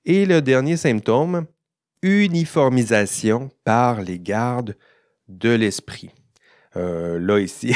Et 0.06 0.28
le 0.28 0.41
dernier 0.41 0.78
symptôme, 0.78 1.47
uniformisation 2.03 3.49
par 3.64 4.03
les 4.03 4.20
gardes 4.20 4.78
de 5.28 5.49
l'esprit. 5.49 6.12
Euh, 6.76 7.18
là, 7.20 7.39
ici, 7.39 7.74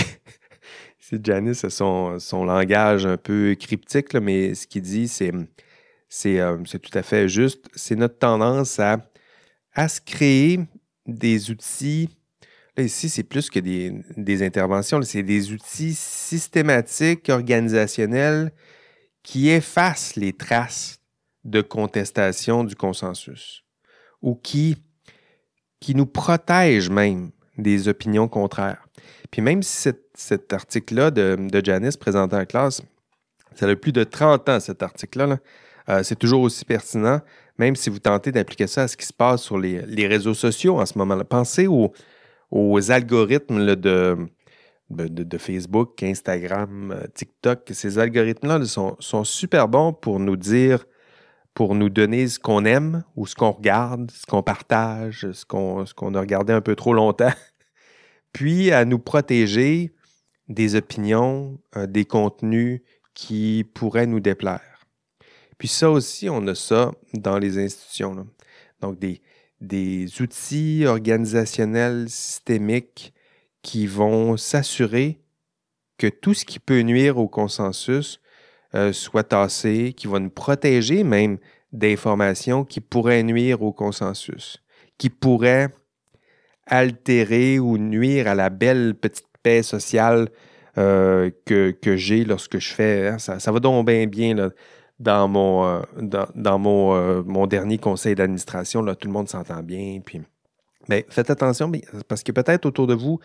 c'est 0.99 1.25
Janice, 1.25 1.67
son, 1.69 2.19
son 2.19 2.45
langage 2.45 3.07
un 3.07 3.17
peu 3.17 3.55
cryptique, 3.59 4.13
mais 4.13 4.53
ce 4.53 4.67
qu'il 4.67 4.83
dit, 4.83 5.07
c'est, 5.07 5.33
euh, 5.33 6.57
c'est, 6.65 6.79
tout 6.79 6.95
à 6.95 7.01
fait 7.01 7.27
juste. 7.27 7.65
C'est 7.73 7.95
notre 7.95 8.19
tendance 8.19 8.79
à, 8.79 8.97
à 9.73 9.89
se 9.89 9.99
créer 9.99 10.59
des 11.07 11.49
outils. 11.49 12.09
Là, 12.77 12.83
ici, 12.83 13.09
c'est 13.09 13.23
plus 13.23 13.49
que 13.49 13.59
des, 13.59 13.91
des 14.15 14.43
interventions, 14.43 15.01
c'est 15.01 15.23
des 15.23 15.51
outils 15.51 15.95
systématiques, 15.95 17.29
organisationnels 17.29 18.51
qui 19.23 19.49
effacent 19.49 20.15
les 20.15 20.33
traces 20.33 20.98
de 21.43 21.61
contestation 21.61 22.63
du 22.63 22.75
consensus 22.75 23.63
ou 24.21 24.35
qui, 24.35 24.77
qui 25.79 25.95
nous 25.95 26.05
protège 26.05 26.89
même 26.89 27.31
des 27.57 27.87
opinions 27.87 28.27
contraires. 28.27 28.85
Puis 29.31 29.41
même 29.41 29.63
si 29.63 29.91
cet, 30.13 30.53
article-là 30.53 31.11
de, 31.11 31.37
de, 31.39 31.65
Janice 31.65 31.97
présenté 31.97 32.35
en 32.35 32.45
classe, 32.45 32.81
ça 33.55 33.67
a 33.67 33.75
plus 33.75 33.91
de 33.91 34.03
30 34.03 34.49
ans, 34.49 34.59
cet 34.59 34.83
article-là, 34.83 35.37
euh, 35.89 36.03
c'est 36.03 36.17
toujours 36.17 36.41
aussi 36.41 36.65
pertinent, 36.65 37.21
même 37.57 37.75
si 37.75 37.89
vous 37.89 37.99
tentez 37.99 38.31
d'appliquer 38.31 38.67
ça 38.67 38.83
à 38.83 38.87
ce 38.87 38.95
qui 38.95 39.05
se 39.05 39.13
passe 39.13 39.41
sur 39.41 39.57
les, 39.57 40.07
réseaux 40.07 40.33
sociaux 40.33 40.79
en 40.79 40.85
ce 40.85 40.97
moment-là. 40.97 41.23
Pensez 41.23 41.67
aux, 41.67 41.91
aux 42.51 42.91
algorithmes 42.91 43.75
de, 43.75 44.17
de, 44.89 45.37
Facebook, 45.37 46.01
Instagram, 46.03 46.91
euh, 46.91 47.07
TikTok. 47.13 47.69
Ces 47.71 47.99
algorithmes-là 47.99 48.63
sont, 48.65 48.95
sont, 48.99 49.23
super 49.23 49.67
bons 49.67 49.93
pour 49.93 50.19
nous 50.19 50.37
dire 50.37 50.85
pour 51.59 51.75
nous 51.75 51.89
donner 51.89 52.25
ce 52.29 52.39
qu'on 52.39 52.63
aime 52.63 53.03
ou 53.17 53.27
ce 53.27 53.35
qu'on 53.35 53.51
regarde, 53.51 54.11
ce 54.11 54.25
qu'on 54.25 54.41
partage, 54.41 55.29
ce 55.33 55.43
qu'on, 55.43 55.83
a 55.83 56.19
regardé 56.21 56.53
un 56.53 56.61
peu 56.61 56.73
trop 56.73 56.93
longtemps, 56.93 57.33
puis 58.31 58.71
à 58.71 58.85
nous 58.85 58.97
protéger 58.97 59.93
des 60.47 60.75
opinions, 60.75 61.59
euh, 61.75 61.85
des 61.85 62.05
contenus 62.05 62.79
qui 63.13 63.69
pourraient 63.73 64.07
nous 64.07 64.21
déplaire. 64.21 64.85
Puis 65.57 65.67
ça 65.67 65.91
aussi, 65.91 66.29
on 66.29 66.47
a 66.47 66.55
ça 66.55 66.93
dans 67.13 67.37
les 67.37 67.57
institutions. 67.57 68.25
Donc 68.79 68.97
des, 68.97 69.21
des 69.59 70.21
outils 70.21 70.85
organisationnels 70.85 72.09
systémiques 72.09 73.13
qui 73.63 73.85
vont 73.85 74.37
s'assurer 74.37 75.19
que 75.97 76.07
tout 76.07 76.33
ce 76.33 76.45
qui 76.45 76.59
peut 76.59 76.83
nuire 76.83 77.17
au 77.17 77.27
consensus 77.27 78.21
euh, 78.75 78.93
soit 78.93 79.23
tassé, 79.23 79.93
qui 79.93 80.07
va 80.07 80.19
nous 80.19 80.29
protéger 80.29 81.03
même 81.03 81.37
d'informations 81.71 82.65
qui 82.65 82.81
pourraient 82.81 83.23
nuire 83.23 83.61
au 83.61 83.71
consensus, 83.71 84.63
qui 84.97 85.09
pourraient 85.09 85.69
altérer 86.65 87.59
ou 87.59 87.77
nuire 87.77 88.27
à 88.27 88.35
la 88.35 88.49
belle 88.49 88.95
petite 88.95 89.25
paix 89.41 89.63
sociale 89.63 90.29
euh, 90.77 91.31
que, 91.45 91.73
j'ai 91.95 92.23
lorsque 92.23 92.59
je 92.59 92.73
fais. 92.73 93.07
Hein, 93.07 93.17
ça, 93.17 93.51
va 93.51 93.59
donc 93.59 93.87
bien 93.87 94.05
bien 94.05 94.51
dans 94.99 95.27
mon, 95.27 95.65
euh, 95.65 97.23
mon, 97.25 97.47
dernier 97.47 97.77
conseil 97.77 98.15
d'administration. 98.15 98.85
Tout 98.85 99.07
le 99.07 99.13
monde 99.13 99.29
s'entend 99.29 99.63
bien. 99.63 99.99
Puis, 100.05 100.21
mais 100.87 101.05
faites 101.09 101.29
attention 101.29 101.71
parce 102.07 102.23
que 102.23 102.31
peut-être 102.31 102.65
autour 102.65 102.87
de 102.87 102.93
vous 102.93 103.19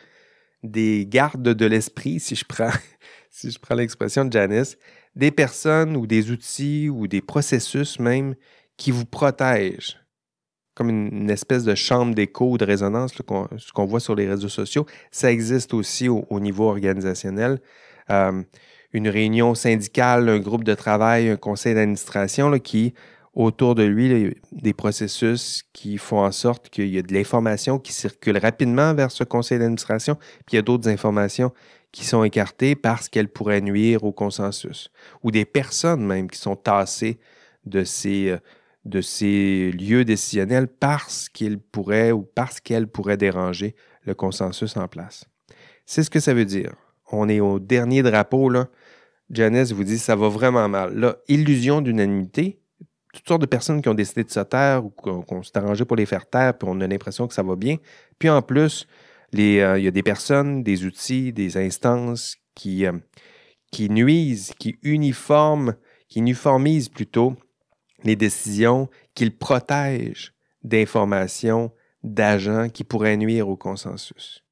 des 0.62 1.07
gardes 1.07 1.42
de 1.42 1.66
l'esprit, 1.66 2.18
si 2.18 2.34
je 2.34 2.45
prends, 2.45 2.70
si 3.30 3.51
je 3.51 3.59
prends 3.59 3.74
l'expression 3.74 4.24
de 4.24 4.32
Janice, 4.32 4.78
des 5.17 5.31
personnes 5.31 5.97
ou 5.97 6.07
des 6.07 6.31
outils 6.31 6.89
ou 6.89 7.07
des 7.07 7.21
processus 7.21 7.99
même 7.99 8.35
qui 8.77 8.91
vous 8.91 9.05
protègent, 9.05 10.01
comme 10.75 10.91
une, 10.91 11.31
espèce 11.31 11.65
de 11.65 11.75
chambre 11.75 12.15
d'écho 12.15 12.51
ou 12.51 12.59
de 12.59 12.65
résonance, 12.65 13.12
ce 13.15 13.73
qu'on 13.73 13.87
voit 13.87 14.01
sur 14.01 14.15
les 14.15 14.29
réseaux 14.29 14.49
sociaux. 14.49 14.87
Ça 15.12 15.31
existe 15.31 15.73
aussi 15.75 16.09
au, 16.09 16.41
niveau 16.41 16.69
organisationnel. 16.69 17.61
euh, 18.11 18.43
une 18.95 19.09
réunion 19.09 19.55
syndicale, 19.55 20.29
un 20.29 20.39
groupe 20.39 20.65
de 20.65 20.75
travail, 20.75 21.29
un 21.29 21.37
conseil 21.37 21.75
d'administration 21.75 22.57
qui, 22.61 22.95
autour 23.35 23.75
de 23.75 23.83
lui, 23.83 24.37
des 24.53 24.73
processus 24.73 25.65
qui 25.73 25.99
font 25.99 26.25
en 26.25 26.31
sorte 26.31 26.71
qu'il 26.71 26.89
y 26.89 26.99
a 26.99 27.03
de 27.03 27.12
l'information 27.12 27.81
qui 27.81 27.93
circule 27.93 28.39
rapidement 28.39 28.95
vers 28.95 29.11
ce 29.11 29.25
conseil 29.25 29.59
d'administration, 29.59 30.15
puis 30.15 30.53
il 30.53 30.57
y 30.57 30.59
a 30.59 30.62
d'autres 30.62 30.89
informations 30.89 31.53
qui 31.95 32.05
sont 32.05 32.24
écartées 32.24 32.74
parce 32.74 33.09
qu'elles 33.09 33.28
pourraient 33.28 33.61
nuire 33.61 34.03
au 34.03 34.12
consensus, 34.12 34.90
ou 35.22 35.30
des 35.30 35.45
personnes 35.45 36.05
même 36.05 36.28
qui 36.28 36.40
sont 36.40 36.57
tassées 36.57 37.20
de 37.66 37.84
ces, 37.84 38.30
euh, 38.30 38.38
de 38.84 39.01
ces 39.01 39.70
lieux 39.70 40.05
décisionnels 40.05 40.66
parce 40.66 41.28
qu'ils 41.28 41.61
pourraient 41.61 42.11
ou 42.11 42.22
parce 42.22 42.61
qu'elles 42.61 42.88
pourraient 42.88 43.16
déranger 43.16 43.76
le 44.03 44.14
consensus 44.14 44.76
en 44.76 44.88
place. 44.88 45.26
C'est 45.86 46.03
ce 46.03 46.11
que 46.11 46.18
ça 46.18 46.34
veut 46.34 46.45
dire. 46.45 46.74
On 47.12 47.28
est 47.28 47.38
au 47.38 47.61
dernier 47.61 48.03
drapeau, 48.03 48.49
là. 48.49 48.68
Janice 49.30 49.70
vous 49.70 49.84
dit 49.84 49.99
ça 49.99 50.16
va 50.16 50.28
vraiment 50.28 50.68
mal. 50.68 50.99
Là, 50.99 51.16
illusion 51.28 51.80
d'unanimité, 51.80 52.59
toutes 53.12 53.28
sortes 53.28 53.40
de 53.40 53.47
personnes 53.47 53.80
qui 53.80 53.88
ont 53.88 53.95
décidé 53.95 54.24
de 54.24 54.30
se 54.30 54.40
taire 54.40 54.84
ou 54.84 54.90
qu'on 54.90 55.42
s'est 55.45 55.57
arrangé 55.57 55.84
pour 55.84 55.97
les 55.97 56.07
faire 56.07 56.28
taire, 56.28 56.59
puis 56.59 56.68
on 56.68 56.80
a 56.80 56.88
l'impression 56.88 57.28
que 57.28 57.34
ça 57.34 57.45
va 57.45 57.55
bien. 57.55 57.76
Puis 58.18 58.28
en 58.28 58.42
plus, 58.42 58.88
euh, 59.41 59.78
il 59.78 59.85
y 59.85 59.89
a 59.89 59.91
des 59.91 60.03
personnes, 60.03 60.62
des 60.62 60.85
outils, 60.85 61.32
des 61.32 61.57
instances 61.57 62.37
qui, 62.55 62.87
euh, 62.87 62.93
qui 63.72 63.91
nuisent, 63.91 64.53
qui 64.59 64.76
uniforment, 64.82 65.74
qui 66.09 66.20
uniformisent 66.20 66.89
plutôt 66.89 67.35
les 68.05 68.16
décisions, 68.16 68.89
qu'ils 69.14 69.37
protègent 69.37 70.35
d'informations, 70.62 71.72
d'agents 72.03 72.68
qui 72.68 72.85
pourraient 72.85 73.16
nuire 73.16 73.49
au 73.49 73.57
consensus. 73.57 74.45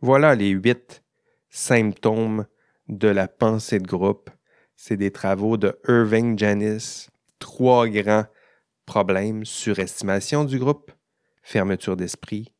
Voilà 0.00 0.34
les 0.34 0.48
huit 0.48 1.02
symptômes 1.50 2.46
de 2.88 3.08
la 3.08 3.28
pensée 3.28 3.78
de 3.78 3.86
groupe. 3.86 4.30
C'est 4.76 4.96
des 4.96 5.10
travaux 5.10 5.56
de 5.56 5.78
Irving 5.86 6.38
Janis. 6.38 7.08
Trois 7.38 7.86
grands 7.86 8.26
problèmes, 8.86 9.44
surestimation 9.44 10.44
du 10.44 10.58
groupe, 10.58 10.90
fermeture 11.42 11.96
d'esprit, 11.96 12.52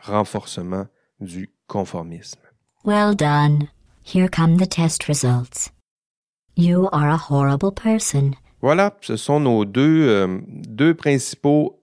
renforcement 0.00 0.86
du 1.20 1.50
conformisme. 1.66 2.40
Well 2.84 3.14
done. 3.14 3.68
Here 4.04 4.28
come 4.28 4.56
the 4.56 4.66
test 4.66 5.08
results. 5.08 5.70
You 6.56 6.88
are 6.92 7.10
a 7.10 7.18
horrible 7.30 7.72
person. 7.72 8.34
Voilà, 8.60 8.96
ce 9.00 9.16
sont 9.16 9.38
nos 9.38 9.64
deux, 9.64 10.08
euh, 10.08 10.40
deux 10.48 10.94
principaux 10.94 11.80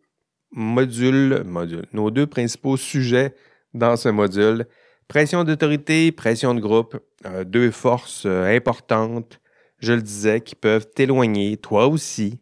modules, 0.52 1.44
modules, 1.46 1.86
nos 1.94 2.12
deux 2.12 2.28
principaux 2.28 2.76
sujets 2.76 3.34
dans 3.74 3.96
ce 3.96 4.10
module. 4.10 4.66
Pression 5.08 5.44
d'autorité, 5.44 6.12
pression 6.12 6.54
de 6.54 6.60
groupe, 6.60 6.98
euh, 7.26 7.44
deux 7.46 7.72
forces 7.72 8.26
euh, 8.26 8.54
importantes, 8.54 9.40
je 9.80 9.94
le 9.94 10.02
disais, 10.02 10.42
qui 10.42 10.56
peuvent 10.56 10.90
t'éloigner, 10.90 11.56
toi 11.56 11.88
aussi, 11.88 12.42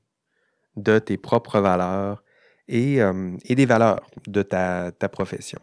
de 0.76 0.98
tes 0.98 1.18
propres 1.18 1.60
valeurs 1.60 2.24
et, 2.68 3.00
et 3.46 3.56
des 3.56 3.66
valeurs 3.66 4.10
de 4.28 4.42
ta, 4.42 4.92
ta, 4.92 5.10
profession. 5.10 5.60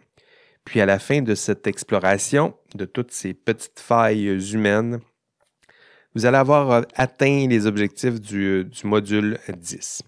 Puis 0.71 0.81
à 0.81 0.87
la 0.87 1.01
fin 1.01 1.21
de 1.21 1.35
cette 1.35 1.67
exploration 1.67 2.55
de 2.77 2.85
toutes 2.85 3.11
ces 3.11 3.35
petites 3.35 3.81
failles 3.81 4.39
humaines, 4.53 5.01
vous 6.15 6.27
allez 6.27 6.37
avoir 6.37 6.87
atteint 6.95 7.49
les 7.49 7.67
objectifs 7.67 8.21
du, 8.21 8.65
du 8.67 8.87
module 8.87 9.41
10. 9.49 10.03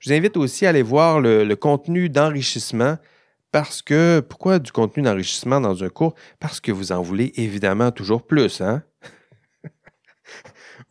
Je 0.00 0.08
vous 0.08 0.16
invite 0.16 0.38
aussi 0.38 0.64
à 0.64 0.70
aller 0.70 0.80
voir 0.80 1.20
le, 1.20 1.44
le 1.44 1.56
contenu 1.56 2.08
d'enrichissement 2.08 2.96
parce 3.52 3.82
que, 3.82 4.20
pourquoi 4.20 4.58
du 4.58 4.72
contenu 4.72 5.02
d'enrichissement 5.02 5.60
dans 5.60 5.84
un 5.84 5.90
cours? 5.90 6.14
Parce 6.40 6.58
que 6.58 6.72
vous 6.72 6.90
en 6.90 7.02
voulez 7.02 7.34
évidemment 7.36 7.90
toujours 7.90 8.26
plus, 8.26 8.62
hein? 8.62 8.82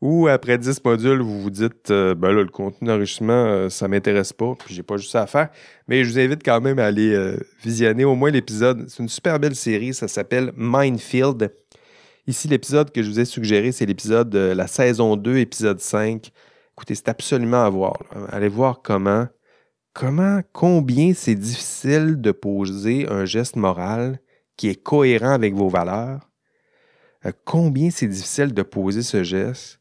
ou, 0.00 0.28
après 0.28 0.58
10 0.58 0.84
modules, 0.84 1.20
vous 1.20 1.40
vous 1.40 1.50
dites, 1.50 1.90
euh, 1.90 2.14
ben 2.14 2.32
là, 2.32 2.42
le 2.42 2.48
contenu 2.48 2.88
d'enrichissement, 2.88 3.32
euh, 3.32 3.68
ça 3.68 3.88
m'intéresse 3.88 4.32
pas, 4.32 4.54
puis 4.54 4.74
j'ai 4.74 4.82
pas 4.82 4.96
juste 4.96 5.12
ça 5.12 5.22
à 5.22 5.26
faire. 5.26 5.48
Mais 5.88 6.04
je 6.04 6.10
vous 6.10 6.18
invite 6.18 6.44
quand 6.44 6.60
même 6.60 6.78
à 6.78 6.86
aller 6.86 7.14
euh, 7.14 7.36
visionner 7.62 8.04
au 8.04 8.14
moins 8.14 8.30
l'épisode. 8.30 8.86
C'est 8.88 9.02
une 9.02 9.08
super 9.08 9.38
belle 9.40 9.56
série, 9.56 9.94
ça 9.94 10.08
s'appelle 10.08 10.52
Minefield. 10.56 11.52
Ici, 12.26 12.48
l'épisode 12.48 12.90
que 12.90 13.02
je 13.02 13.08
vous 13.08 13.20
ai 13.20 13.24
suggéré, 13.24 13.72
c'est 13.72 13.86
l'épisode 13.86 14.30
de 14.30 14.38
la 14.38 14.66
saison 14.66 15.16
2, 15.16 15.38
épisode 15.38 15.80
5. 15.80 16.30
Écoutez, 16.76 16.94
c'est 16.94 17.08
absolument 17.08 17.64
à 17.64 17.70
voir. 17.70 17.98
Allez 18.30 18.48
voir 18.48 18.82
comment 18.82 19.26
comment, 19.94 20.40
combien 20.52 21.14
c'est 21.14 21.36
difficile 21.36 22.20
de 22.20 22.32
poser 22.32 23.08
un 23.08 23.24
geste 23.24 23.56
moral 23.56 24.18
qui 24.56 24.68
est 24.68 24.82
cohérent 24.82 25.30
avec 25.30 25.54
vos 25.54 25.68
valeurs, 25.68 26.28
euh, 27.24 27.32
combien 27.44 27.90
c'est 27.90 28.08
difficile 28.08 28.52
de 28.52 28.62
poser 28.62 29.02
ce 29.02 29.22
geste 29.22 29.80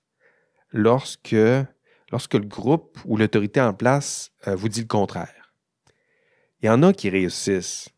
lorsque, 0.73 1.31
le 1.31 2.39
groupe 2.39 2.99
ou 3.05 3.17
l'autorité 3.17 3.61
en 3.61 3.73
place 3.73 4.31
euh, 4.47 4.55
vous 4.55 4.69
dit 4.69 4.81
le 4.81 4.87
contraire. 4.87 5.53
Il 6.61 6.65
y 6.67 6.69
en 6.69 6.83
a 6.83 6.93
qui 6.93 7.09
réussissent, 7.09 7.89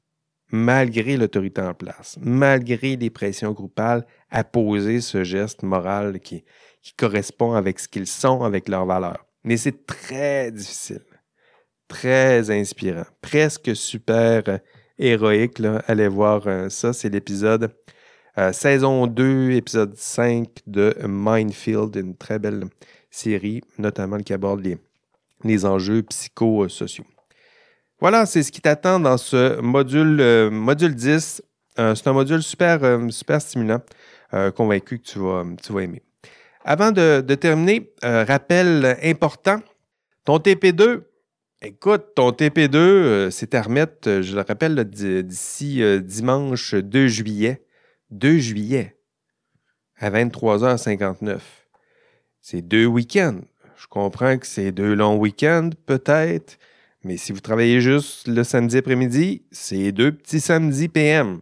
malgré 0.51 1.17
l'autorité 1.17 1.61
en 1.61 1.73
place, 1.73 2.17
malgré 2.21 2.95
les 2.95 3.09
pressions 3.09 3.51
groupales, 3.51 4.05
à 4.29 4.43
poser 4.43 5.01
ce 5.01 5.23
geste 5.23 5.63
moral 5.63 6.19
qui, 6.19 6.43
qui 6.81 6.93
correspond 6.93 7.53
avec 7.53 7.79
ce 7.79 7.87
qu'ils 7.87 8.07
sont, 8.07 8.43
avec 8.43 8.69
leurs 8.69 8.85
valeurs. 8.85 9.25
Mais 9.43 9.57
c'est 9.57 9.85
très 9.85 10.51
difficile 10.51 11.01
très 11.87 12.49
inspirant, 12.51 13.05
presque 13.21 13.75
super 13.75 14.43
euh, 14.47 14.57
héroïque. 14.97 15.59
Là. 15.59 15.83
Allez 15.87 16.07
voir 16.07 16.47
euh, 16.47 16.69
ça, 16.69 16.93
c'est 16.93 17.09
l'épisode 17.09 17.73
euh, 18.37 18.51
saison 18.51 19.07
2, 19.07 19.51
épisode 19.51 19.95
5 19.95 20.47
de 20.67 20.95
Mindfield, 21.07 21.95
une 21.95 22.15
très 22.15 22.39
belle 22.39 22.65
série, 23.09 23.61
notamment 23.77 24.17
qui 24.17 24.33
aborde 24.33 24.63
les, 24.63 24.77
les 25.43 25.65
enjeux 25.65 26.03
psychosociaux. 26.03 27.05
Voilà, 27.99 28.25
c'est 28.25 28.43
ce 28.43 28.51
qui 28.51 28.61
t'attend 28.61 28.99
dans 28.99 29.17
ce 29.17 29.59
module, 29.61 30.49
module 30.51 30.93
10. 30.93 31.41
c'est 31.77 32.07
un 32.07 32.13
module 32.13 32.43
super, 32.43 32.99
super 33.09 33.41
stimulant, 33.41 33.81
convaincu 34.55 34.99
que 34.99 35.03
tu 35.03 35.19
vas, 35.19 35.45
tu 35.63 35.71
vas 35.71 35.83
aimer. 35.83 36.03
Avant 36.65 36.91
de, 36.91 37.21
terminer, 37.35 37.93
rappel 38.03 38.97
important, 39.01 39.61
ton 40.25 40.37
TP2, 40.37 41.03
Écoute, 41.61 42.13
ton 42.15 42.29
TP2, 42.29 42.75
euh, 42.75 43.29
c'est 43.31 43.55
à 43.55 43.63
remettre, 43.63 44.07
euh, 44.07 44.21
je 44.21 44.35
le 44.35 44.41
rappelle, 44.41 44.75
d'ici 44.83 45.81
euh, 45.81 45.99
dimanche 45.99 46.75
2 46.75 47.07
juillet. 47.07 47.64
2 48.11 48.37
juillet 48.37 48.97
à 49.97 50.09
23h59. 50.09 51.39
C'est 52.41 52.61
deux 52.61 52.85
week-ends. 52.85 53.41
Je 53.77 53.87
comprends 53.87 54.37
que 54.37 54.47
c'est 54.47 54.71
deux 54.71 54.93
longs 54.93 55.17
week-ends, 55.17 55.69
peut-être, 55.85 56.57
mais 57.03 57.17
si 57.17 57.31
vous 57.31 57.39
travaillez 57.39 57.81
juste 57.81 58.27
le 58.27 58.43
samedi 58.43 58.77
après-midi, 58.77 59.45
c'est 59.51 59.91
deux 59.91 60.11
petits 60.11 60.39
samedis 60.39 60.87
PM. 60.89 61.41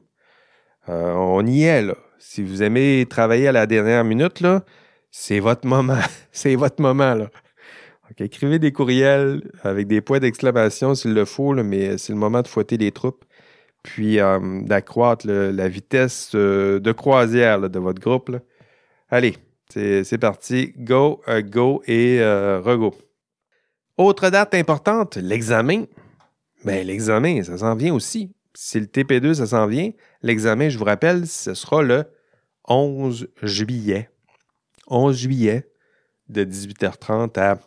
on 0.88 1.46
y 1.46 1.64
est, 1.64 1.82
là. 1.82 1.96
Si 2.20 2.42
vous 2.42 2.64
aimez 2.64 3.06
travailler 3.10 3.50
à 3.50 3.52
la 3.52 3.66
dernière 3.68 4.04
minute, 4.04 4.40
là, 4.40 4.64
c'est 5.12 5.40
votre 5.40 5.68
moment. 5.68 6.00
c'est 6.32 6.56
votre 6.56 6.82
moment, 6.82 7.14
là 7.14 7.30
écrivez 8.20 8.60
des 8.60 8.72
courriels 8.72 9.42
avec 9.64 9.88
des 9.88 10.02
points 10.02 10.20
d'exclamation 10.20 10.96
s'il 10.96 11.14
le 11.14 11.26
faut, 11.26 11.54
mais 11.56 11.98
c'est 11.98 12.14
le 12.14 12.20
moment 12.20 12.42
de 12.42 12.48
fouetter 12.48 12.78
les 12.78 12.92
troupes. 12.92 13.26
Puis 13.84 14.20
euh, 14.20 14.62
d'accroître 14.64 15.28
la 15.28 15.68
vitesse 15.68 16.32
euh, 16.36 16.80
de 16.80 16.92
croisière 16.94 17.70
de 17.70 17.80
votre 17.80 18.02
groupe. 18.02 18.36
Allez, 19.10 19.36
c'est 19.70 20.18
parti. 20.18 20.74
Go, 20.78 21.22
euh, 21.28 21.42
go 21.42 21.84
et 21.86 22.20
rego. 22.24 22.96
Autre 23.98 24.30
date 24.30 24.56
importante, 24.56 25.18
l'examen. 25.18 25.84
Ben, 26.66 26.88
l'examen, 26.88 27.44
ça 27.44 27.58
s'en 27.58 27.76
vient 27.76 27.94
aussi. 27.94 28.34
Si 28.56 28.80
le 28.80 28.86
TP2, 28.86 29.36
ça 29.36 29.48
s'en 29.48 29.68
vient, 29.68 29.92
l'examen, 30.22 30.70
je 30.70 30.78
vous 30.78 30.86
rappelle, 30.86 31.28
ce 31.28 31.54
sera 31.54 31.82
le 31.82 32.06
11 32.68 33.28
juillet. 33.42 34.10
11 34.88 35.18
juillet, 35.18 35.70
de 36.30 36.44
18h30 36.44 37.38
à 37.40 37.60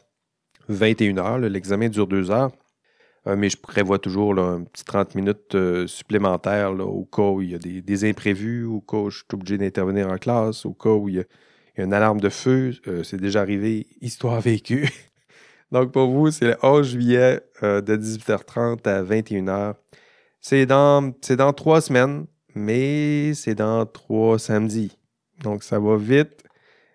21 0.69 1.19
heures. 1.19 1.39
L'examen 1.39 1.89
dure 1.89 2.07
deux 2.07 2.31
heures. 2.31 2.51
Euh, 3.27 3.35
mais 3.37 3.49
je 3.51 3.57
prévois 3.57 3.99
toujours 3.99 4.39
un 4.39 4.62
petit 4.62 4.85
30 4.85 5.14
minutes 5.16 5.55
euh, 5.55 5.87
supplémentaires 5.87 6.72
au 6.79 7.05
cas 7.05 7.22
où 7.22 7.43
il 7.43 7.51
y 7.51 7.55
a 7.55 7.59
des, 7.59 8.09
imprévus, 8.09 8.64
au 8.64 8.81
cas 8.81 8.99
où 8.99 9.11
je 9.11 9.18
suis 9.18 9.27
obligé 9.33 9.59
d'intervenir 9.59 10.09
en 10.09 10.16
classe, 10.16 10.64
au 10.64 10.74
cas 10.74 10.91
où 10.91 11.09
il 11.09 11.16
y 11.16 11.20
a, 11.20 11.24
une 11.77 11.93
alarme 11.93 12.20
de 12.20 12.29
feu. 12.29 12.72
Euh, 12.87 13.03
c'est 13.03 13.20
déjà 13.20 13.41
arrivé, 13.41 13.87
histoire 14.01 14.41
vécue. 14.41 14.89
Donc 15.72 15.93
pour 15.93 16.09
vous, 16.11 16.31
c'est 16.31 16.47
le 16.47 16.57
11 16.62 16.89
juillet 16.89 17.41
de 17.61 17.97
18h30 17.97 18.89
à 18.89 19.03
21h. 19.03 19.74
C'est 20.41 20.64
dans, 20.64 21.12
dans 21.37 21.53
trois 21.53 21.81
semaines, 21.81 22.27
mais 22.55 23.35
c'est 23.35 23.57
dans 23.57 23.85
trois 23.85 24.39
samedis. 24.39 24.97
Donc 25.43 25.64
ça 25.64 25.81
va 25.81 25.97
vite, 25.97 26.45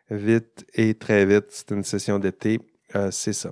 vite 0.10 0.66
et 0.74 0.94
très 0.94 1.26
vite. 1.26 1.48
C'est 1.50 1.72
une 1.72 1.84
session 1.84 2.18
d'été. 2.18 2.62
c'est 3.12 3.34
ça. 3.34 3.52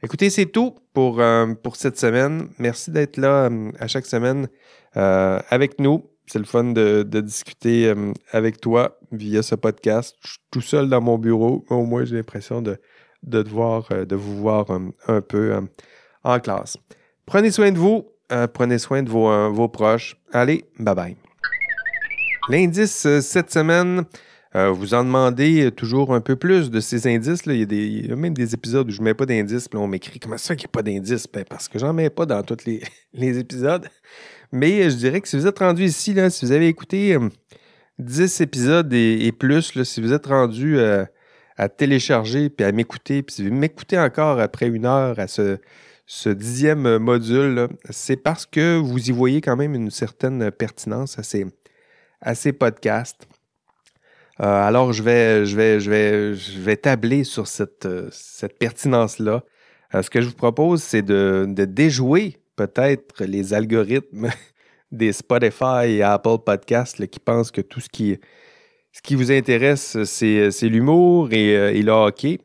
Écoutez, 0.00 0.30
c'est 0.30 0.46
tout 0.46 0.76
pour, 0.94 1.20
euh, 1.20 1.54
pour 1.54 1.74
cette 1.74 1.98
semaine. 1.98 2.50
Merci 2.58 2.92
d'être 2.92 3.16
là 3.16 3.46
euh, 3.50 3.72
à 3.80 3.88
chaque 3.88 4.06
semaine 4.06 4.48
euh, 4.96 5.40
avec 5.50 5.80
nous. 5.80 6.08
C'est 6.26 6.38
le 6.38 6.44
fun 6.44 6.72
de, 6.72 7.02
discuter 7.02 7.88
euh, 7.88 8.12
avec 8.30 8.60
toi 8.60 8.96
via 9.10 9.42
ce 9.42 9.56
podcast. 9.56 10.14
Je 10.20 10.28
suis 10.28 10.38
tout 10.52 10.60
seul 10.60 10.88
dans 10.88 11.00
mon 11.00 11.18
bureau, 11.18 11.64
mais 11.68 11.74
au 11.74 11.84
moins 11.84 12.04
j'ai 12.04 12.14
l'impression 12.14 12.62
de, 12.62 12.78
de, 13.24 13.42
de 13.42 14.16
vous 14.16 14.36
voir 14.36 14.66
un 15.08 15.20
peu 15.20 15.60
en 16.22 16.38
classe. 16.38 16.76
Prenez 17.26 17.50
soin 17.50 17.72
de 17.72 17.78
vous, 17.78 18.06
prenez 18.54 18.78
soin 18.78 19.02
de 19.02 19.10
vos, 19.10 19.50
vos 19.50 19.68
proches. 19.68 20.16
Allez, 20.32 20.64
bye 20.78 20.94
bye. 20.94 21.16
L'indice 22.48 23.18
cette 23.20 23.50
semaine, 23.50 24.04
euh, 24.54 24.70
vous 24.70 24.94
en 24.94 25.04
demandez 25.04 25.70
toujours 25.72 26.14
un 26.14 26.20
peu 26.20 26.36
plus 26.36 26.70
de 26.70 26.80
ces 26.80 27.06
indices. 27.06 27.44
Là. 27.44 27.54
Il, 27.54 28.06
y 28.06 28.10
a 28.10 28.16
même 28.16 28.34
des 28.34 28.54
épisodes 28.54 28.88
où 28.88 28.92
je 28.92 29.00
ne 29.00 29.04
mets 29.04 29.14
pas 29.14 29.26
d'indices, 29.26 29.68
puis 29.68 29.78
on 29.78 29.86
m'écrit 29.86 30.18
comment 30.18 30.38
ça 30.38 30.56
qu'il 30.56 30.66
n'y 30.66 30.70
a 30.70 30.72
pas 30.72 30.82
d'indices? 30.82 31.26
Ben, 31.32 31.44
parce 31.44 31.68
que 31.68 31.78
j'en 31.78 31.92
mets 31.92 32.10
pas 32.10 32.24
dans 32.24 32.42
tous 32.42 32.64
les, 33.12 33.38
épisodes. 33.38 33.88
Mais 34.52 34.86
euh, 34.86 34.90
je 34.90 34.96
dirais 34.96 35.20
que 35.20 35.28
si 35.28 35.36
vous 35.36 35.46
êtes 35.46 35.58
rendu 35.58 35.84
ici, 35.84 36.14
là, 36.14 36.30
si 36.30 36.46
vous 36.46 36.52
avez 36.52 36.68
écouté 36.68 37.16
10 37.98 38.40
euh, 38.40 38.44
épisodes 38.44 38.92
et, 38.92 39.32
plus, 39.32 39.74
là, 39.74 39.84
si 39.84 40.00
vous 40.00 40.12
êtes 40.12 40.26
rendu 40.26 40.78
à 40.80 41.68
télécharger 41.68 42.48
puis 42.48 42.64
à 42.64 42.72
m'écouter, 42.72 43.22
puis 43.22 43.34
si 43.34 43.48
vous 43.48 43.54
m'écoutez 43.54 43.98
encore 43.98 44.40
après 44.40 44.68
une 44.68 44.86
heure 44.86 45.18
à 45.18 45.26
ce, 45.26 45.58
ce 46.06 46.30
dixième 46.30 46.96
module, 46.96 47.68
c'est 47.90 48.16
parce 48.16 48.46
que 48.46 48.78
vous 48.78 49.10
y 49.10 49.12
voyez 49.12 49.42
quand 49.42 49.56
même 49.56 49.74
une 49.74 49.90
certaine 49.90 50.50
pertinence 50.50 51.18
à 52.22 52.34
ces 52.34 52.52
podcasts. 52.54 53.28
Euh, 54.40 54.44
alors, 54.46 54.92
je 54.92 55.02
vais, 55.02 55.46
je, 55.46 55.56
vais, 55.56 55.80
je, 55.80 55.90
vais, 55.90 56.34
je 56.34 56.60
vais 56.60 56.76
tabler 56.76 57.24
sur 57.24 57.48
cette, 57.48 57.86
euh, 57.86 58.08
cette 58.12 58.56
pertinence-là. 58.58 59.42
Euh, 59.94 60.02
ce 60.02 60.10
que 60.10 60.20
je 60.20 60.28
vous 60.28 60.34
propose, 60.34 60.82
c'est 60.82 61.02
de, 61.02 61.44
de, 61.48 61.64
déjouer 61.64 62.36
peut-être 62.54 63.24
les 63.24 63.52
algorithmes 63.52 64.28
des 64.92 65.12
Spotify 65.12 65.86
et 65.86 66.02
Apple 66.02 66.38
Podcasts 66.44 67.04
qui 67.08 67.18
pensent 67.18 67.50
que 67.50 67.60
tout 67.60 67.80
ce 67.80 67.88
qui, 67.88 68.18
ce 68.92 69.02
qui 69.02 69.16
vous 69.16 69.32
intéresse, 69.32 70.02
c'est, 70.04 70.50
l'humour 70.62 71.32
et, 71.32 71.52
et, 71.52 71.82
le 71.82 71.92
hockey. 71.92 72.38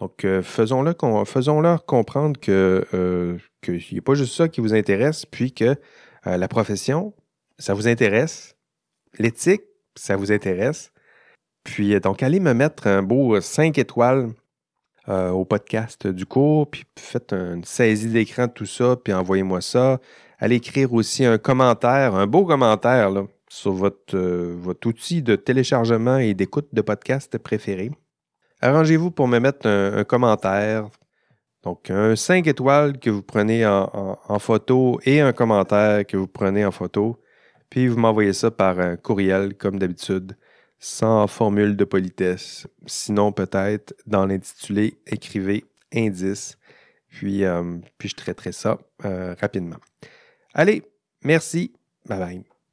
Donc, 0.00 0.26
faisons-leur 0.42 1.26
faisons 1.26 1.78
comprendre 1.86 2.38
que 2.38 3.38
qu'il 3.62 3.82
n'y 3.92 3.98
a 3.98 4.02
pas 4.02 4.14
juste 4.14 4.34
ça 4.34 4.48
qui 4.48 4.60
vous 4.60 4.74
intéresse, 4.74 5.26
puis 5.26 5.50
que 5.52 5.74
la 6.24 6.46
profession, 6.46 7.14
ça 7.58 7.74
vous 7.74 7.88
intéresse, 7.88 8.56
l'éthique, 9.18 9.62
ça 9.96 10.14
vous 10.14 10.30
intéresse, 10.30 10.92
puis, 11.68 11.94
euh, 11.94 12.00
donc, 12.00 12.22
allez 12.22 12.40
me 12.40 12.54
mettre 12.54 12.86
un 12.86 13.02
beau 13.02 13.38
5 13.38 13.76
étoiles 13.76 14.30
euh, 15.10 15.28
au 15.28 15.44
podcast 15.44 16.06
du 16.06 16.24
cours, 16.24 16.70
puis 16.70 16.84
faites 16.98 17.34
une 17.34 17.62
saisie 17.62 18.08
d'écran 18.08 18.46
de 18.46 18.52
tout 18.52 18.64
ça, 18.64 18.96
puis 18.96 19.12
envoyez-moi 19.12 19.60
ça. 19.60 20.00
Allez 20.38 20.56
écrire 20.56 20.94
aussi 20.94 21.26
un 21.26 21.36
commentaire, 21.36 22.14
un 22.14 22.26
beau 22.26 22.46
commentaire 22.46 23.12
sur 23.50 23.72
votre, 23.72 24.16
euh, 24.16 24.56
votre 24.58 24.88
outil 24.88 25.20
de 25.22 25.36
téléchargement 25.36 26.16
et 26.16 26.32
d'écoute 26.32 26.68
de 26.72 26.80
podcast 26.80 27.36
préféré. 27.36 27.90
Arrangez-vous 28.62 29.10
pour 29.10 29.28
me 29.28 29.38
mettre 29.38 29.68
un, 29.68 30.04
commentaire. 30.04 30.88
Donc, 31.64 31.90
un 31.90 32.16
5 32.16 32.46
étoiles 32.46 32.98
que 32.98 33.10
vous 33.10 33.22
prenez 33.22 33.66
en, 33.66 34.38
photo 34.38 35.00
et 35.04 35.20
un 35.20 35.34
commentaire 35.34 36.06
que 36.06 36.16
vous 36.16 36.26
prenez 36.26 36.64
en 36.64 36.70
photo. 36.70 37.20
Puis 37.68 37.88
vous 37.88 37.98
m'envoyez 37.98 38.32
ça 38.32 38.50
par 38.50 38.80
un 38.80 38.96
courriel, 38.96 39.54
comme 39.54 39.78
d'habitude 39.78 40.34
sans 40.78 41.26
formule 41.26 41.76
de 41.76 41.84
politesse. 41.84 42.66
Sinon, 42.86 43.32
peut-être, 43.32 43.94
dans 44.06 44.26
l'intitulé, 44.26 44.98
écrivez 45.06 45.64
indice, 45.94 46.58
puis, 47.08 47.44
euh, 47.44 47.78
je 48.00 48.14
traiterai 48.14 48.52
ça 48.52 48.78
euh, 49.04 49.34
rapidement. 49.40 49.78
Allez, 50.54 50.82
merci, 51.22 51.72
bye 52.06 52.18
bye. 52.18 52.57